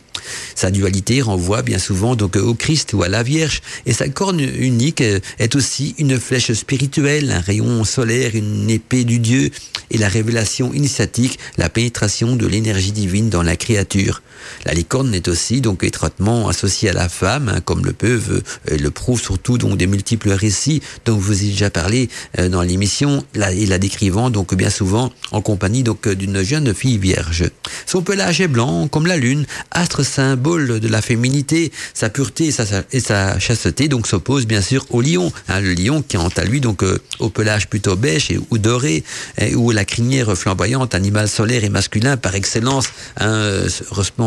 Sa 0.54 0.70
dualité 0.70 1.22
renvoie 1.22 1.62
bien 1.62 1.78
souvent 1.78 2.16
donc 2.16 2.36
au 2.36 2.54
Christ 2.54 2.92
ou 2.94 3.02
à 3.02 3.08
la 3.08 3.22
Vierge 3.22 3.62
et 3.86 3.92
sa 3.92 4.08
corne 4.08 4.40
unique 4.40 5.00
euh, 5.00 5.20
est 5.38 5.54
aussi 5.54 5.94
une 5.98 6.18
flèche 6.18 6.52
spirituelle, 6.52 7.30
un 7.30 7.40
rayon 7.40 7.84
solaire, 7.84 8.32
une 8.34 8.68
épée 8.70 9.04
du 9.04 9.18
Dieu 9.18 9.50
et 9.90 9.98
la 9.98 10.08
révélation 10.08 10.72
initiatique, 10.72 11.38
la 11.58 11.68
pénétration 11.68 12.36
de 12.36 12.46
l'énergie 12.46 12.92
divine 12.92 13.30
dans 13.30 13.42
la 13.42 13.56
créature. 13.56 14.22
La 14.66 14.74
licorne 14.74 15.14
est 15.14 15.28
aussi 15.28 15.60
donc 15.60 15.84
étroitement 15.84 16.48
associée 16.48 16.90
à 16.90 16.92
la 16.92 17.08
femme, 17.08 17.48
hein, 17.48 17.60
comme 17.60 17.84
le 17.84 17.92
peuvent 17.92 18.42
le 18.70 18.90
prouvent 18.90 19.20
surtout 19.20 19.58
donc 19.58 19.76
des 19.76 19.86
multiples 19.86 20.30
récits 20.30 20.80
dont 21.04 21.16
vous 21.16 21.32
avez 21.32 21.46
déjà 21.46 21.70
parlé 21.70 22.08
euh, 22.38 22.48
dans 22.48 22.62
l'émission, 22.62 23.24
et 23.34 23.66
la 23.66 23.78
décrivant 23.78 24.30
donc 24.30 24.54
bien 24.54 24.70
souvent 24.70 25.12
en 25.32 25.40
compagnie 25.40 25.82
donc 25.82 26.08
d'une 26.08 26.42
jeune 26.42 26.74
fille 26.74 26.98
vierge. 26.98 27.44
Son 27.86 28.02
pelage 28.02 28.40
est 28.40 28.48
blanc 28.48 28.88
comme 28.88 29.06
la 29.06 29.16
lune, 29.16 29.46
astre 29.70 30.04
symbole 30.04 30.80
de 30.80 30.88
la 30.88 31.02
féminité, 31.02 31.72
sa 31.92 32.08
pureté 32.08 32.52
et 32.92 33.00
sa, 33.00 33.38
chasteté 33.38 33.88
donc 33.88 34.06
s'oppose 34.06 34.46
bien 34.46 34.60
sûr 34.60 34.86
au 34.90 35.00
lion, 35.00 35.32
hein, 35.48 35.60
le 35.60 35.74
lion 35.74 36.02
qui 36.02 36.16
quant 36.16 36.28
à 36.36 36.44
lui 36.44 36.60
donc 36.60 36.82
euh, 36.82 36.98
au 37.18 37.28
pelage 37.28 37.68
plutôt 37.68 37.96
beige 37.96 38.30
et, 38.30 38.38
ou 38.50 38.58
doré, 38.58 39.04
hein, 39.40 39.48
ou 39.54 39.70
la 39.70 39.84
crinière 39.84 40.36
flamboyante, 40.36 40.94
animal 40.94 41.28
solaire 41.28 41.64
et 41.64 41.68
masculin 41.68 42.16
par 42.16 42.34
excellence, 42.34 42.88
hein, 43.20 43.62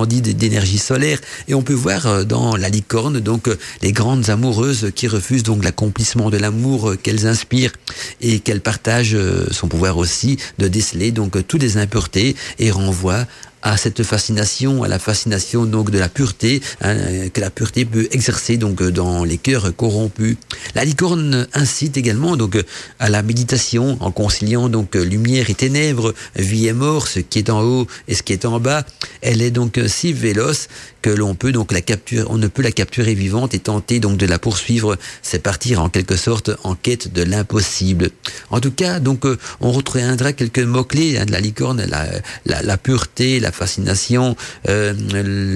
d'énergie 0.09 0.77
solaire, 0.77 1.19
et 1.47 1.53
on 1.53 1.61
peut 1.61 1.73
voir 1.73 2.25
dans 2.25 2.55
la 2.55 2.69
licorne 2.69 3.19
donc 3.19 3.49
les 3.81 3.91
grandes 3.91 4.26
amoureuses 4.29 4.91
qui 4.95 5.07
refusent 5.07 5.43
donc 5.43 5.63
l'accomplissement 5.63 6.29
de 6.29 6.37
l'amour 6.37 6.95
qu'elles 7.01 7.27
inspirent 7.27 7.73
et 8.21 8.39
qu'elles 8.39 8.61
partagent 8.61 9.15
euh, 9.15 9.47
son 9.51 9.67
pouvoir 9.67 9.97
aussi 9.97 10.37
de 10.57 10.67
déceler 10.67 11.11
donc 11.11 11.45
toutes 11.47 11.61
les 11.61 11.77
impuretés 11.77 12.35
et 12.59 12.71
renvoient 12.71 13.25
à 13.67 13.75
cette 13.75 14.03
fascination, 14.03 14.83
à 14.83 14.87
la 14.87 14.97
fascination 14.97 15.65
donc 15.65 15.91
de 15.91 15.99
la 15.99 16.07
pureté 16.07 16.61
hein, 16.81 16.95
que 17.33 17.41
la 17.41 17.49
pureté 17.49 17.83
peut 17.83 18.07
exercer 18.11 18.55
donc 18.55 18.81
dans 18.81 19.25
les 19.25 19.37
cœurs 19.37 19.75
corrompus. 19.75 20.37
La 20.73 20.85
licorne 20.85 21.47
incite 21.53 21.97
également 21.97 22.37
donc 22.37 22.57
à 22.99 23.09
la 23.09 23.21
méditation 23.23 23.97
en 23.99 24.11
conciliant 24.11 24.69
donc 24.69 24.95
lumière 24.95 25.49
et 25.49 25.53
ténèbres, 25.53 26.13
vie 26.37 26.67
et 26.67 26.73
mort, 26.73 27.07
ce 27.07 27.19
qui 27.19 27.39
est 27.39 27.49
en 27.49 27.61
haut 27.61 27.87
et 28.07 28.15
ce 28.15 28.23
qui 28.23 28.31
est 28.31 28.45
en 28.45 28.59
bas. 28.59 28.85
Elle 29.21 29.41
est 29.41 29.51
donc 29.51 29.79
si 29.87 30.13
véloce 30.13 30.69
que 31.01 31.09
l'on 31.09 31.35
peut 31.35 31.51
donc 31.51 31.71
la 31.71 31.81
capturer, 31.81 32.25
on 32.29 32.37
ne 32.37 32.47
peut 32.47 32.61
la 32.61 32.71
capturer 32.71 33.15
vivante 33.15 33.53
et 33.53 33.59
tenter 33.59 33.99
donc 33.99 34.17
de 34.17 34.25
la 34.25 34.39
poursuivre, 34.39 34.97
c'est 35.21 35.39
partir 35.39 35.81
en 35.81 35.89
quelque 35.89 36.15
sorte 36.15 36.51
en 36.63 36.75
quête 36.75 37.11
de 37.11 37.23
l'impossible. 37.23 38.11
En 38.49 38.59
tout 38.59 38.71
cas, 38.71 38.99
donc 38.99 39.25
on 39.59 39.71
retiendra 39.71 40.33
quelques 40.33 40.59
mots 40.59 40.83
clés 40.83 41.17
hein, 41.17 41.25
de 41.25 41.31
la 41.31 41.39
licorne, 41.39 41.85
la, 41.85 42.07
la, 42.45 42.61
la 42.61 42.77
pureté, 42.77 43.39
la 43.39 43.51
fascination. 43.57 44.35
Euh, 44.69 44.93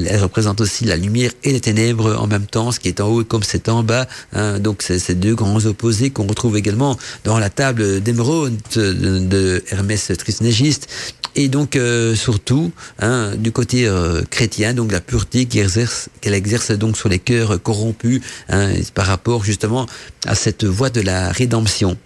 elle 0.10 0.20
représente 0.22 0.60
aussi 0.60 0.86
la 0.86 0.98
lumière 0.98 1.32
et 1.44 1.52
les 1.52 1.62
ténèbres 1.62 2.20
en 2.20 2.28
même 2.28 2.46
temps, 2.46 2.72
ce 2.72 2.80
qui 2.80 2.88
est 2.88 3.00
en 3.00 3.08
haut 3.08 3.24
comme 3.24 3.44
c'est 3.44 3.70
en 3.70 3.84
bas. 3.84 4.08
Hein. 4.34 4.60
donc 4.60 4.82
c'est 4.82 5.00
ces 5.00 5.16
deux 5.16 5.36
grands 5.36 5.66
opposés 5.66 6.10
qu'on 6.10 6.28
retrouve 6.28 6.58
également 6.58 6.98
dans 7.24 7.40
la 7.40 7.50
table 7.50 8.02
d'émeraude 8.02 8.58
de, 8.76 9.64
Hermès 9.70 10.12
Trismégiste. 10.18 10.88
Et 11.36 11.48
donc 11.48 11.76
euh, 11.76 12.14
surtout 12.16 12.72
hein, 13.00 13.36
du 13.38 13.52
côté 13.52 13.88
euh, 13.88 14.22
chrétien, 14.30 14.74
donc 14.74 14.92
la 14.92 15.00
pureté 15.00 15.46
qu'elle 15.46 16.34
exerce, 16.34 16.72
donc 16.72 16.98
sur 16.98 17.08
les 17.08 17.20
cœurs 17.20 17.62
corrompus 17.62 18.22
hein, 18.50 18.74
par 18.94 19.06
rapport 19.06 19.46
justement 19.46 19.86
à 20.26 20.36
cette 20.36 20.66
voie 20.66 20.90
de 20.90 21.02
la 21.02 21.32
rédemption. 21.32 21.98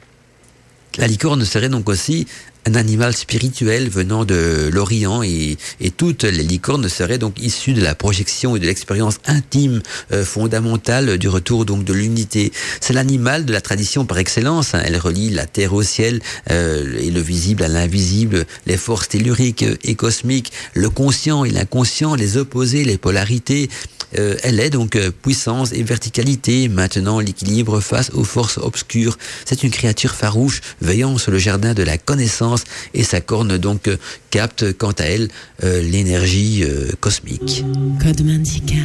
La 0.98 1.08
licorne 1.08 1.44
serait 1.44 1.70
donc 1.70 1.90
aussi 1.90 2.28
un 2.66 2.74
animal 2.76 3.16
spirituel 3.16 3.90
venant 3.90 4.26
de 4.26 4.70
l'Orient 4.72 5.22
et, 5.22 5.58
et, 5.80 5.92
toutes 5.92 6.24
les 6.24 6.44
licornes 6.44 6.90
seraient 6.90 7.20
donc 7.20 7.40
issues 7.40 7.74
de 7.74 7.82
la 7.82 7.94
projection 7.94 8.56
et 8.56 8.60
de 8.60 8.66
l'expérience 8.66 9.18
intime 9.28 9.82
euh, 10.12 10.26
fondamentale 10.26 11.18
du 11.18 11.30
retour 11.30 11.66
donc 11.66 11.84
de 11.84 11.94
l'unité. 11.94 12.52
C'est 12.82 12.94
l'animal 12.94 13.46
de 13.46 13.54
la 13.54 13.62
tradition 13.62 14.06
par 14.06 14.18
excellence. 14.18 14.74
Hein. 14.74 14.82
Elle 14.84 14.98
relie 14.98 15.30
la 15.30 15.46
terre 15.46 15.74
au 15.74 15.84
ciel 15.84 16.22
euh, 16.50 16.98
et 17.00 17.12
le 17.12 17.22
visible 17.22 17.64
à 17.64 17.68
l'invisible, 17.68 18.46
les 18.66 18.78
forces 18.78 19.10
telluriques 19.10 19.66
et 19.84 19.96
cosmiques, 19.96 20.52
le 20.74 20.90
conscient 20.90 21.46
et 21.46 21.52
l'inconscient, 21.52 22.16
les 22.16 22.38
opposés, 22.38 22.84
les 22.84 22.98
polarités. 22.98 23.70
Euh, 24.18 24.36
elle 24.44 24.60
est 24.60 24.70
donc 24.70 24.98
puissance 25.22 25.72
et 25.74 25.84
verticalité, 25.84 26.70
maintenant 26.70 27.20
l'équilibre 27.20 27.80
face 27.80 28.12
aux 28.14 28.24
forces 28.24 28.58
obscures. 28.58 29.18
C'est 29.46 29.64
une 29.64 29.72
créature 29.72 30.16
farouche 30.16 30.62
veillant 30.82 31.18
sur 31.18 31.32
le 31.32 31.38
jardin 31.38 31.74
de 31.74 31.84
la 31.84 31.98
connaissance 31.98 32.55
et 32.94 33.04
sa 33.04 33.22
corne 33.22 33.58
donc 33.58 33.88
euh, 33.88 33.98
capte 34.30 34.74
quant 34.78 34.92
à 34.92 35.04
elle 35.04 35.30
euh, 35.64 35.82
l'énergie 35.82 36.64
euh, 36.64 36.90
cosmique. 37.00 37.64
Code 38.02 38.26
Mandica, 38.26 38.76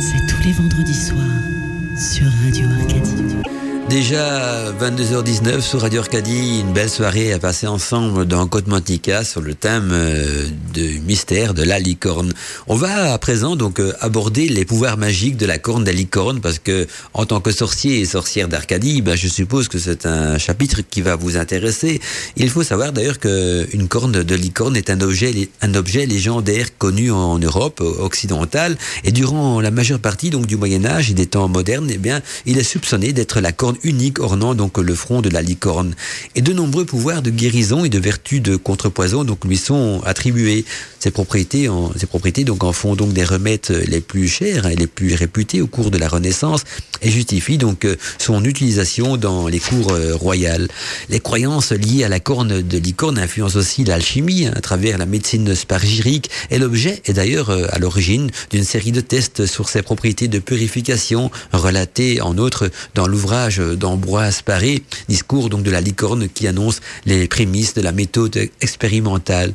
c'est 0.00 0.26
tous 0.26 0.42
les 0.44 0.52
vendredis 0.52 0.94
soirs 0.94 1.18
sur 1.98 2.26
Radio 2.44 2.66
Arcadie. 2.80 3.07
Déjà 3.88 4.70
22h19 4.72 5.62
sur 5.62 5.80
Radio 5.80 6.00
Arcadie, 6.00 6.60
une 6.60 6.74
belle 6.74 6.90
soirée 6.90 7.32
à 7.32 7.38
passer 7.38 7.66
ensemble 7.66 8.26
dans 8.26 8.46
Côte 8.46 8.66
Mantica 8.66 9.24
sur 9.24 9.40
le 9.40 9.54
thème 9.54 9.88
euh, 9.92 10.44
du 10.74 11.00
mystère 11.00 11.54
de 11.54 11.62
la 11.62 11.78
licorne. 11.78 12.34
On 12.66 12.74
va 12.74 13.14
à 13.14 13.18
présent 13.18 13.56
donc 13.56 13.80
euh, 13.80 13.94
aborder 14.00 14.46
les 14.50 14.66
pouvoirs 14.66 14.98
magiques 14.98 15.38
de 15.38 15.46
la 15.46 15.56
corne 15.56 15.84
de 15.84 15.88
la 15.88 15.96
licorne 15.96 16.42
parce 16.42 16.58
que 16.58 16.86
en 17.14 17.24
tant 17.24 17.40
que 17.40 17.50
sorcier 17.50 18.00
et 18.00 18.04
sorcière 18.04 18.46
d'Arcadie, 18.48 19.00
ben, 19.00 19.16
je 19.16 19.26
suppose 19.26 19.68
que 19.68 19.78
c'est 19.78 20.04
un 20.04 20.36
chapitre 20.36 20.82
qui 20.82 21.00
va 21.00 21.16
vous 21.16 21.38
intéresser. 21.38 21.98
Il 22.36 22.50
faut 22.50 22.64
savoir 22.64 22.92
d'ailleurs 22.92 23.18
que 23.18 23.66
une 23.72 23.88
corne 23.88 24.12
de 24.12 24.34
licorne 24.34 24.76
est 24.76 24.90
un 24.90 25.00
objet 25.00 25.48
un 25.62 25.74
objet 25.74 26.04
légendaire 26.04 26.76
connu 26.76 27.10
en 27.10 27.38
Europe 27.38 27.80
occidentale 27.80 28.76
et 29.04 29.12
durant 29.12 29.62
la 29.62 29.70
majeure 29.70 29.98
partie 29.98 30.28
donc 30.28 30.44
du 30.44 30.58
Moyen 30.58 30.84
Âge 30.84 31.10
et 31.10 31.14
des 31.14 31.26
temps 31.26 31.48
modernes, 31.48 31.88
eh 31.90 31.96
bien, 31.96 32.20
il 32.44 32.58
est 32.58 32.62
soupçonné 32.62 33.14
d'être 33.14 33.40
la 33.40 33.52
corne 33.52 33.77
unique 33.82 34.18
ornant 34.20 34.54
donc 34.54 34.78
le 34.78 34.94
front 34.94 35.20
de 35.20 35.28
la 35.28 35.42
licorne. 35.42 35.94
Et 36.34 36.42
de 36.42 36.52
nombreux 36.52 36.84
pouvoirs 36.84 37.22
de 37.22 37.30
guérison 37.30 37.84
et 37.84 37.88
de 37.88 37.98
vertus 37.98 38.42
de 38.42 38.56
contrepoison 38.56 39.24
donc 39.24 39.44
lui 39.44 39.56
sont 39.56 40.00
attribués. 40.04 40.64
Ces 40.98 41.10
propriétés, 41.10 41.68
en, 41.68 41.92
ces 41.96 42.06
propriétés 42.06 42.44
donc 42.44 42.64
en 42.64 42.72
font 42.72 42.96
donc 42.96 43.12
des 43.12 43.24
remèdes 43.24 43.68
les 43.86 44.00
plus 44.00 44.28
chers 44.28 44.66
et 44.66 44.76
les 44.76 44.86
plus 44.86 45.14
réputés 45.14 45.60
au 45.60 45.66
cours 45.66 45.90
de 45.90 45.98
la 45.98 46.08
Renaissance 46.08 46.64
et 47.02 47.10
justifient 47.10 47.58
donc 47.58 47.84
euh, 47.84 47.96
son 48.18 48.44
utilisation 48.44 49.16
dans 49.16 49.48
les 49.48 49.60
cours 49.60 49.92
euh, 49.92 50.14
royales. 50.14 50.68
Les 51.08 51.20
croyances 51.20 51.72
liées 51.72 52.04
à 52.04 52.08
la 52.08 52.20
corne 52.20 52.62
de 52.62 52.78
licorne 52.78 53.18
influencent 53.18 53.58
aussi 53.58 53.84
l'alchimie 53.84 54.46
à 54.46 54.60
travers 54.60 54.98
la 54.98 55.06
médecine 55.06 55.54
spargirique 55.54 56.30
et 56.50 56.58
l'objet 56.58 57.00
est 57.04 57.12
d'ailleurs 57.12 57.50
euh, 57.50 57.66
à 57.70 57.78
l'origine 57.78 58.30
d'une 58.50 58.64
série 58.64 58.92
de 58.92 59.00
tests 59.00 59.46
sur 59.46 59.68
ses 59.68 59.82
propriétés 59.82 60.28
de 60.28 60.38
purification 60.38 61.30
relatées 61.52 62.20
en 62.20 62.36
outre 62.38 62.70
dans 62.94 63.06
l'ouvrage 63.06 63.60
d'Ambroise 63.76 64.42
Paré, 64.42 64.82
discours 65.08 65.48
donc 65.50 65.62
de 65.62 65.70
la 65.70 65.80
licorne 65.80 66.28
qui 66.28 66.46
annonce 66.46 66.80
les 67.06 67.28
prémices 67.28 67.74
de 67.74 67.82
la 67.82 67.92
méthode 67.92 68.38
expérimentale 68.60 69.54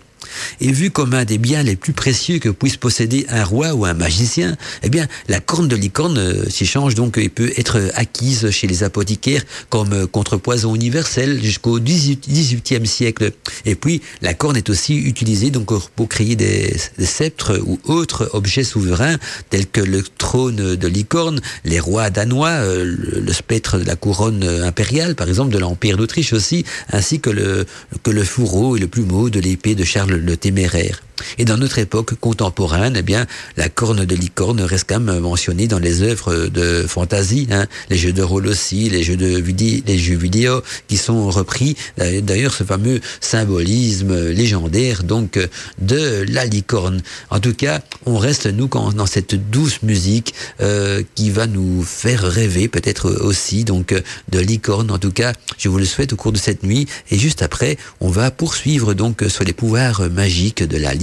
est 0.61 0.71
vu 0.71 0.91
comme 0.91 1.13
un 1.13 1.25
des 1.25 1.37
biens 1.37 1.63
les 1.63 1.75
plus 1.75 1.93
précieux 1.93 2.39
que 2.39 2.49
puisse 2.49 2.77
posséder 2.77 3.25
un 3.29 3.43
roi 3.43 3.73
ou 3.73 3.85
un 3.85 3.93
magicien, 3.93 4.55
eh 4.83 4.89
bien, 4.89 5.07
la 5.27 5.39
corne 5.39 5.67
de 5.67 5.75
licorne 5.75 6.17
euh, 6.17 6.49
s'y 6.49 6.65
change 6.65 6.95
donc 6.95 7.17
et 7.17 7.29
peut 7.29 7.51
être 7.57 7.79
acquise 7.95 8.49
chez 8.49 8.67
les 8.67 8.83
apothicaires 8.83 9.43
comme 9.69 10.07
contrepoison 10.07 10.75
universel 10.75 11.41
jusqu'au 11.43 11.79
XVIIIe 11.79 12.87
siècle. 12.87 13.31
Et 13.65 13.75
puis, 13.75 14.01
la 14.21 14.33
corne 14.33 14.57
est 14.57 14.69
aussi 14.69 14.97
utilisée 14.97 15.49
donc 15.49 15.71
pour 15.95 16.09
créer 16.09 16.35
des, 16.35 16.75
sceptres 16.99 17.59
ou 17.65 17.79
autres 17.85 18.29
objets 18.33 18.63
souverains 18.63 19.17
tels 19.49 19.67
que 19.67 19.81
le 19.81 20.03
trône 20.03 20.75
de 20.75 20.87
licorne, 20.87 21.41
les 21.65 21.79
rois 21.79 22.09
danois, 22.09 22.49
euh, 22.49 22.83
le, 22.85 23.33
spectre 23.33 23.79
de 23.79 23.85
la 23.85 23.95
couronne 23.95 24.43
impériale, 24.43 25.15
par 25.15 25.27
exemple, 25.27 25.51
de 25.51 25.57
l'Empire 25.57 25.97
d'Autriche 25.97 26.33
aussi, 26.33 26.65
ainsi 26.91 27.19
que 27.19 27.29
le, 27.29 27.65
que 28.03 28.11
le 28.11 28.23
fourreau 28.23 28.77
et 28.77 28.79
le 28.79 28.87
plumeau 28.87 29.29
de 29.29 29.39
l'épée 29.39 29.75
de 29.75 29.83
Charles 29.83 30.22
le 30.23 30.37
téméraire. 30.37 31.03
Et 31.37 31.45
dans 31.45 31.57
notre 31.57 31.79
époque 31.79 32.15
contemporaine, 32.19 32.95
eh 32.97 33.01
bien, 33.01 33.25
la 33.57 33.69
corne 33.69 34.05
de 34.05 34.15
licorne 34.15 34.61
reste 34.61 34.85
quand 34.89 34.99
même 34.99 35.19
mentionnée 35.19 35.67
dans 35.67 35.79
les 35.79 36.01
œuvres 36.01 36.47
de 36.47 36.85
fantasy, 36.87 37.47
hein, 37.51 37.67
les 37.89 37.97
jeux 37.97 38.13
de 38.13 38.21
rôle 38.21 38.47
aussi, 38.47 38.89
les 38.89 39.03
jeux 39.03 39.17
de 39.17 39.39
vidéo, 39.39 39.81
les 39.85 39.97
jeux 39.97 40.15
vidéo 40.15 40.61
qui 40.87 40.97
sont 40.97 41.29
repris. 41.29 41.75
D'ailleurs, 41.97 42.53
ce 42.53 42.63
fameux 42.63 42.99
symbolisme 43.21 44.29
légendaire 44.29 45.03
donc 45.03 45.39
de 45.79 46.25
la 46.29 46.45
licorne. 46.45 47.01
En 47.29 47.39
tout 47.39 47.53
cas, 47.53 47.81
on 48.05 48.17
reste 48.17 48.47
nous 48.47 48.67
dans 48.73 49.05
cette 49.05 49.35
douce 49.51 49.83
musique 49.83 50.33
euh, 50.61 51.03
qui 51.15 51.29
va 51.29 51.45
nous 51.45 51.83
faire 51.83 52.23
rêver 52.23 52.67
peut-être 52.67 53.11
aussi 53.11 53.65
donc 53.65 53.93
de 54.29 54.39
licorne. 54.39 54.89
En 54.89 54.97
tout 54.97 55.11
cas, 55.11 55.33
je 55.57 55.69
vous 55.69 55.77
le 55.77 55.85
souhaite 55.85 56.13
au 56.13 56.15
cours 56.15 56.31
de 56.31 56.37
cette 56.37 56.63
nuit. 56.63 56.87
Et 57.11 57.19
juste 57.19 57.41
après, 57.41 57.77
on 57.99 58.09
va 58.09 58.31
poursuivre 58.31 58.93
donc 58.93 59.23
sur 59.27 59.43
les 59.43 59.53
pouvoirs 59.53 60.09
magiques 60.09 60.63
de 60.63 60.77
la 60.77 60.93
licorne 60.93 61.02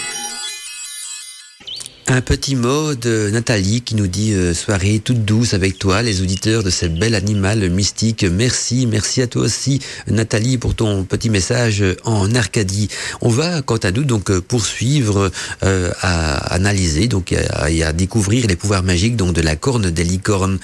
Un 2.07 2.19
petit 2.19 2.55
mot 2.55 2.95
de 2.95 3.29
Nathalie 3.31 3.81
qui 3.81 3.95
nous 3.95 4.07
dit 4.07 4.33
euh, 4.33 4.53
soirée 4.53 4.99
toute 4.99 5.23
douce 5.23 5.53
avec 5.53 5.77
toi, 5.77 6.01
les 6.01 6.21
auditeurs 6.21 6.63
de 6.63 6.69
cette 6.71 6.95
belle 6.95 7.15
animal 7.15 7.69
mystique. 7.69 8.23
Merci, 8.23 8.87
merci 8.87 9.21
à 9.21 9.27
toi 9.27 9.43
aussi 9.43 9.79
Nathalie 10.07 10.57
pour 10.57 10.73
ton 10.73 11.03
petit 11.03 11.29
message 11.29 11.83
en 12.03 12.33
Arcadie. 12.33 12.89
On 13.21 13.29
va 13.29 13.61
quant 13.61 13.77
à 13.77 13.91
nous 13.91 14.03
donc 14.03 14.31
euh, 14.31 14.41
poursuivre 14.41 15.31
euh, 15.63 15.91
à 16.01 16.53
analyser 16.53 17.07
donc 17.07 17.31
et 17.31 17.83
à, 17.83 17.93
découvrir 17.93 18.47
les 18.47 18.55
pouvoirs 18.55 18.83
magiques 18.83 19.15
donc 19.15 19.33
de 19.33 19.41
la 19.41 19.55
corne 19.55 19.91
des 19.91 20.03
licornes. 20.03 20.57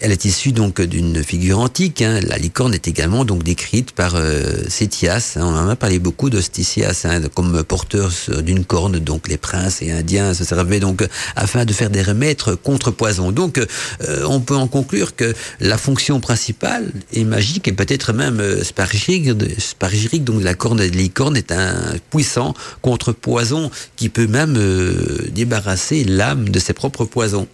Elle 0.00 0.12
est 0.12 0.24
issue 0.24 0.52
donc 0.52 0.80
d'une 0.80 1.24
figure 1.24 1.58
antique. 1.58 2.02
Hein. 2.02 2.20
La 2.22 2.38
licorne 2.38 2.72
est 2.72 2.86
également 2.86 3.24
donc 3.24 3.42
décrite 3.42 3.92
par 3.92 4.14
euh, 4.14 4.62
Sétias. 4.68 5.34
Hein. 5.36 5.42
On 5.42 5.56
en 5.56 5.68
a 5.68 5.76
parlé 5.76 5.98
beaucoup 5.98 6.30
de 6.30 6.38
hein, 6.38 7.20
comme 7.34 7.64
porteur 7.64 8.12
d'une 8.42 8.64
corne. 8.64 9.00
Donc 9.00 9.28
les 9.28 9.38
princes 9.38 9.82
et 9.82 9.90
indiens 9.90 10.34
se 10.34 10.44
servaient 10.44 10.83
donc 10.84 11.08
afin 11.34 11.64
de 11.64 11.72
faire 11.72 11.88
des 11.88 12.02
remèdes 12.02 12.42
contre 12.62 12.90
poison. 12.90 13.32
Donc 13.32 13.58
euh, 13.58 13.66
on 14.26 14.40
peut 14.40 14.54
en 14.54 14.68
conclure 14.68 15.16
que 15.16 15.34
la 15.60 15.78
fonction 15.78 16.20
principale 16.20 16.92
est 17.14 17.24
magique 17.24 17.66
et 17.68 17.72
peut-être 17.72 18.12
même 18.12 18.40
euh, 18.40 18.62
spargirique, 18.62 20.24
donc 20.24 20.42
la 20.42 20.54
corne 20.54 20.78
de 20.78 20.84
licorne 20.84 21.36
est 21.36 21.52
un 21.52 21.74
puissant 22.10 22.52
contre 22.82 23.12
poison 23.12 23.70
qui 23.96 24.10
peut 24.10 24.26
même 24.26 24.56
euh, 24.58 25.30
débarrasser 25.30 26.04
l'âme 26.04 26.50
de 26.50 26.58
ses 26.58 26.74
propres 26.74 27.06
poisons. 27.06 27.48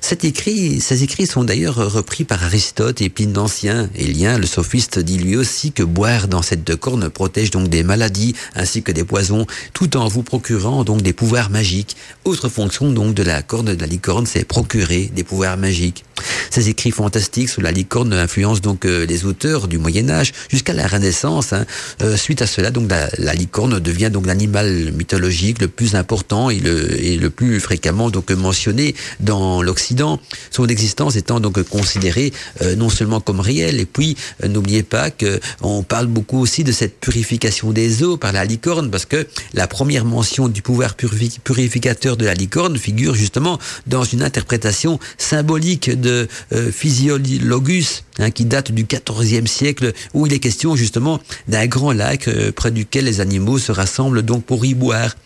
Ces 0.00 1.02
écrits 1.02 1.26
sont 1.26 1.44
d'ailleurs 1.44 1.76
repris 1.76 2.24
par 2.24 2.44
Aristote 2.44 3.00
et 3.00 3.08
Pline 3.08 3.32
d'Ancien. 3.32 3.88
Élien, 3.94 4.38
le 4.38 4.46
sophiste, 4.46 4.98
dit 4.98 5.18
lui 5.18 5.36
aussi 5.36 5.72
que 5.72 5.82
boire 5.82 6.28
dans 6.28 6.42
cette 6.42 6.64
deux 6.64 6.76
cornes 6.76 7.08
protège 7.08 7.50
donc 7.50 7.68
des 7.68 7.82
maladies 7.82 8.34
ainsi 8.54 8.82
que 8.82 8.92
des 8.92 9.04
poisons, 9.04 9.46
tout 9.72 9.96
en 9.96 10.08
vous 10.08 10.22
procurant 10.22 10.84
donc 10.84 11.02
des 11.02 11.12
pouvoirs 11.12 11.50
magiques. 11.50 11.96
Autre 12.24 12.41
fonction 12.48 12.90
donc 12.92 13.14
de 13.14 13.22
la 13.22 13.42
corne 13.42 13.74
de 13.74 13.80
la 13.80 13.86
licorne, 13.86 14.26
c'est 14.26 14.44
procurer 14.44 15.10
des 15.14 15.24
pouvoirs 15.24 15.56
magiques. 15.56 16.04
Ces 16.50 16.68
écrits 16.68 16.90
fantastiques 16.90 17.48
sur 17.48 17.62
la 17.62 17.72
licorne 17.72 18.12
influencent 18.12 18.60
donc 18.60 18.84
euh, 18.84 19.06
les 19.06 19.24
auteurs 19.24 19.68
du 19.68 19.78
Moyen 19.78 20.10
Âge 20.10 20.32
jusqu'à 20.48 20.72
la 20.72 20.86
Renaissance. 20.86 21.52
Hein. 21.52 21.66
Euh, 22.02 22.16
suite 22.16 22.42
à 22.42 22.46
cela, 22.46 22.70
donc 22.70 22.90
la, 22.90 23.34
licorne 23.34 23.80
devient 23.80 24.10
donc 24.10 24.26
l'animal 24.26 24.92
mythologique 24.92 25.60
le 25.60 25.68
plus 25.68 25.94
important 25.94 26.50
et 26.50 26.60
le, 26.60 26.88
le 27.16 27.30
plus 27.30 27.60
fréquemment 27.60 28.10
donc 28.10 28.30
mentionné 28.30 28.94
dans 29.20 29.62
l'Occident. 29.62 30.20
Son 30.50 30.66
existence 30.66 31.16
étant 31.16 31.40
donc 31.40 31.62
considérée 31.62 32.32
euh, 32.62 32.76
non 32.76 32.88
seulement 32.88 33.20
comme 33.20 33.40
réelle, 33.40 33.80
et 33.80 33.86
puis 33.86 34.16
n'oubliez 34.46 34.82
pas 34.82 35.10
que 35.10 35.40
on 35.60 35.82
parle 35.82 36.06
beaucoup 36.06 36.38
aussi 36.38 36.64
de 36.64 36.72
cette 36.72 36.98
purification 37.00 37.72
des 37.72 38.02
eaux 38.02 38.16
par 38.16 38.32
la 38.32 38.44
licorne, 38.44 38.90
parce 38.90 39.06
que 39.06 39.26
la 39.54 39.66
première 39.66 40.04
mention 40.04 40.48
du 40.48 40.62
pouvoir 40.62 40.94
purificateur 40.94 42.16
de 42.16 42.24
la 42.24 42.34
licorne 42.34 42.76
figure 42.76 43.14
justement 43.14 43.58
dans 43.86 44.04
une 44.04 44.22
interprétation 44.22 44.98
symbolique 45.18 45.90
de 45.90 46.11
euh, 46.52 46.70
Physiologus, 46.70 48.04
hein, 48.18 48.30
qui 48.30 48.44
date 48.44 48.72
du 48.72 48.84
XIVe 48.84 49.46
siècle, 49.46 49.92
où 50.14 50.26
il 50.26 50.32
est 50.32 50.38
question 50.38 50.76
justement 50.76 51.20
d'un 51.48 51.66
grand 51.66 51.92
lac 51.92 52.28
euh, 52.28 52.52
près 52.52 52.70
duquel 52.70 53.04
les 53.04 53.20
animaux 53.20 53.58
se 53.58 53.72
rassemblent 53.72 54.22
donc 54.22 54.44
pour 54.44 54.64
y 54.64 54.74
boire. 54.74 55.16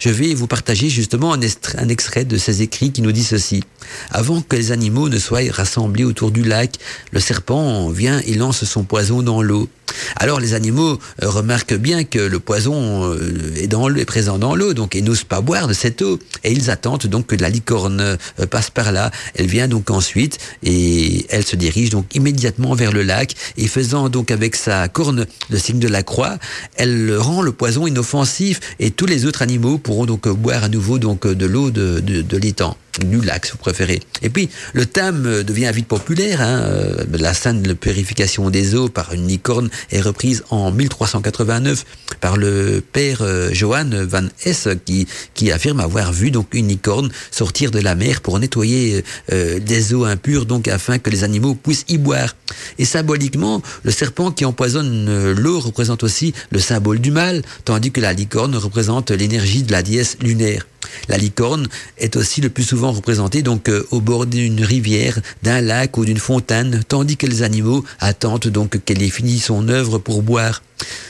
Je 0.00 0.10
vais 0.10 0.34
vous 0.34 0.46
partager 0.46 0.88
justement 0.88 1.32
un, 1.32 1.88
extrait 1.88 2.24
de 2.24 2.36
ces 2.36 2.62
écrits 2.62 2.92
qui 2.92 3.02
nous 3.02 3.12
dit 3.12 3.24
ceci. 3.24 3.64
Avant 4.10 4.40
que 4.40 4.56
les 4.56 4.72
animaux 4.72 5.08
ne 5.08 5.18
soient 5.18 5.50
rassemblés 5.50 6.04
autour 6.04 6.30
du 6.30 6.42
lac, 6.42 6.76
le 7.12 7.20
serpent 7.20 7.88
vient 7.88 8.20
et 8.26 8.34
lance 8.34 8.64
son 8.64 8.84
poison 8.84 9.22
dans 9.22 9.42
l'eau. 9.42 9.68
Alors 10.16 10.40
les 10.40 10.54
animaux 10.54 10.98
euh, 11.22 11.28
remarquent 11.28 11.74
bien 11.74 12.04
que 12.04 12.18
le 12.18 12.38
poison 12.38 13.12
euh, 13.12 13.54
est, 13.56 13.66
dans 13.66 13.94
est 13.94 14.04
présent 14.04 14.38
dans 14.38 14.54
l'eau, 14.54 14.74
donc 14.74 14.94
ils 14.94 15.04
n'osent 15.04 15.24
pas 15.24 15.40
boire 15.40 15.68
de 15.68 15.72
cette 15.72 16.02
eau. 16.02 16.18
Et 16.44 16.52
ils 16.52 16.70
attendent 16.70 17.06
donc 17.06 17.26
que 17.26 17.36
la 17.36 17.50
licorne 17.50 18.00
euh, 18.00 18.46
passe 18.50 18.70
par 18.70 18.92
là. 18.92 19.10
Elle 19.34 19.46
vient 19.46 19.68
donc 19.68 19.90
ensuite 19.90 20.38
et 20.62 21.26
elle 21.28 21.44
se 21.44 21.56
dirige 21.56 21.90
donc 21.90 22.14
immédiatement 22.14 22.74
vers 22.74 22.92
le 22.92 23.02
lac 23.02 23.34
et 23.56 23.66
faisant 23.66 24.08
donc 24.08 24.30
avec 24.30 24.56
sa 24.56 24.88
corne 24.88 25.26
le 25.50 25.58
signe 25.58 25.78
de 25.78 25.88
la 25.88 26.02
croix, 26.02 26.38
elle 26.76 27.16
rend 27.16 27.42
le 27.42 27.52
poison 27.52 27.86
inoffensif 27.86 28.60
et 28.80 28.90
tous 28.90 29.06
les 29.06 29.26
autres 29.26 29.42
animaux 29.42 29.78
pourront 29.78 30.06
donc 30.06 30.28
boire 30.28 30.64
à 30.64 30.68
nouveau 30.68 30.98
donc 30.98 31.26
de 31.26 31.46
l'eau 31.46 31.70
de, 31.70 32.00
de 32.00 32.36
l'étang 32.36 32.76
du 33.00 33.20
lac, 33.20 33.46
si 33.46 33.52
vous 33.52 33.58
préférez. 33.58 34.00
Et 34.22 34.30
puis, 34.30 34.48
le 34.72 34.86
thème 34.86 35.42
devient 35.42 35.70
vite 35.74 35.88
populaire. 35.88 36.40
Hein. 36.40 36.60
Euh, 36.62 37.04
la 37.18 37.34
scène 37.34 37.62
de 37.62 37.72
purification 37.72 38.50
des 38.50 38.74
eaux 38.74 38.88
par 38.88 39.12
une 39.12 39.26
licorne 39.26 39.68
est 39.90 40.00
reprise 40.00 40.44
en 40.50 40.70
1389 40.70 41.84
par 42.20 42.36
le 42.36 42.82
père 42.92 43.18
euh, 43.22 43.52
Johann 43.52 44.04
van 44.04 44.26
Hesse 44.44 44.68
qui, 44.84 45.06
qui 45.34 45.50
affirme 45.50 45.80
avoir 45.80 46.12
vu 46.12 46.30
donc 46.30 46.48
une 46.52 46.68
licorne 46.68 47.10
sortir 47.30 47.70
de 47.70 47.80
la 47.80 47.94
mer 47.94 48.20
pour 48.20 48.38
nettoyer 48.38 49.04
euh, 49.32 49.58
des 49.58 49.94
eaux 49.94 50.04
impures, 50.04 50.46
donc 50.46 50.68
afin 50.68 50.98
que 50.98 51.10
les 51.10 51.24
animaux 51.24 51.54
puissent 51.54 51.84
y 51.88 51.98
boire. 51.98 52.36
Et 52.78 52.84
symboliquement, 52.84 53.62
le 53.82 53.90
serpent 53.90 54.30
qui 54.30 54.44
empoisonne 54.44 55.32
l'eau 55.32 55.58
représente 55.58 56.04
aussi 56.04 56.32
le 56.50 56.60
symbole 56.60 57.00
du 57.00 57.10
mal, 57.10 57.42
tandis 57.64 57.90
que 57.90 58.00
la 58.00 58.12
licorne 58.12 58.56
représente 58.56 59.10
l'énergie 59.10 59.62
de 59.62 59.72
la 59.72 59.82
déesse 59.82 60.16
lunaire. 60.20 60.66
La 61.08 61.16
licorne 61.16 61.68
est 61.98 62.16
aussi 62.16 62.40
le 62.40 62.50
plus 62.50 62.64
souvent 62.64 62.92
représentée 62.92 63.42
donc 63.42 63.68
euh, 63.68 63.86
au 63.90 64.00
bord 64.00 64.26
d'une 64.26 64.62
rivière, 64.62 65.20
d'un 65.42 65.60
lac 65.60 65.96
ou 65.96 66.04
d'une 66.04 66.18
fontaine, 66.18 66.82
tandis 66.86 67.16
que 67.16 67.26
les 67.26 67.42
animaux 67.42 67.84
attendent 68.00 68.48
donc 68.48 68.82
qu'elle 68.84 69.02
ait 69.02 69.08
fini 69.08 69.38
son 69.38 69.68
œuvre 69.68 69.98
pour 69.98 70.22
boire. 70.22 70.62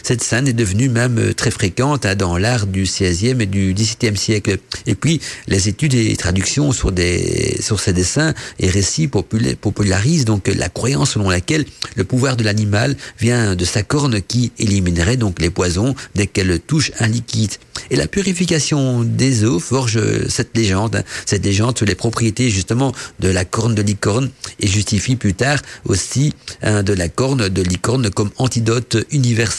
Cette 0.03 0.23
scène 0.23 0.47
est 0.47 0.53
devenue 0.53 0.89
même 0.89 1.33
très 1.35 1.51
fréquente 1.51 2.05
hein, 2.05 2.15
dans 2.15 2.37
l'art 2.37 2.67
du 2.67 2.83
XVIe 2.83 3.37
et 3.41 3.47
du 3.47 3.73
XVIIe 3.73 4.17
siècle. 4.17 4.59
Et 4.87 4.95
puis, 4.95 5.21
les 5.49 5.69
études 5.69 5.95
et 5.95 6.15
traductions 6.17 6.73
sur, 6.73 6.93
des, 6.93 7.59
sur 7.61 7.81
ces 7.81 7.93
dessins 7.93 8.35
et 8.59 8.69
récits 8.69 9.09
popularisent 9.09 10.27
donc 10.27 10.49
la 10.49 10.69
croyance 10.69 11.13
selon 11.13 11.31
laquelle 11.31 11.65
le 11.97 12.05
pouvoir 12.05 12.37
de 12.37 12.45
l'animal 12.45 12.97
vient 13.19 13.55
de 13.55 13.65
sa 13.65 13.83
corne 13.83 14.21
qui 14.21 14.53
éliminerait 14.59 15.17
donc 15.17 15.41
les 15.41 15.51
poisons 15.51 15.95
dès 16.15 16.27
qu'elle 16.27 16.61
touche 16.61 16.93
un 17.01 17.09
liquide. 17.09 17.53
Et 17.91 17.97
la 17.97 18.07
purification 18.07 19.03
des 19.03 19.45
eaux 19.45 19.59
forge 19.59 19.99
cette 20.29 20.57
légende, 20.57 20.97
hein. 20.97 21.03
cette 21.27 21.45
légende 21.45 21.77
sur 21.77 21.87
les 21.87 21.95
propriétés 21.95 22.51
justement 22.51 22.93
de 23.21 23.29
la 23.29 23.45
corne 23.45 23.75
de 23.75 23.83
licorne 23.83 24.31
et 24.61 24.67
justifie 24.67 25.17
plus 25.17 25.35
tard 25.35 25.59
aussi 25.87 26.33
hein, 26.63 26.83
de 26.83 26.93
la 26.93 27.09
corne 27.09 27.49
de 27.49 27.63
licorne 27.63 28.11
comme 28.11 28.31
antidote 28.39 28.97
universel 29.11 29.54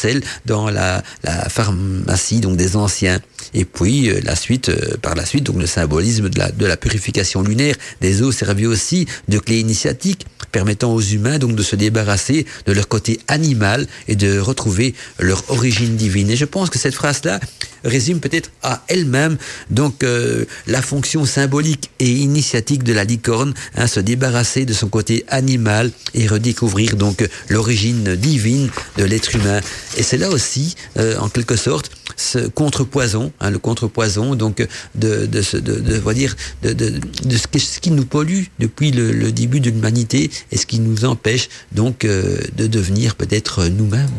dans 0.45 0.69
la, 0.69 1.03
pharmacie 1.49 2.39
donc 2.39 2.57
des 2.57 2.75
anciens. 2.75 3.19
Et 3.53 3.65
puis 3.65 4.09
euh, 4.09 4.19
la 4.23 4.35
suite, 4.35 4.69
euh, 4.69 4.97
par 5.01 5.15
la 5.15 5.25
suite, 5.25 5.43
donc 5.43 5.57
le 5.57 5.67
symbolisme 5.67 6.29
de 6.29 6.39
la, 6.39 6.51
de 6.51 6.65
la 6.65 6.77
purification 6.77 7.41
lunaire 7.41 7.75
des 8.01 8.21
eaux 8.21 8.31
servit 8.31 8.67
aussi 8.67 9.07
de 9.27 9.39
clé 9.39 9.59
initiatique 9.59 10.25
permettant 10.51 10.93
aux 10.93 11.01
humains 11.01 11.37
donc 11.37 11.55
de 11.55 11.63
se 11.63 11.75
débarrasser 11.75 12.45
de 12.65 12.71
leur 12.71 12.87
côté 12.87 13.19
animal 13.27 13.87
et 14.07 14.15
de 14.15 14.39
retrouver 14.39 14.93
leur 15.19 15.43
origine 15.49 15.97
divine. 15.97 16.29
Et 16.29 16.37
je 16.37 16.45
pense 16.45 16.69
que 16.69 16.79
cette 16.79 16.95
phrase-là 16.95 17.39
résume 17.85 18.19
peut-être 18.19 18.51
à 18.61 18.83
elle-même 18.87 19.37
donc 19.69 20.03
euh, 20.03 20.45
la 20.67 20.81
fonction 20.81 21.25
symbolique 21.25 21.91
et 21.99 22.09
initiatique 22.09 22.83
de 22.83 22.93
la 22.93 23.03
licorne, 23.03 23.53
hein, 23.75 23.87
se 23.87 23.99
débarrasser 23.99 24.65
de 24.65 24.73
son 24.73 24.89
côté 24.89 25.23
animal 25.27 25.91
et 26.13 26.27
redécouvrir 26.27 26.95
donc 26.95 27.27
l'origine 27.49 28.15
divine 28.15 28.69
de 28.97 29.03
l'être 29.03 29.35
humain. 29.35 29.61
Et 29.97 30.03
c'est 30.03 30.17
là 30.17 30.29
aussi, 30.29 30.75
euh, 30.97 31.17
en 31.19 31.29
quelque 31.29 31.55
sorte, 31.55 31.91
ce 32.17 32.39
contrepoison, 32.39 33.31
hein, 33.39 33.49
le 33.49 33.59
contrepoison 33.59 34.35
donc 34.35 34.65
de 34.95 35.25
de 35.25 35.41
ce 35.41 35.57
de, 35.57 35.79
de, 35.79 36.13
dire 36.13 36.35
de, 36.63 36.71
de, 36.73 36.89
de 37.25 37.37
ce, 37.37 37.79
qui 37.79 37.91
nous 37.91 38.05
pollue 38.05 38.43
depuis 38.59 38.91
le, 38.91 39.11
le 39.11 39.31
début 39.31 39.59
de 39.59 39.69
l'humanité 39.69 40.31
et 40.51 40.57
ce 40.57 40.65
qui 40.65 40.79
nous 40.79 41.05
empêche 41.05 41.49
donc 41.71 42.05
euh, 42.05 42.39
de 42.55 42.67
devenir 42.67 43.15
peut-être 43.15 43.65
nous-mêmes. 43.65 44.09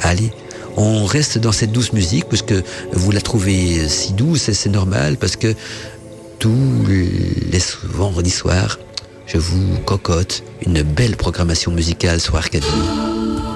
Allez, 0.00 0.30
on 0.76 1.04
reste 1.04 1.38
dans 1.38 1.52
cette 1.52 1.72
douce 1.72 1.92
musique 1.92 2.28
puisque 2.28 2.54
vous 2.92 3.10
la 3.10 3.20
trouvez 3.20 3.88
si 3.88 4.12
douce 4.12 4.48
et 4.48 4.54
c'est 4.54 4.68
normal 4.70 5.16
parce 5.16 5.36
que 5.36 5.54
tous 6.38 6.86
les 6.86 7.60
vendredis 7.84 8.30
soirs, 8.30 8.78
je 9.26 9.38
vous 9.38 9.78
cocotte 9.84 10.44
une 10.64 10.82
belle 10.82 11.16
programmation 11.16 11.72
musicale 11.72 12.20
sur 12.20 12.36
Arcadie. 12.36 12.66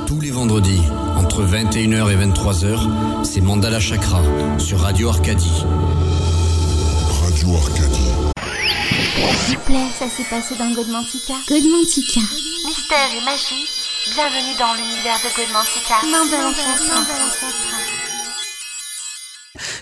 Tous 0.06 0.20
les 0.20 0.30
vendredis, 0.30 0.80
entre 1.16 1.44
21h 1.44 2.10
et 2.10 2.16
23h, 2.16 3.24
c'est 3.24 3.40
Mandala 3.40 3.78
Chakra 3.78 4.22
sur 4.58 4.80
Radio 4.80 5.10
Arcadie. 5.10 5.64
Radio 7.22 7.54
Arcadie. 7.54 8.10
S'il 9.46 9.56
vous 9.56 9.64
plaît, 9.64 9.86
ça 9.98 10.06
s'est 10.08 10.28
passé 10.28 10.54
dans 10.58 10.72
Godmantica. 10.74 11.34
Godmantica. 11.48 12.20
Mystère 12.66 13.10
et 13.16 13.24
magie 13.24 13.79
Bienvenue 14.08 14.54
dans 14.58 14.72
l'univers 14.72 15.20
de 15.20 15.28
Godmantica. 15.36 15.96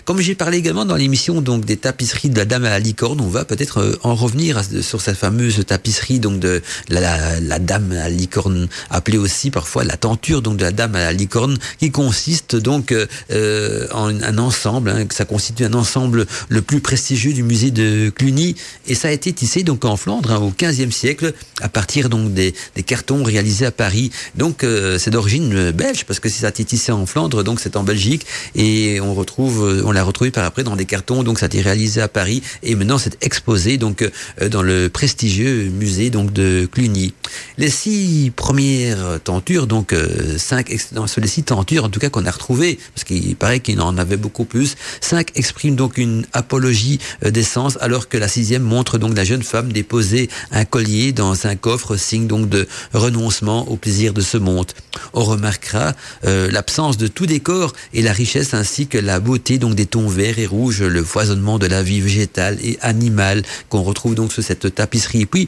Comme 0.09 0.21
j'ai 0.21 0.33
parlé 0.33 0.57
également 0.57 0.85
dans 0.85 0.95
l'émission 0.95 1.39
donc 1.39 1.65
des 1.65 1.77
tapisseries 1.77 2.31
de 2.31 2.37
la 2.39 2.45
Dame 2.45 2.65
à 2.65 2.71
la 2.71 2.79
licorne, 2.79 3.21
on 3.21 3.27
va 3.27 3.45
peut-être 3.45 3.79
euh, 3.79 3.99
en 4.01 4.15
revenir 4.15 4.59
sur 4.81 5.01
cette 5.01 5.17
fameuse 5.17 5.63
tapisserie 5.67 6.19
donc 6.19 6.39
de 6.39 6.63
la, 6.87 7.59
Dame 7.59 7.91
à 7.91 7.95
la 7.95 8.09
licorne, 8.09 8.69
appelée 8.89 9.19
aussi 9.19 9.51
parfois 9.51 9.83
la 9.83 9.97
tenture 9.97 10.41
donc 10.41 10.57
de 10.57 10.63
la 10.63 10.71
Dame 10.71 10.95
à 10.95 11.01
la 11.01 11.13
licorne, 11.13 11.59
qui 11.77 11.91
consiste 11.91 12.55
donc 12.55 12.91
euh, 12.91 13.87
en 13.91 14.07
un 14.23 14.37
ensemble, 14.39 14.89
hein, 14.89 15.05
ça 15.11 15.25
constitue 15.25 15.65
un 15.65 15.75
ensemble 15.75 16.25
le 16.47 16.63
plus 16.63 16.79
prestigieux 16.79 17.33
du 17.33 17.43
musée 17.43 17.69
de 17.69 18.09
Cluny, 18.09 18.55
et 18.87 18.95
ça 18.95 19.09
a 19.09 19.11
été 19.11 19.31
tissé 19.31 19.61
donc 19.61 19.85
en 19.85 19.95
Flandre 19.95 20.31
hein, 20.31 20.37
au 20.37 20.51
XVe 20.59 20.89
siècle 20.89 21.33
à 21.61 21.69
partir 21.69 22.09
donc 22.09 22.33
des, 22.33 22.55
cartons 22.83 23.21
réalisés 23.21 23.67
à 23.67 23.71
Paris. 23.71 24.09
Donc 24.33 24.65
c'est 24.97 25.11
d'origine 25.11 25.69
belge 25.69 26.05
parce 26.05 26.19
que 26.19 26.29
si 26.29 26.39
ça 26.39 26.47
a 26.47 26.49
été 26.49 26.65
tissé 26.65 26.91
en 26.91 27.05
Flandre, 27.05 27.43
donc 27.43 27.59
c'est 27.59 27.75
en 27.75 27.83
Belgique 27.83 28.25
et 28.55 28.99
on 29.01 29.13
retrouve, 29.13 29.83
on 29.85 29.98
l'a 29.99 30.05
retrouvé 30.05 30.31
par 30.31 30.45
après 30.45 30.63
dans 30.63 30.77
des 30.77 30.85
cartons. 30.85 31.23
Donc 31.23 31.39
ça 31.39 31.45
a 31.45 31.47
été 31.47 31.61
réalisé 31.61 32.01
à 32.01 32.07
Paris 32.07 32.41
et 32.63 32.75
maintenant 32.75 32.97
c'est 32.97 33.17
exposé 33.21 33.77
donc 33.77 34.01
euh, 34.01 34.49
dans 34.49 34.61
le 34.61 34.87
prestigieux 34.89 35.65
musée 35.65 36.09
donc 36.09 36.31
de 36.31 36.67
Cluny. 36.71 37.13
Les 37.57 37.69
six 37.69 38.31
premières 38.33 39.19
tentures, 39.23 39.67
donc 39.67 39.91
euh, 39.91 40.37
cinq 40.37 40.73
sur 41.05 41.21
les 41.21 41.27
six 41.27 41.43
tentures 41.43 41.83
en 41.83 41.89
tout 41.89 41.99
cas 41.99 42.09
qu'on 42.09 42.25
a 42.25 42.31
retrouvées, 42.31 42.79
parce 42.95 43.03
qu'il 43.03 43.35
paraît 43.35 43.59
qu'il 43.59 43.81
en 43.81 43.97
avait 43.97 44.17
beaucoup 44.17 44.45
plus. 44.45 44.75
Cinq 45.01 45.31
expriment 45.35 45.75
donc 45.75 45.97
une 45.97 46.25
apologie 46.31 46.99
euh, 47.25 47.29
d'essence, 47.29 47.77
alors 47.81 48.07
que 48.07 48.17
la 48.17 48.29
sixième 48.29 48.63
montre 48.63 48.97
donc 48.97 49.15
la 49.17 49.25
jeune 49.25 49.43
femme 49.43 49.73
déposer 49.73 50.29
un 50.51 50.63
collier 50.63 51.11
dans 51.11 51.45
un 51.45 51.55
coffre, 51.57 51.97
signe 51.97 52.27
donc 52.27 52.47
de 52.47 52.67
renoncement 52.93 53.67
au 53.69 53.75
plaisir 53.75 54.13
de 54.13 54.21
ce 54.21 54.37
monde. 54.37 54.71
On 55.13 55.23
remarquera 55.23 55.93
l'absence 56.23 56.97
de 56.97 57.07
tout 57.07 57.25
décor 57.25 57.73
et 57.93 58.01
la 58.01 58.13
richesse 58.13 58.53
ainsi 58.53 58.87
que 58.87 58.97
la 58.97 59.19
beauté 59.19 59.57
donc 59.57 59.75
des 59.79 59.85
tons 59.85 60.09
verts 60.09 60.39
et 60.39 60.45
rouges, 60.45 60.81
le 60.81 61.05
foisonnement 61.05 61.57
de 61.57 61.65
la 61.65 61.81
vie 61.81 62.01
végétale 62.01 62.57
et 62.61 62.77
animale 62.81 63.43
qu'on 63.69 63.81
retrouve 63.81 64.13
donc 64.13 64.33
sur 64.33 64.43
cette 64.43 64.75
tapisserie. 64.75 65.21
Et 65.21 65.25
puis 65.25 65.47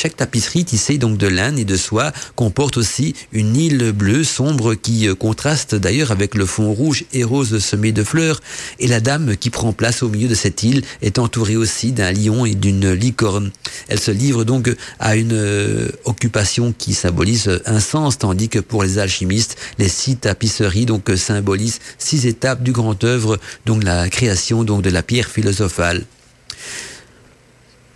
chaque 0.00 0.16
tapisserie 0.16 0.64
tissée 0.64 0.96
donc 0.96 1.18
de 1.18 1.26
laine 1.26 1.58
et 1.58 1.64
de 1.64 1.76
soie 1.76 2.12
comporte 2.36 2.76
aussi 2.76 3.16
une 3.32 3.56
île 3.56 3.90
bleue 3.90 4.22
sombre 4.22 4.74
qui 4.74 5.08
euh, 5.08 5.16
contraste 5.16 5.74
d'ailleurs 5.74 6.12
avec 6.12 6.36
le 6.36 6.46
fond 6.46 6.72
rouge 6.72 7.04
et 7.12 7.24
rose 7.24 7.58
semé 7.58 7.90
de 7.90 8.04
fleurs. 8.04 8.40
Et 8.78 8.86
la 8.86 9.00
dame 9.00 9.36
qui 9.36 9.50
prend 9.50 9.72
place 9.72 10.04
au 10.04 10.08
milieu 10.08 10.28
de 10.28 10.36
cette 10.36 10.62
île 10.62 10.84
est 11.02 11.18
entourée 11.18 11.56
aussi 11.56 11.90
d'un 11.90 12.12
lion 12.12 12.46
et 12.46 12.54
d'une 12.54 12.92
licorne. 12.92 13.50
Elle 13.88 13.98
se 13.98 14.12
livre 14.12 14.44
donc 14.44 14.72
à 15.00 15.16
une 15.16 15.32
euh, 15.32 15.88
occupation 16.04 16.72
qui 16.78 16.94
symbolise 16.94 17.60
un 17.66 17.80
sens, 17.80 18.18
tandis 18.18 18.48
que 18.48 18.60
pour 18.60 18.84
les 18.84 18.98
alchimistes, 18.98 19.56
les 19.78 19.88
six 19.88 20.14
tapisseries 20.14 20.86
donc 20.86 21.10
symbolisent 21.16 21.80
six 21.98 22.26
étapes 22.26 22.62
du 22.62 22.70
grand 22.70 23.02
œuvre, 23.02 23.36
donc 23.66 23.82
la 23.82 24.08
création 24.08 24.62
donc 24.62 24.82
de 24.82 24.90
la 24.90 25.02
pierre 25.02 25.28
philosophale. 25.28 26.04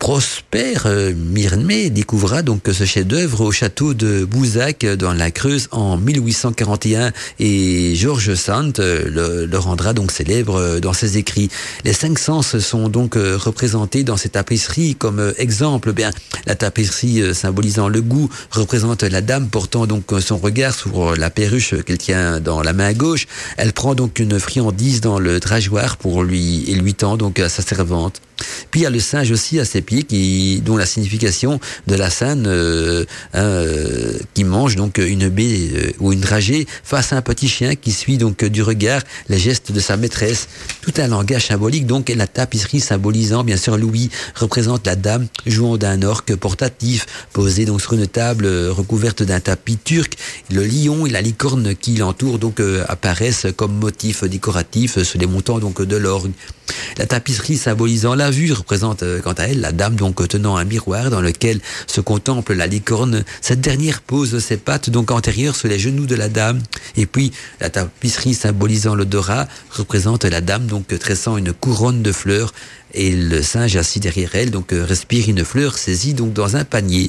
Prosper 0.02 0.74
euh, 0.86 1.14
Mirmé 1.14 1.88
découvra 1.88 2.42
donc 2.42 2.62
ce 2.72 2.82
chef-d'œuvre 2.82 3.42
au 3.42 3.52
château 3.52 3.94
de 3.94 4.24
Bouzac 4.24 4.84
dans 4.84 5.12
la 5.12 5.30
Creuse 5.30 5.68
en 5.70 5.96
1841 5.96 7.12
et 7.38 7.94
Georges 7.94 8.34
Sand 8.34 8.80
euh, 8.80 9.46
le, 9.46 9.58
rendra 9.58 9.92
donc 9.92 10.10
célèbre 10.10 10.56
euh, 10.56 10.80
dans 10.80 10.92
ses 10.92 11.18
écrits. 11.18 11.50
Les 11.84 11.92
cinq 11.92 12.18
sens 12.18 12.58
sont 12.58 12.88
donc 12.88 13.14
représentés 13.14 14.02
dans 14.02 14.16
ces 14.16 14.30
tapisseries 14.30 14.96
comme 14.96 15.32
exemple. 15.38 15.92
Bien, 15.92 16.10
la 16.46 16.56
tapisserie 16.56 17.32
symbolisant 17.32 17.86
le 17.86 18.02
goût 18.02 18.28
représente 18.50 19.04
la 19.04 19.20
dame 19.20 19.46
portant 19.46 19.86
donc 19.86 20.12
son 20.18 20.36
regard 20.36 20.74
sur 20.74 21.14
la 21.14 21.30
perruche 21.30 21.76
qu'elle 21.84 21.98
tient 21.98 22.40
dans 22.40 22.60
la 22.60 22.72
main 22.72 22.92
gauche. 22.92 23.28
Elle 23.56 23.72
prend 23.72 23.94
donc 23.94 24.18
une 24.18 24.40
friandise 24.40 25.00
dans 25.00 25.20
le 25.20 25.38
drageoir 25.38 25.96
pour 25.96 26.24
lui 26.24 26.68
et 26.68 26.74
lui 26.74 26.94
tend 26.94 27.16
donc 27.16 27.38
à 27.38 27.48
sa 27.48 27.62
servante. 27.62 28.20
Puis 28.70 28.80
il 28.80 28.82
y 28.84 28.86
a 28.86 28.90
le 28.90 29.00
singe 29.00 29.30
aussi 29.30 29.58
à 29.60 29.64
ses 29.64 29.82
pieds, 29.82 30.02
qui, 30.02 30.62
dont 30.64 30.76
la 30.76 30.86
signification 30.86 31.60
de 31.86 31.94
la 31.94 32.10
scène 32.10 32.44
euh, 32.46 33.04
euh, 33.34 34.18
qui 34.34 34.44
mange 34.44 34.76
donc 34.76 34.98
une 34.98 35.28
baie 35.28 35.70
euh, 35.74 35.92
ou 36.00 36.12
une 36.12 36.20
dragée 36.20 36.66
face 36.84 37.12
à 37.12 37.16
un 37.16 37.22
petit 37.22 37.48
chien 37.48 37.74
qui 37.74 37.92
suit 37.92 38.18
donc 38.18 38.44
du 38.44 38.62
regard 38.62 39.02
les 39.28 39.38
gestes 39.38 39.72
de 39.72 39.80
sa 39.80 39.96
maîtresse. 39.96 40.48
Tout 40.80 40.92
un 40.98 41.08
langage 41.08 41.46
symbolique 41.46 41.86
donc 41.86 42.10
et 42.10 42.14
la 42.14 42.26
tapisserie 42.26 42.80
symbolisant 42.80 43.44
bien 43.44 43.56
sûr 43.56 43.76
Louis 43.76 44.10
représente 44.34 44.86
la 44.86 44.96
dame 44.96 45.26
jouant 45.46 45.76
d'un 45.76 46.02
orque 46.02 46.34
portatif 46.36 47.06
posé 47.32 47.64
donc 47.64 47.80
sur 47.80 47.92
une 47.94 48.06
table 48.06 48.46
recouverte 48.46 49.22
d'un 49.22 49.40
tapis 49.40 49.78
turc. 49.78 50.14
Le 50.50 50.64
lion 50.64 51.06
et 51.06 51.10
la 51.10 51.20
licorne 51.20 51.74
qui 51.74 51.96
l'entourent 51.96 52.38
donc 52.38 52.60
apparaissent 52.88 53.46
comme 53.56 53.74
motifs 53.74 54.24
décoratifs 54.24 55.02
sur 55.02 55.18
les 55.18 55.26
montants 55.26 55.58
donc 55.58 55.82
de 55.82 55.96
l'orgue. 55.96 56.32
La 56.98 57.06
tapisserie 57.06 57.56
symbolisant 57.56 58.14
la 58.14 58.30
vue 58.32 58.52
représente 58.52 59.02
euh, 59.02 59.20
quant 59.20 59.32
à 59.32 59.44
elle 59.44 59.60
la 59.60 59.72
dame 59.72 59.94
donc 59.94 60.26
tenant 60.26 60.56
un 60.56 60.64
miroir 60.64 61.10
dans 61.10 61.20
lequel 61.20 61.60
se 61.86 62.00
contemple 62.00 62.54
la 62.54 62.66
licorne. 62.66 63.24
Cette 63.40 63.60
dernière 63.60 64.00
pose 64.00 64.38
ses 64.38 64.56
pattes 64.56 64.90
donc 64.90 65.10
antérieures 65.10 65.56
sur 65.56 65.68
les 65.68 65.78
genoux 65.78 66.06
de 66.06 66.14
la 66.14 66.28
dame. 66.28 66.60
Et 66.96 67.06
puis 67.06 67.32
la 67.60 67.70
tapisserie 67.70 68.34
symbolisant 68.34 68.94
l'odorat 68.94 69.46
représente 69.70 70.24
la 70.24 70.40
dame 70.40 70.66
donc 70.66 70.86
tressant 70.98 71.36
une 71.36 71.52
couronne 71.52 72.02
de 72.02 72.12
fleurs 72.12 72.52
et 72.94 73.14
le 73.14 73.42
singe 73.42 73.76
assis 73.76 74.00
derrière 74.00 74.34
elle 74.34 74.50
donc 74.50 74.72
euh, 74.72 74.84
respire 74.84 75.28
une 75.28 75.44
fleur 75.44 75.78
saisie 75.78 76.14
donc 76.14 76.32
dans 76.32 76.56
un 76.56 76.64
panier. 76.64 77.08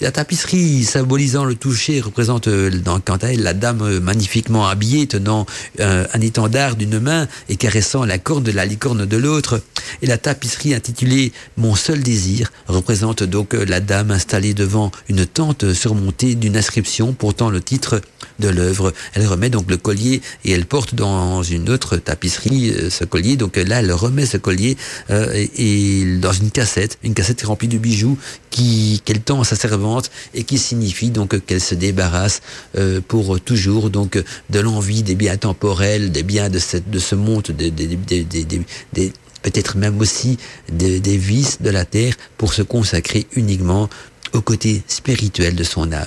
La 0.00 0.10
tapisserie 0.10 0.82
symbolisant 0.84 1.44
le 1.44 1.54
toucher 1.54 2.00
représente 2.00 2.48
euh, 2.48 2.70
quant 3.04 3.16
à 3.16 3.26
elle 3.26 3.42
la 3.42 3.52
dame 3.52 3.82
euh, 3.82 4.00
magnifiquement 4.00 4.66
habillée 4.66 5.06
tenant 5.06 5.44
euh, 5.80 6.06
un 6.14 6.20
étendard 6.22 6.76
d'une 6.76 6.98
main 6.98 7.28
et 7.50 7.56
caressant 7.56 8.06
la 8.06 8.16
corne 8.16 8.42
de 8.42 8.50
la 8.50 8.64
licorne 8.64 9.04
de 9.04 9.16
l'autre. 9.18 9.60
Et 10.00 10.06
la 10.06 10.16
tapisserie 10.16 10.72
intitulée 10.72 11.32
Mon 11.58 11.74
seul 11.74 12.02
désir 12.02 12.50
représente 12.66 13.22
donc 13.24 13.52
la 13.52 13.80
dame 13.80 14.10
installée 14.10 14.54
devant 14.54 14.90
une 15.10 15.26
tente 15.26 15.74
surmontée 15.74 16.34
d'une 16.34 16.56
inscription 16.56 17.12
portant 17.12 17.50
le 17.50 17.60
titre 17.60 18.00
de 18.38 18.48
l'œuvre. 18.48 18.94
Elle 19.12 19.26
remet 19.26 19.50
donc 19.50 19.70
le 19.70 19.76
collier 19.76 20.22
et 20.46 20.52
elle 20.52 20.64
porte 20.64 20.94
dans 20.94 21.42
une 21.42 21.68
autre 21.68 21.98
tapisserie 21.98 22.72
ce 22.88 23.04
collier. 23.04 23.36
Donc 23.36 23.56
là, 23.56 23.80
elle 23.80 23.92
remet 23.92 24.24
ce 24.26 24.36
collier 24.36 24.76
et, 25.10 26.18
dans 26.20 26.32
une 26.32 26.50
cassette, 26.50 26.98
une 27.02 27.14
cassette 27.14 27.42
remplie 27.42 27.68
de 27.68 27.78
bijoux 27.78 28.16
qui 28.50 29.00
qu'elle 29.04 29.20
tend 29.20 29.40
à 29.40 29.44
sa 29.44 29.56
servante 29.56 30.10
et 30.34 30.44
qui 30.44 30.58
signifie 30.58 31.10
donc 31.10 31.44
qu'elle 31.46 31.60
se 31.60 31.74
débarrasse 31.74 32.42
euh, 32.76 33.00
pour 33.06 33.40
toujours 33.40 33.90
donc 33.90 34.22
de 34.50 34.60
l'envie 34.60 35.02
des 35.02 35.14
biens 35.14 35.36
temporels, 35.36 36.12
des 36.12 36.22
biens 36.22 36.50
de, 36.50 36.58
cette, 36.58 36.90
de 36.90 36.98
ce 36.98 37.14
monde, 37.14 37.48
des, 37.50 37.70
des, 37.70 37.96
des, 37.96 39.12
peut-être 39.42 39.76
même 39.76 39.98
aussi 40.00 40.38
des, 40.70 41.00
vices 41.16 41.60
de 41.60 41.70
la 41.70 41.84
terre 41.84 42.14
pour 42.36 42.52
se 42.52 42.62
consacrer 42.62 43.26
uniquement 43.32 43.88
au 44.32 44.40
côté 44.40 44.82
spirituel 44.86 45.54
de 45.54 45.64
son 45.64 45.92
âme. 45.92 46.06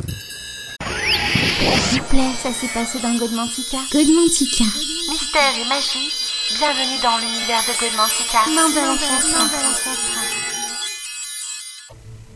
S'il 1.90 2.02
vous 2.02 2.08
plaît, 2.08 2.32
ça 2.42 2.50
s'est 2.50 2.68
passé 2.74 3.00
dans 3.02 3.16
Godmantica. 3.18 3.78
Godmantica. 3.92 4.66
Mystère 5.10 5.54
et 5.60 5.68
magie, 5.68 6.12
bienvenue 6.58 7.00
dans 7.02 7.18
l'univers 7.18 7.64
de 7.68 7.74
Godmantica. 7.80 8.40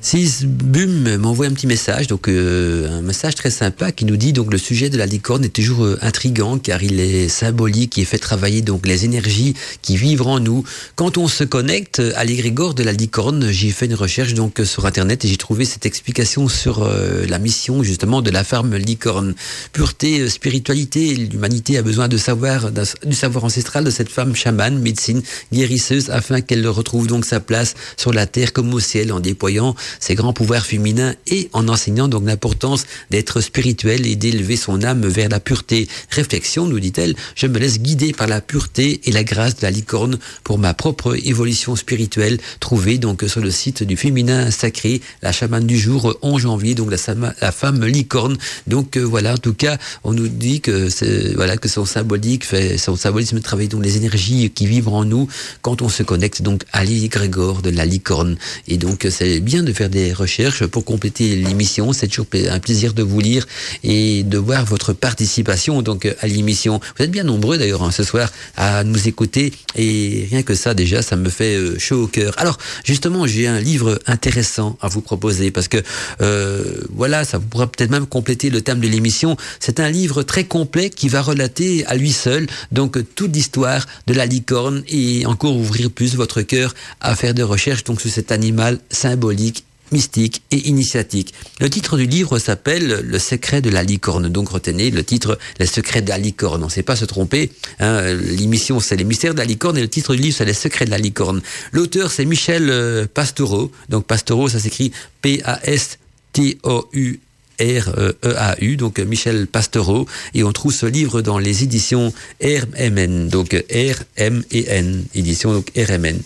Mandala 0.03 0.27
Bum 0.43 1.17
m'envoie 1.17 1.47
un 1.47 1.53
petit 1.53 1.65
message, 1.65 2.07
donc 2.07 2.27
euh, 2.27 2.99
un 2.99 3.01
message 3.01 3.35
très 3.35 3.49
sympa 3.49 3.91
qui 3.91 4.05
nous 4.05 4.15
dit 4.15 4.31
donc 4.31 4.51
le 4.51 4.57
sujet 4.57 4.89
de 4.89 4.97
la 4.97 5.05
licorne 5.05 5.43
est 5.43 5.49
toujours 5.49 5.83
euh, 5.83 5.97
intrigant 6.01 6.59
car 6.59 6.83
il 6.83 6.99
est 6.99 7.27
symbolique, 7.29 7.97
il 7.97 8.05
fait 8.05 8.19
travailler 8.19 8.61
donc 8.61 8.85
les 8.85 9.05
énergies 9.05 9.55
qui 9.81 9.97
vivent 9.97 10.27
en 10.27 10.39
nous. 10.39 10.63
Quand 10.95 11.17
on 11.17 11.27
se 11.27 11.43
connecte 11.43 12.01
à 12.15 12.23
l'égrégore 12.25 12.73
de 12.73 12.83
la 12.83 12.91
licorne, 12.91 13.49
j'ai 13.51 13.71
fait 13.71 13.87
une 13.87 13.95
recherche 13.95 14.33
donc 14.33 14.61
sur 14.63 14.85
internet 14.85 15.25
et 15.25 15.27
j'ai 15.27 15.37
trouvé 15.37 15.65
cette 15.65 15.85
explication 15.85 16.47
sur 16.47 16.83
euh, 16.83 17.25
la 17.27 17.39
mission 17.39 17.81
justement 17.81 18.21
de 18.21 18.29
la 18.29 18.43
ferme 18.43 18.75
licorne. 18.75 19.33
Pureté, 19.73 20.29
spiritualité, 20.29 21.15
l'humanité 21.15 21.77
a 21.77 21.81
besoin 21.81 22.07
de 22.07 22.17
savoir 22.17 22.71
du 22.71 23.15
savoir 23.15 23.45
ancestral 23.45 23.83
de 23.83 23.91
cette 23.91 24.09
femme 24.09 24.35
chamane, 24.35 24.79
médecine, 24.79 25.21
guérisseuse 25.51 26.11
afin 26.11 26.41
qu'elle 26.41 26.67
retrouve 26.67 27.07
donc 27.07 27.25
sa 27.25 27.39
place 27.39 27.73
sur 27.97 28.13
la 28.13 28.27
terre 28.27 28.53
comme 28.53 28.73
au 28.73 28.79
ciel 28.79 29.11
en 29.11 29.19
déployant 29.19 29.75
ses 29.99 30.15
grands 30.15 30.33
pouvoirs 30.33 30.65
féminins 30.65 31.13
et 31.27 31.49
en 31.53 31.67
enseignant 31.67 32.07
donc 32.07 32.25
l'importance 32.25 32.85
d'être 33.11 33.41
spirituel 33.41 34.05
et 34.05 34.15
d'élever 34.15 34.55
son 34.55 34.83
âme 34.83 35.05
vers 35.05 35.29
la 35.29 35.39
pureté. 35.39 35.87
Réflexion, 36.09 36.67
nous 36.67 36.79
dit-elle, 36.79 37.15
je 37.35 37.47
me 37.47 37.59
laisse 37.59 37.79
guider 37.79 38.13
par 38.13 38.27
la 38.27 38.41
pureté 38.41 39.01
et 39.05 39.11
la 39.11 39.23
grâce 39.23 39.55
de 39.57 39.61
la 39.63 39.71
licorne 39.71 40.17
pour 40.43 40.57
ma 40.57 40.73
propre 40.73 41.17
évolution 41.25 41.75
spirituelle, 41.75 42.39
trouvée 42.59 42.97
donc 42.97 43.23
sur 43.27 43.41
le 43.41 43.51
site 43.51 43.83
du 43.83 43.97
féminin 43.97 44.51
sacré, 44.51 45.01
la 45.21 45.31
chamane 45.31 45.65
du 45.65 45.77
jour 45.77 46.17
11 46.21 46.41
janvier, 46.41 46.75
donc 46.75 46.91
la, 46.91 47.51
femme 47.51 47.85
licorne. 47.85 48.37
Donc 48.67 48.97
euh, 48.97 49.01
voilà, 49.01 49.33
en 49.33 49.37
tout 49.37 49.53
cas, 49.53 49.77
on 50.03 50.13
nous 50.13 50.27
dit 50.27 50.61
que 50.61 50.87
voilà 51.35 51.57
que 51.57 51.67
son 51.67 51.85
symbolique 51.85 52.45
fait 52.45 52.77
son 52.77 52.95
symbolisme 52.95 53.39
travaille 53.39 53.67
donc 53.67 53.83
les 53.83 53.97
énergies 53.97 54.49
qui 54.49 54.65
vivent 54.67 54.89
en 54.89 55.05
nous 55.05 55.27
quand 55.61 55.81
on 55.81 55.89
se 55.89 56.03
connecte 56.03 56.41
donc 56.41 56.63
à 56.71 56.83
l'égrégore 56.83 57.61
de 57.61 57.69
la 57.69 57.85
licorne. 57.85 58.37
Et 58.67 58.77
donc 58.77 59.07
c'est 59.09 59.39
bien 59.39 59.63
de 59.63 59.73
faire 59.77 59.89
des 59.89 60.11
recherches 60.11 60.65
pour 60.65 60.83
compléter 60.83 61.35
l'émission. 61.35 61.93
C'est 61.93 62.07
toujours 62.07 62.25
un 62.49 62.59
plaisir 62.59 62.93
de 62.93 63.03
vous 63.03 63.19
lire 63.19 63.45
et 63.83 64.23
de 64.23 64.37
voir 64.39 64.65
votre 64.65 64.91
participation 64.91 65.83
donc 65.83 66.07
à 66.19 66.27
l'émission. 66.27 66.79
Vous 66.97 67.03
êtes 67.03 67.11
bien 67.11 67.23
nombreux 67.23 67.59
d'ailleurs 67.59 67.83
hein, 67.83 67.91
ce 67.91 68.03
soir 68.03 68.31
à 68.55 68.83
nous 68.83 69.07
écouter 69.07 69.53
et 69.75 70.27
rien 70.31 70.41
que 70.41 70.55
ça 70.55 70.73
déjà, 70.73 71.03
ça 71.03 71.15
me 71.15 71.29
fait 71.29 71.55
euh, 71.55 71.77
chaud 71.77 72.03
au 72.03 72.07
cœur. 72.07 72.33
Alors 72.37 72.57
justement, 72.83 73.27
j'ai 73.27 73.47
un 73.47 73.59
livre 73.59 73.99
intéressant 74.07 74.77
à 74.81 74.87
vous 74.87 75.01
proposer 75.01 75.51
parce 75.51 75.67
que 75.67 75.77
euh, 76.21 76.81
voilà, 76.89 77.23
ça 77.23 77.39
pourra 77.39 77.67
peut-être 77.67 77.91
même 77.91 78.07
compléter 78.07 78.49
le 78.49 78.61
thème 78.61 78.79
de 78.79 78.87
l'émission. 78.87 79.37
C'est 79.59 79.79
un 79.79 79.91
livre 79.91 80.23
très 80.23 80.45
complet 80.45 80.89
qui 80.89 81.07
va 81.07 81.21
relater 81.21 81.85
à 81.85 81.95
lui 81.95 82.11
seul 82.11 82.47
donc 82.71 82.97
toute 83.13 83.35
l'histoire 83.35 83.85
de 84.07 84.13
la 84.13 84.25
licorne 84.25 84.83
et 84.87 85.27
encore 85.27 85.55
ouvrir 85.55 85.91
plus 85.91 86.15
votre 86.15 86.41
cœur 86.41 86.73
à 86.99 87.15
faire 87.15 87.35
des 87.35 87.43
recherches 87.43 87.83
donc 87.83 88.01
sur 88.01 88.09
cet 88.09 88.31
animal 88.31 88.79
symbolique 88.89 89.66
mystique 89.91 90.41
et 90.51 90.67
initiatique. 90.67 91.33
Le 91.59 91.69
titre 91.69 91.97
du 91.97 92.05
livre 92.05 92.39
s'appelle 92.39 93.01
Le 93.03 93.19
secret 93.19 93.61
de 93.61 93.69
la 93.69 93.83
licorne. 93.83 94.29
Donc 94.29 94.49
retenez 94.49 94.89
le 94.91 95.03
titre 95.03 95.37
Le 95.59 95.65
secret 95.65 96.01
de 96.01 96.09
la 96.09 96.17
licorne. 96.17 96.63
On 96.63 96.67
ne 96.67 96.71
sait 96.71 96.83
pas 96.83 96.95
se 96.95 97.05
tromper. 97.05 97.51
Hein. 97.79 98.13
L'émission 98.13 98.79
c'est 98.79 98.95
les 98.95 99.03
mystères 99.03 99.33
de 99.33 99.39
la 99.39 99.45
licorne 99.45 99.77
et 99.77 99.81
le 99.81 99.87
titre 99.87 100.15
du 100.15 100.21
livre 100.21 100.35
c'est 100.37 100.45
Les 100.45 100.53
secrets 100.53 100.85
de 100.85 100.91
la 100.91 100.97
licorne. 100.97 101.41
L'auteur 101.71 102.11
c'est 102.11 102.25
Michel 102.25 102.69
euh, 102.69 103.05
Pastoureau. 103.11 103.71
Donc 103.89 104.05
Pastoureau 104.05 104.49
ça 104.49 104.59
s'écrit 104.59 104.91
P-A-S-T-O-U. 105.21 107.19
R-E-A-U, 107.59 108.77
donc 108.77 108.99
Michel 108.99 109.47
Pasteureau, 109.47 110.05
et 110.35 110.43
on 110.43 110.51
trouve 110.51 110.71
ce 110.71 110.85
livre 110.85 111.23
dans 111.23 111.39
les 111.39 111.63
éditions 111.63 112.13
RMN, 112.39 113.29
donc 113.29 113.53
R-M-E-N, 113.53 115.05
édition 115.15 115.53
donc 115.53 115.71
RMN. 115.75 116.19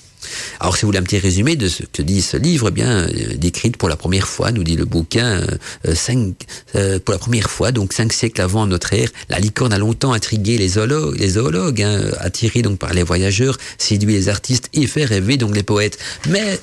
Alors, 0.59 0.75
si 0.75 0.81
vous 0.81 0.87
voulez 0.87 0.99
un 0.99 1.03
petit 1.03 1.19
résumé 1.19 1.55
de 1.55 1.67
ce 1.67 1.83
que 1.83 2.01
dit 2.01 2.21
ce 2.21 2.37
livre, 2.37 2.67
eh 2.69 2.71
bien, 2.71 3.07
euh, 3.07 3.35
décrite 3.37 3.77
pour 3.77 3.89
la 3.89 3.95
première 3.95 4.27
fois, 4.27 4.51
nous 4.51 4.63
dit 4.63 4.75
le 4.75 4.85
bouquin, 4.85 5.41
euh, 5.87 5.95
cinq, 5.95 6.35
euh, 6.75 6.99
pour 6.99 7.13
la 7.13 7.19
première 7.19 7.49
fois, 7.49 7.71
donc 7.71 7.93
cinq 7.93 8.13
siècles 8.13 8.41
avant 8.41 8.67
notre 8.67 8.93
ère, 8.93 9.09
la 9.29 9.39
licorne 9.39 9.73
a 9.73 9.77
longtemps 9.77 10.13
intrigué 10.13 10.57
les 10.57 10.69
zoologues, 10.69 11.19
les 11.19 11.29
zoologues 11.29 11.81
hein, 11.81 12.01
attirés 12.19 12.61
donc 12.61 12.77
par 12.77 12.93
les 12.93 13.03
voyageurs, 13.03 13.57
séduit 13.77 14.13
les 14.13 14.29
artistes 14.29 14.69
et 14.73 14.87
fait 14.87 15.05
rêver 15.05 15.37
donc 15.37 15.55
les 15.55 15.63
poètes. 15.63 15.97
Mais 16.29 16.59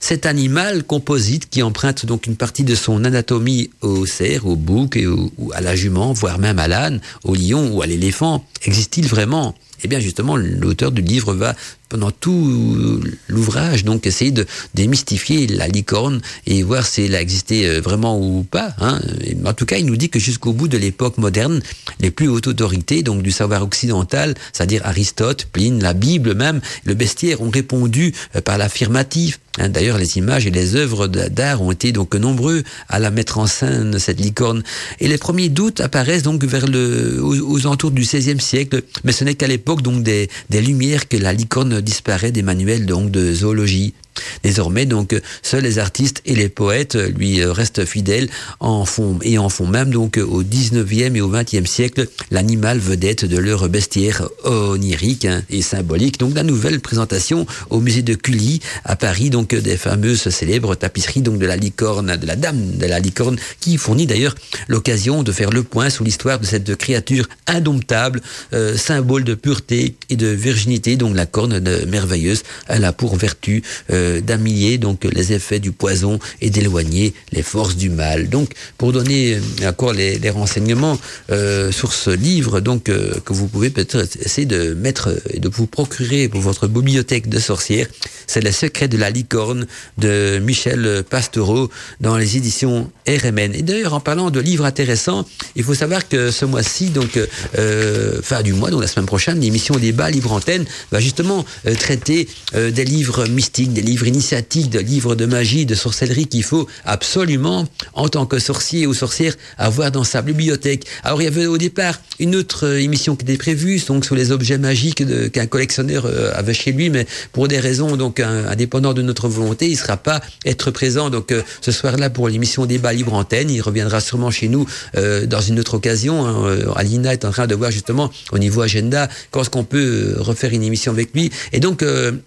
cet 0.00 0.24
animal 0.24 0.82
composite 0.84 1.50
qui 1.50 1.62
emprunte 1.62 2.06
donc 2.06 2.26
une 2.26 2.36
partie 2.36 2.64
de 2.64 2.74
son 2.74 3.04
anatomie 3.04 3.70
au 3.82 4.06
cerf, 4.06 4.46
au 4.46 4.56
bouc 4.56 4.96
et 4.96 5.06
ou 5.06 5.30
à 5.52 5.60
la 5.60 5.76
jument, 5.76 6.12
voire 6.12 6.38
même 6.38 6.58
à 6.58 6.68
l'âne, 6.68 7.00
au 7.24 7.34
lion 7.34 7.70
ou 7.70 7.82
à 7.82 7.86
l'éléphant, 7.86 8.44
existe-t-il 8.64 9.06
vraiment? 9.06 9.54
Eh 9.82 9.88
bien 9.88 10.00
justement, 10.00 10.36
l'auteur 10.36 10.90
du 10.90 11.02
livre 11.02 11.34
va 11.34 11.54
pendant 11.90 12.10
tout 12.12 13.02
l'ouvrage, 13.28 13.84
donc 13.84 14.06
essayer 14.06 14.30
de 14.30 14.46
démystifier 14.74 15.46
la 15.48 15.68
licorne 15.68 16.22
et 16.46 16.62
voir 16.62 16.86
si 16.86 17.02
elle 17.02 17.14
a 17.14 17.20
existé 17.20 17.66
euh, 17.66 17.80
vraiment 17.80 18.18
ou 18.18 18.44
pas. 18.44 18.74
Hein. 18.80 19.00
En 19.44 19.52
tout 19.52 19.66
cas, 19.66 19.76
il 19.76 19.86
nous 19.86 19.96
dit 19.96 20.08
que 20.08 20.18
jusqu'au 20.18 20.52
bout 20.52 20.68
de 20.68 20.78
l'époque 20.78 21.18
moderne, 21.18 21.60
les 21.98 22.10
plus 22.10 22.28
hautes 22.28 22.46
autorités, 22.46 23.02
donc 23.02 23.22
du 23.22 23.32
savoir 23.32 23.62
occidental, 23.62 24.34
c'est-à-dire 24.52 24.82
Aristote, 24.84 25.46
Pline, 25.52 25.82
la 25.82 25.92
Bible 25.92 26.34
même, 26.34 26.60
le 26.84 26.94
bestiaire, 26.94 27.42
ont 27.42 27.50
répondu 27.50 28.14
euh, 28.36 28.40
par 28.40 28.56
l'affirmatif. 28.56 29.40
Hein. 29.58 29.68
D'ailleurs, 29.68 29.98
les 29.98 30.16
images 30.16 30.46
et 30.46 30.50
les 30.50 30.76
œuvres 30.76 31.08
d'art 31.08 31.60
ont 31.60 31.72
été 31.72 31.90
donc 31.90 32.14
nombreux 32.14 32.62
à 32.88 33.00
la 33.00 33.10
mettre 33.10 33.38
en 33.38 33.48
scène 33.48 33.98
cette 33.98 34.20
licorne. 34.20 34.62
Et 35.00 35.08
les 35.08 35.18
premiers 35.18 35.48
doutes 35.48 35.80
apparaissent 35.80 36.22
donc 36.22 36.44
vers 36.44 36.66
le 36.68 37.20
aux, 37.20 37.34
aux 37.34 37.60
alentours 37.66 37.90
du 37.90 38.02
XVIe 38.02 38.40
siècle, 38.40 38.82
mais 39.02 39.12
ce 39.12 39.24
n'est 39.24 39.34
qu'à 39.34 39.48
l'époque 39.48 39.82
donc 39.82 40.04
des, 40.04 40.28
des 40.50 40.60
lumières 40.60 41.08
que 41.08 41.16
la 41.16 41.32
licorne 41.32 41.79
disparaît 41.80 42.32
des 42.32 42.42
manuels 42.42 42.86
donc 42.86 43.10
de 43.10 43.32
zoologie. 43.32 43.94
Désormais, 44.42 44.86
donc, 44.86 45.18
seuls 45.42 45.62
les 45.62 45.78
artistes 45.78 46.22
et 46.24 46.34
les 46.34 46.48
poètes 46.48 46.96
lui 46.96 47.44
restent 47.44 47.84
fidèles 47.84 48.28
en 48.58 48.84
font, 48.84 49.18
et 49.22 49.38
en 49.38 49.48
font 49.48 49.66
même 49.66 49.90
donc 49.90 50.18
au 50.18 50.42
19e 50.42 51.14
et 51.14 51.20
au 51.20 51.30
20e 51.30 51.66
siècle 51.66 52.06
l'animal 52.30 52.78
vedette 52.78 53.24
de 53.24 53.38
leur 53.38 53.68
bestiaire 53.68 54.28
onirique 54.44 55.24
hein, 55.24 55.42
et 55.50 55.62
symbolique. 55.62 56.18
Donc, 56.18 56.34
la 56.34 56.42
nouvelle 56.42 56.80
présentation 56.80 57.46
au 57.70 57.80
musée 57.80 58.02
de 58.02 58.14
Cully 58.14 58.60
à 58.84 58.96
Paris, 58.96 59.30
donc, 59.30 59.54
des 59.54 59.76
fameuses 59.76 60.28
célèbres 60.28 60.74
tapisseries 60.74 61.22
donc 61.22 61.38
de 61.38 61.46
la 61.46 61.56
licorne, 61.56 62.16
de 62.16 62.26
la 62.26 62.36
dame 62.36 62.76
de 62.76 62.86
la 62.86 63.00
licorne, 63.00 63.36
qui 63.60 63.76
fournit 63.76 64.06
d'ailleurs 64.06 64.34
l'occasion 64.68 65.22
de 65.22 65.32
faire 65.32 65.50
le 65.50 65.62
point 65.62 65.90
sur 65.90 66.04
l'histoire 66.04 66.38
de 66.38 66.46
cette 66.46 66.76
créature 66.76 67.28
indomptable, 67.46 68.20
euh, 68.52 68.76
symbole 68.76 69.24
de 69.24 69.34
pureté 69.34 69.96
et 70.08 70.16
de 70.16 70.28
virginité. 70.28 70.96
Donc, 70.96 71.14
la 71.14 71.26
corne 71.26 71.60
de, 71.70 71.86
merveilleuse, 71.86 72.42
elle 72.68 72.84
a 72.84 72.92
pour 72.92 73.16
vertu 73.16 73.62
euh, 73.90 74.20
d'amiller 74.20 74.78
donc 74.78 75.04
les 75.04 75.32
effets 75.32 75.58
du 75.58 75.72
poison 75.72 76.18
et 76.40 76.50
d'éloigner 76.50 77.14
les 77.32 77.42
forces 77.42 77.76
du 77.76 77.90
mal. 77.90 78.28
Donc, 78.28 78.52
pour 78.78 78.92
donner 78.92 79.38
encore 79.66 79.92
les, 79.92 80.18
les 80.18 80.30
renseignements 80.30 80.98
euh, 81.30 81.72
sur 81.72 81.92
ce 81.92 82.10
livre, 82.10 82.60
donc 82.60 82.88
euh, 82.88 83.14
que 83.24 83.32
vous 83.32 83.48
pouvez 83.48 83.70
peut-être 83.70 84.06
essayer 84.20 84.46
de 84.46 84.74
mettre 84.74 85.10
et 85.30 85.40
de 85.40 85.48
vous 85.48 85.66
procurer 85.66 86.28
pour 86.28 86.40
votre 86.40 86.66
bibliothèque 86.66 87.28
de 87.28 87.38
sorcières, 87.38 87.88
c'est 88.26 88.40
Les 88.40 88.52
secrets 88.52 88.88
de 88.88 88.96
la 88.96 89.10
licorne 89.10 89.66
de 89.98 90.38
Michel 90.38 91.04
Pasteureau 91.08 91.68
dans 92.00 92.16
les 92.16 92.36
éditions 92.36 92.90
RMN. 93.08 93.54
Et 93.54 93.62
d'ailleurs, 93.62 93.94
en 93.94 94.00
parlant 94.00 94.30
de 94.30 94.38
livres 94.40 94.64
intéressants, 94.64 95.26
il 95.56 95.64
faut 95.64 95.74
savoir 95.74 96.08
que 96.08 96.30
ce 96.30 96.44
mois-ci, 96.44 96.90
donc 96.90 97.18
euh, 97.58 98.22
fin 98.22 98.42
du 98.42 98.52
mois, 98.52 98.70
donc 98.70 98.82
la 98.82 98.86
semaine 98.86 99.06
prochaine, 99.06 99.40
l'émission 99.40 99.74
Débat 99.76 100.10
Libre 100.10 100.32
Antenne 100.32 100.64
va 100.92 101.00
justement 101.00 101.44
euh, 101.66 101.74
traiter 101.74 102.28
euh, 102.54 102.70
des 102.70 102.84
livres 102.84 103.26
mystiques, 103.26 103.72
des 103.72 103.82
livres 103.82 104.06
initiatiques, 104.06 104.70
des 104.70 104.82
livres 104.82 105.14
de 105.14 105.26
magie, 105.26 105.66
de 105.66 105.74
sorcellerie 105.74 106.26
qu'il 106.26 106.44
faut 106.44 106.66
absolument, 106.84 107.66
en 107.94 108.08
tant 108.08 108.26
que 108.26 108.38
sorcier 108.38 108.86
ou 108.86 108.94
sorcière, 108.94 109.34
avoir 109.58 109.90
dans 109.90 110.04
sa 110.04 110.22
bibliothèque. 110.22 110.86
Alors, 111.04 111.20
il 111.20 111.24
y 111.24 111.28
avait 111.28 111.46
au 111.46 111.58
départ 111.58 112.00
une 112.18 112.36
autre 112.36 112.78
émission 112.78 113.16
qui 113.16 113.24
était 113.24 113.36
prévue, 113.36 113.80
donc 113.86 114.04
sur 114.04 114.14
les 114.14 114.30
objets 114.32 114.58
magiques 114.58 115.02
qu'un 115.32 115.46
collectionneur 115.46 116.06
avait 116.34 116.54
chez 116.54 116.72
lui, 116.72 116.90
mais 116.90 117.06
pour 117.32 117.48
des 117.48 117.58
raisons 117.58 117.96
donc 117.96 118.20
indépendant 118.20 118.92
de 118.92 119.02
notre 119.02 119.28
volonté, 119.28 119.66
il 119.66 119.72
ne 119.72 119.76
sera 119.76 119.96
pas 119.96 120.20
être 120.44 120.70
présent 120.70 121.10
donc 121.10 121.32
euh, 121.32 121.42
ce 121.60 121.72
soir-là 121.72 122.10
pour 122.10 122.28
l'émission 122.28 122.66
Débat 122.66 122.92
Libre 122.92 123.14
Antenne. 123.14 123.50
Il 123.50 123.60
reviendra 123.60 124.00
sûrement 124.00 124.30
chez 124.30 124.48
nous 124.48 124.66
euh, 124.96 125.26
dans 125.26 125.40
une 125.40 125.60
autre 125.60 125.74
occasion. 125.74 126.26
Hein. 126.26 126.46
Euh, 126.46 126.72
Alina 126.74 127.12
est 127.12 127.24
en 127.24 127.30
train 127.30 127.46
de 127.46 127.54
voir 127.54 127.70
justement 127.70 128.10
au 128.32 128.38
niveau 128.38 128.62
agenda 128.62 129.08
quand 129.30 129.42
est-ce 129.42 129.50
qu'on 129.50 129.64
peut 129.64 130.14
refaire 130.18 130.52
une 130.52 130.62
émission 130.62 130.92
avec 130.92 131.14
lui. 131.14 131.30
Et 131.52 131.60
donc 131.60 131.84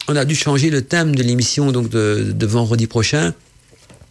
on 0.08 0.16
a 0.16 0.26
dû 0.26 0.36
changer 0.36 0.70
le 0.70 0.82
thème 0.82 1.16
de 1.16 1.24
l'émission 1.24 1.72
donc 1.72 1.90
de, 1.90 2.32
de 2.34 2.46
vendredi 2.46 2.88
prochain. 2.88 3.34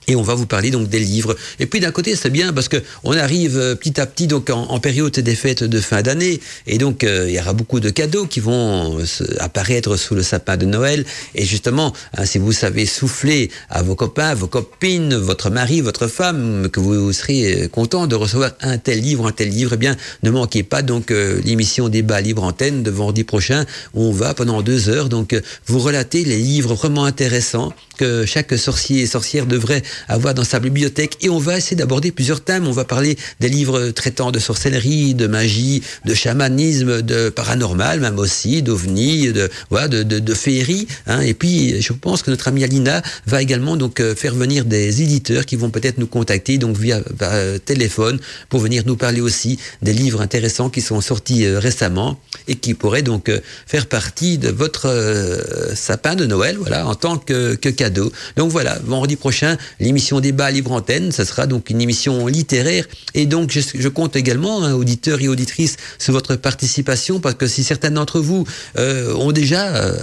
Et 0.08 0.16
on 0.16 0.22
va 0.22 0.34
vous 0.34 0.46
parler 0.46 0.70
donc 0.70 0.88
des 0.88 0.98
livres. 0.98 1.36
Et 1.60 1.66
puis 1.66 1.80
d'un 1.80 1.92
côté, 1.92 2.16
c'est 2.16 2.30
bien 2.30 2.52
parce 2.52 2.68
que 2.68 2.76
on 3.04 3.12
arrive 3.12 3.56
euh, 3.56 3.74
petit 3.74 4.00
à 4.00 4.06
petit 4.06 4.26
donc 4.26 4.50
en, 4.50 4.80
période 4.80 5.12
des 5.12 5.34
fêtes 5.36 5.62
de 5.62 5.80
fin 5.80 6.02
d'année, 6.02 6.40
et 6.66 6.78
donc 6.78 7.04
euh, 7.04 7.26
il 7.28 7.34
y 7.34 7.38
aura 7.38 7.52
beaucoup 7.52 7.78
de 7.78 7.90
cadeaux 7.90 8.26
qui 8.26 8.40
vont 8.40 8.98
euh, 8.98 9.04
apparaître 9.38 9.96
sous 9.96 10.14
le 10.14 10.22
sapin 10.22 10.56
de 10.56 10.66
Noël. 10.66 11.04
Et 11.34 11.44
justement, 11.44 11.92
hein, 12.16 12.24
si 12.24 12.38
vous 12.38 12.52
savez 12.52 12.86
souffler 12.86 13.50
à 13.70 13.82
vos 13.82 13.94
copains, 13.94 14.34
vos 14.34 14.48
copines, 14.48 15.14
votre 15.14 15.50
mari, 15.50 15.80
votre 15.80 16.08
femme, 16.08 16.68
que 16.70 16.80
vous 16.80 17.12
serez 17.12 17.68
content 17.70 18.06
de 18.06 18.16
recevoir 18.16 18.52
un 18.60 18.78
tel 18.78 19.00
livre, 19.00 19.26
un 19.26 19.32
tel 19.32 19.50
livre, 19.50 19.72
eh 19.74 19.76
bien 19.76 19.96
ne 20.22 20.30
manquez 20.30 20.62
pas 20.62 20.82
donc 20.82 21.10
l'émission 21.10 21.88
débat 21.88 22.20
libre 22.20 22.42
antenne 22.42 22.82
de 22.82 22.90
vendredi 22.90 23.24
prochain 23.24 23.64
où 23.94 24.02
on 24.02 24.12
va 24.12 24.34
pendant 24.34 24.62
deux 24.62 24.88
heures 24.88 25.08
donc 25.08 25.40
vous 25.66 25.78
relater 25.78 26.24
les 26.24 26.38
livres 26.38 26.74
vraiment 26.74 27.04
intéressants 27.04 27.72
que 27.98 28.24
chaque 28.26 28.56
sorcier 28.58 29.02
et 29.02 29.06
sorcière 29.06 29.46
devrait 29.46 29.82
avoir 30.08 30.34
dans 30.34 30.44
sa 30.44 30.60
bibliothèque. 30.60 31.16
Et 31.20 31.28
on 31.28 31.38
va 31.38 31.58
essayer 31.58 31.76
d'aborder 31.76 32.12
plusieurs 32.12 32.42
thèmes. 32.42 32.66
On 32.66 32.72
va 32.72 32.84
parler 32.84 33.16
des 33.40 33.48
livres 33.48 33.90
traitant 33.90 34.30
de 34.30 34.38
sorcellerie, 34.38 35.14
de 35.14 35.26
magie, 35.26 35.82
de 36.04 36.14
chamanisme, 36.14 37.02
de 37.02 37.28
paranormal, 37.30 38.00
même 38.00 38.18
aussi, 38.18 38.62
d'ovni, 38.62 39.32
de, 39.32 39.50
voilà, 39.70 39.88
de, 39.88 40.02
de, 40.02 40.18
de 40.18 40.34
féerie. 40.34 40.86
Hein. 41.06 41.20
Et 41.20 41.34
puis, 41.34 41.80
je 41.80 41.92
pense 41.92 42.22
que 42.22 42.30
notre 42.30 42.48
amie 42.48 42.64
Alina 42.64 43.02
va 43.26 43.42
également 43.42 43.76
donc 43.76 44.00
euh, 44.00 44.14
faire 44.14 44.34
venir 44.34 44.64
des 44.64 45.02
éditeurs 45.02 45.46
qui 45.46 45.56
vont 45.56 45.70
peut-être 45.70 45.98
nous 45.98 46.06
contacter 46.06 46.58
donc 46.58 46.76
via, 46.76 47.00
via 47.18 47.58
téléphone 47.58 48.18
pour 48.48 48.60
venir 48.60 48.82
nous 48.86 48.96
parler 48.96 49.20
aussi 49.20 49.58
des 49.82 49.92
livres 49.92 50.20
intéressants 50.20 50.70
qui 50.70 50.80
sont 50.80 51.00
sortis 51.00 51.44
euh, 51.44 51.58
récemment 51.58 52.18
et 52.48 52.56
qui 52.56 52.74
pourraient 52.74 53.02
donc 53.02 53.28
euh, 53.28 53.40
faire 53.66 53.86
partie 53.86 54.38
de 54.38 54.48
votre 54.48 54.86
euh, 54.86 55.74
sapin 55.74 56.14
de 56.14 56.26
Noël, 56.26 56.56
voilà, 56.58 56.86
en 56.86 56.94
tant 56.94 57.18
que, 57.18 57.54
que 57.54 57.68
cadeau. 57.68 58.12
Donc 58.36 58.50
voilà, 58.50 58.78
vendredi 58.84 59.16
prochain, 59.16 59.56
l'émission 59.82 60.20
Débat 60.20 60.50
Libre 60.50 60.72
Antenne, 60.72 61.12
ce 61.12 61.24
sera 61.24 61.46
donc 61.46 61.68
une 61.68 61.80
émission 61.80 62.26
littéraire. 62.28 62.86
Et 63.14 63.26
donc, 63.26 63.50
je, 63.50 63.60
je 63.74 63.88
compte 63.88 64.16
également, 64.16 64.62
hein, 64.62 64.72
auditeurs 64.74 65.20
et 65.20 65.28
auditrices, 65.28 65.76
sur 65.98 66.12
votre 66.12 66.36
participation, 66.36 67.20
parce 67.20 67.34
que 67.34 67.46
si 67.46 67.64
certains 67.64 67.90
d'entre 67.90 68.20
vous 68.20 68.46
euh, 68.78 69.14
ont 69.14 69.32
déjà 69.32 69.74
euh, 69.76 69.96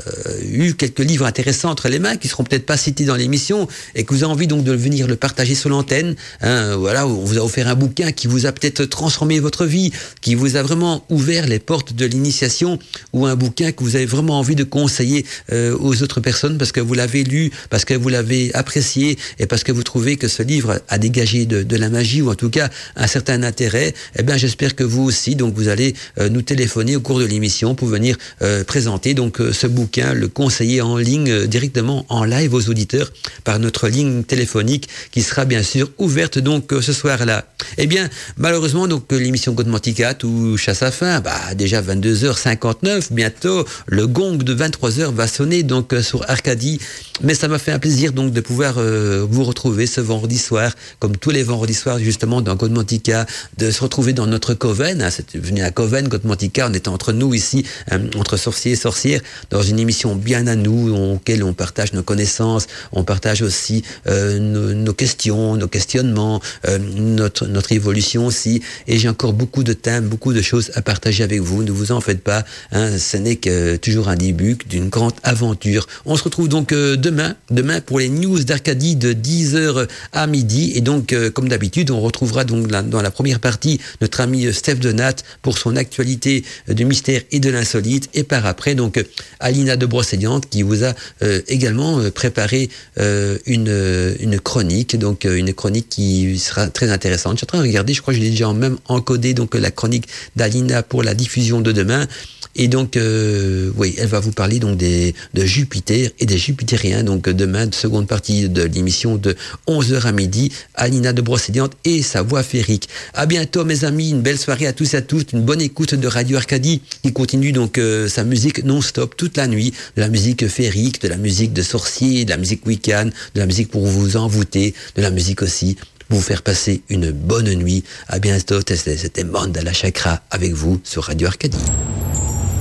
eu 0.43 0.73
quelques 0.73 0.99
livres 0.99 1.25
intéressants 1.25 1.69
entre 1.69 1.87
les 1.89 1.99
mains, 1.99 2.17
qui 2.17 2.27
seront 2.27 2.43
peut-être 2.43 2.65
pas 2.65 2.77
cités 2.77 3.05
dans 3.05 3.15
l'émission, 3.15 3.67
et 3.95 4.03
que 4.03 4.13
vous 4.13 4.23
avez 4.23 4.33
envie 4.33 4.47
donc 4.47 4.63
de 4.63 4.73
venir 4.73 5.07
le 5.07 5.15
partager 5.15 5.55
sur 5.55 5.69
l'antenne, 5.69 6.15
hein, 6.41 6.75
voilà, 6.75 7.07
on 7.07 7.23
vous 7.23 7.37
a 7.37 7.41
offert 7.41 7.67
un 7.67 7.75
bouquin 7.75 8.11
qui 8.11 8.27
vous 8.27 8.45
a 8.45 8.51
peut-être 8.51 8.83
transformé 8.85 9.39
votre 9.39 9.65
vie, 9.65 9.91
qui 10.21 10.35
vous 10.35 10.57
a 10.57 10.61
vraiment 10.61 11.05
ouvert 11.09 11.47
les 11.47 11.59
portes 11.59 11.93
de 11.93 12.05
l'initiation, 12.05 12.79
ou 13.13 13.25
un 13.25 13.35
bouquin 13.35 13.71
que 13.71 13.83
vous 13.83 13.95
avez 13.95 14.05
vraiment 14.05 14.39
envie 14.39 14.55
de 14.55 14.65
conseiller 14.65 15.25
euh, 15.53 15.77
aux 15.79 16.03
autres 16.03 16.19
personnes, 16.19 16.57
parce 16.57 16.73
que 16.73 16.81
vous 16.81 16.93
l'avez 16.93 17.23
lu, 17.23 17.51
parce 17.69 17.85
que 17.85 17.93
vous 17.93 18.09
l'avez 18.09 18.53
apprécié 18.53 19.17
et 19.39 19.45
parce 19.45 19.63
que 19.63 19.68
vous 19.71 19.83
trouvez 19.83 20.17
que 20.17 20.27
ce 20.27 20.43
livre 20.43 20.81
a 20.87 20.97
dégagé 20.97 21.45
de, 21.45 21.63
de 21.63 21.75
la 21.75 21.89
magie 21.89 22.21
ou 22.21 22.29
en 22.29 22.35
tout 22.35 22.49
cas 22.49 22.69
un 22.95 23.07
certain 23.07 23.43
intérêt, 23.43 23.93
eh 24.17 24.23
bien 24.23 24.37
j'espère 24.37 24.75
que 24.75 24.83
vous 24.83 25.03
aussi, 25.03 25.35
donc 25.35 25.53
vous 25.55 25.67
allez 25.67 25.95
euh, 26.19 26.29
nous 26.29 26.41
téléphoner 26.41 26.95
au 26.95 27.01
cours 27.01 27.19
de 27.19 27.25
l'émission 27.25 27.75
pour 27.75 27.87
venir 27.87 28.17
euh, 28.41 28.63
présenter 28.63 29.13
donc 29.13 29.39
euh, 29.39 29.53
ce 29.53 29.67
bouquin, 29.67 30.13
le 30.13 30.27
conseiller 30.27 30.81
en 30.81 30.97
ligne 30.97 31.45
directement 31.47 32.05
en 32.09 32.23
live 32.23 32.53
aux 32.53 32.69
auditeurs 32.69 33.11
par 33.43 33.59
notre 33.59 33.87
ligne 33.87 34.23
téléphonique 34.23 34.89
qui 35.11 35.21
sera 35.21 35.45
bien 35.45 35.63
sûr 35.63 35.91
ouverte 35.97 36.39
donc 36.39 36.73
ce 36.81 36.93
soir-là. 36.93 37.45
Eh 37.77 37.87
bien 37.87 38.09
malheureusement 38.37 38.87
donc 38.87 39.11
l'émission 39.11 39.53
Godmantica 39.53 40.13
touche 40.13 40.69
à 40.69 40.73
sa 40.73 40.91
fin, 40.91 41.19
bah 41.21 41.53
déjà 41.55 41.81
22h59, 41.81 43.11
bientôt 43.11 43.65
le 43.87 44.07
gong 44.07 44.37
de 44.37 44.55
23h 44.55 45.13
va 45.13 45.27
sonner 45.27 45.63
donc 45.63 45.93
sur 46.01 46.29
Arcadie, 46.29 46.79
mais 47.21 47.33
ça 47.33 47.47
m'a 47.47 47.59
fait 47.59 47.71
un 47.71 47.79
plaisir 47.79 48.13
donc 48.13 48.33
de 48.33 48.41
pouvoir 48.41 48.75
vous 48.75 49.43
retrouver 49.43 49.58
ce 49.85 50.01
vendredi 50.01 50.37
soir 50.37 50.73
comme 50.99 51.17
tous 51.17 51.31
les 51.31 51.43
vendredis 51.43 51.73
soirs 51.73 51.99
justement 51.99 52.41
dans 52.41 52.55
Godmantica, 52.55 53.25
de 53.57 53.71
se 53.71 53.81
retrouver 53.81 54.13
dans 54.13 54.27
notre 54.27 54.53
coven, 54.53 55.01
hein, 55.01 55.09
c'est 55.09 55.35
venu 55.35 55.61
à 55.61 55.71
Coven, 55.71 56.07
Godmantica, 56.07 56.67
on 56.69 56.73
était 56.73 56.89
entre 56.89 57.13
nous 57.13 57.33
ici, 57.33 57.65
hein, 57.91 58.01
entre 58.17 58.37
sorciers 58.37 58.73
et 58.73 58.75
sorcières, 58.75 59.21
dans 59.49 59.61
une 59.61 59.79
émission 59.79 60.15
bien 60.15 60.47
à 60.47 60.55
nous, 60.55 60.93
auquel 61.13 61.43
on 61.43 61.53
partage 61.53 61.93
nos 61.93 62.03
connaissances, 62.03 62.67
on 62.91 63.03
partage 63.03 63.41
aussi 63.41 63.83
euh, 64.07 64.39
nos, 64.39 64.93
questions, 64.93 65.55
nos 65.55 65.67
questionnements, 65.67 66.41
euh, 66.67 66.77
notre, 66.77 67.47
notre 67.47 67.71
évolution 67.71 68.25
aussi, 68.25 68.61
et 68.87 68.97
j'ai 68.97 69.09
encore 69.09 69.33
beaucoup 69.33 69.63
de 69.63 69.73
thèmes, 69.73 70.07
beaucoup 70.07 70.33
de 70.33 70.41
choses 70.41 70.71
à 70.75 70.81
partager 70.81 71.23
avec 71.23 71.41
vous, 71.41 71.63
ne 71.63 71.71
vous 71.71 71.91
en 71.91 72.01
faites 72.01 72.21
pas, 72.21 72.43
hein, 72.71 72.97
ce 72.97 73.17
n'est 73.17 73.35
que 73.35 73.75
toujours 73.77 74.09
un 74.09 74.15
début 74.15 74.57
d'une 74.67 74.89
grande 74.89 75.13
aventure. 75.23 75.87
On 76.05 76.15
se 76.15 76.23
retrouve 76.23 76.49
donc 76.49 76.71
euh, 76.71 76.95
demain, 76.95 77.35
demain 77.49 77.81
pour 77.81 77.99
les 77.99 78.09
news 78.09 78.43
d'Arcadie 78.43 78.95
de 78.95 79.13
10h 79.49 79.87
à 80.13 80.27
midi, 80.27 80.73
et 80.75 80.81
donc 80.81 81.13
euh, 81.13 81.29
comme 81.29 81.49
d'habitude, 81.49 81.91
on 81.91 81.99
retrouvera 81.99 82.43
donc 82.43 82.67
dans 82.67 83.01
la 83.01 83.11
première 83.11 83.39
partie 83.39 83.79
notre 84.01 84.21
ami 84.21 84.53
Steph 84.53 84.75
Donat 84.75 85.15
pour 85.41 85.57
son 85.57 85.75
actualité 85.75 86.43
de 86.67 86.83
mystère 86.83 87.21
et 87.31 87.39
de 87.39 87.49
l'insolite. 87.49 88.09
Et 88.13 88.23
par 88.23 88.45
après, 88.45 88.75
donc, 88.75 89.03
Alina 89.39 89.75
de 89.75 89.85
Brosséliante 89.85 90.49
qui 90.49 90.61
vous 90.61 90.83
a 90.83 90.93
euh, 91.23 91.41
également 91.47 91.99
préparé 92.11 92.69
euh, 92.99 93.37
une, 93.45 94.15
une 94.19 94.39
chronique, 94.39 94.97
donc 94.97 95.25
euh, 95.25 95.35
une 95.35 95.53
chronique 95.53 95.89
qui 95.89 96.37
sera 96.39 96.67
très 96.67 96.91
intéressante. 96.91 97.33
Je 97.33 97.37
suis 97.39 97.45
en 97.45 97.47
train 97.47 97.57
de 97.59 97.67
regarder, 97.67 97.93
je 97.93 98.01
crois 98.01 98.13
que 98.13 98.19
j'ai 98.19 98.29
déjà 98.29 98.51
même 98.53 98.77
encodé 98.87 99.33
donc 99.33 99.55
la 99.55 99.71
chronique 99.71 100.07
d'Alina 100.35 100.83
pour 100.83 101.03
la 101.03 101.13
diffusion 101.13 101.61
de 101.61 101.71
demain. 101.71 102.07
Et 102.55 102.67
donc, 102.67 102.97
euh, 102.97 103.71
oui, 103.77 103.95
elle 103.97 104.07
va 104.07 104.19
vous 104.19 104.31
parler 104.31 104.59
donc 104.59 104.77
des, 104.77 105.13
de 105.33 105.45
Jupiter 105.45 106.09
et 106.19 106.25
des 106.25 106.37
Jupitériens. 106.37 107.03
Donc, 107.03 107.29
demain, 107.29 107.69
seconde 107.71 108.07
partie 108.07 108.49
de 108.49 108.63
l'émission 108.63 109.15
de 109.15 109.35
11h 109.67 110.01
à 110.01 110.11
midi, 110.11 110.51
Alina 110.75 111.13
de 111.13 111.21
Brosséliante 111.21 111.73
et 111.85 112.01
sa 112.01 112.21
voix 112.21 112.43
féerique. 112.43 112.89
À 113.13 113.25
bientôt, 113.25 113.65
mes 113.65 113.85
amis. 113.85 114.09
Une 114.09 114.21
belle 114.21 114.39
soirée 114.39 114.67
à 114.67 114.73
tous 114.73 114.93
et 114.93 114.97
à 114.97 115.01
toutes. 115.01 115.33
Une 115.33 115.43
bonne 115.43 115.61
écoute 115.61 115.93
de 115.93 116.07
Radio 116.07 116.37
Arcadie 116.37 116.81
qui 117.03 117.13
continue 117.13 117.51
donc 117.51 117.77
euh, 117.77 118.07
sa 118.07 118.23
musique 118.23 118.63
non-stop 118.63 119.15
toute 119.15 119.37
la 119.37 119.47
nuit. 119.47 119.73
De 119.95 120.01
la 120.01 120.09
musique 120.09 120.47
féerique, 120.47 121.01
de 121.01 121.07
la 121.07 121.17
musique 121.17 121.53
de 121.53 121.61
sorcier, 121.61 122.25
de 122.25 122.31
la 122.31 122.37
musique 122.37 122.65
week-end, 122.65 123.09
de 123.35 123.39
la 123.39 123.45
musique 123.45 123.69
pour 123.69 123.85
vous 123.85 124.17
envoûter, 124.17 124.73
de 124.95 125.01
la 125.01 125.11
musique 125.11 125.41
aussi 125.41 125.77
vous 126.09 126.21
faire 126.21 126.41
passer 126.41 126.81
une 126.89 127.11
bonne 127.11 127.53
nuit. 127.53 127.83
À 128.07 128.19
bientôt. 128.19 128.59
C'était 128.65 129.23
Mandala 129.23 129.73
Chakra 129.73 130.21
avec 130.31 130.53
vous 130.53 130.79
sur 130.83 131.03
Radio 131.03 131.27
Arcadie. 131.27 131.57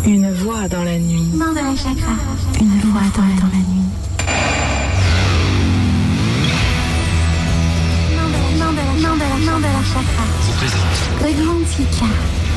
Une 0.04 0.32
voix 0.32 0.68
dans 0.68 0.84
la 0.84 0.98
nuit. 0.98 1.30
Mandala 1.34 1.74
Chakra. 1.76 2.12
Une 2.60 2.80
voix 2.90 3.02
dans 3.16 3.22
la, 3.22 3.40
dans 3.40 3.52
la 3.52 3.58
nuit. 3.58 3.88
Mandala, 8.16 8.48
Mandala, 8.58 8.92
Mandala, 9.08 9.52
Mandala 9.52 9.82
Chakra. 9.84 10.24
Présente. 11.20 12.47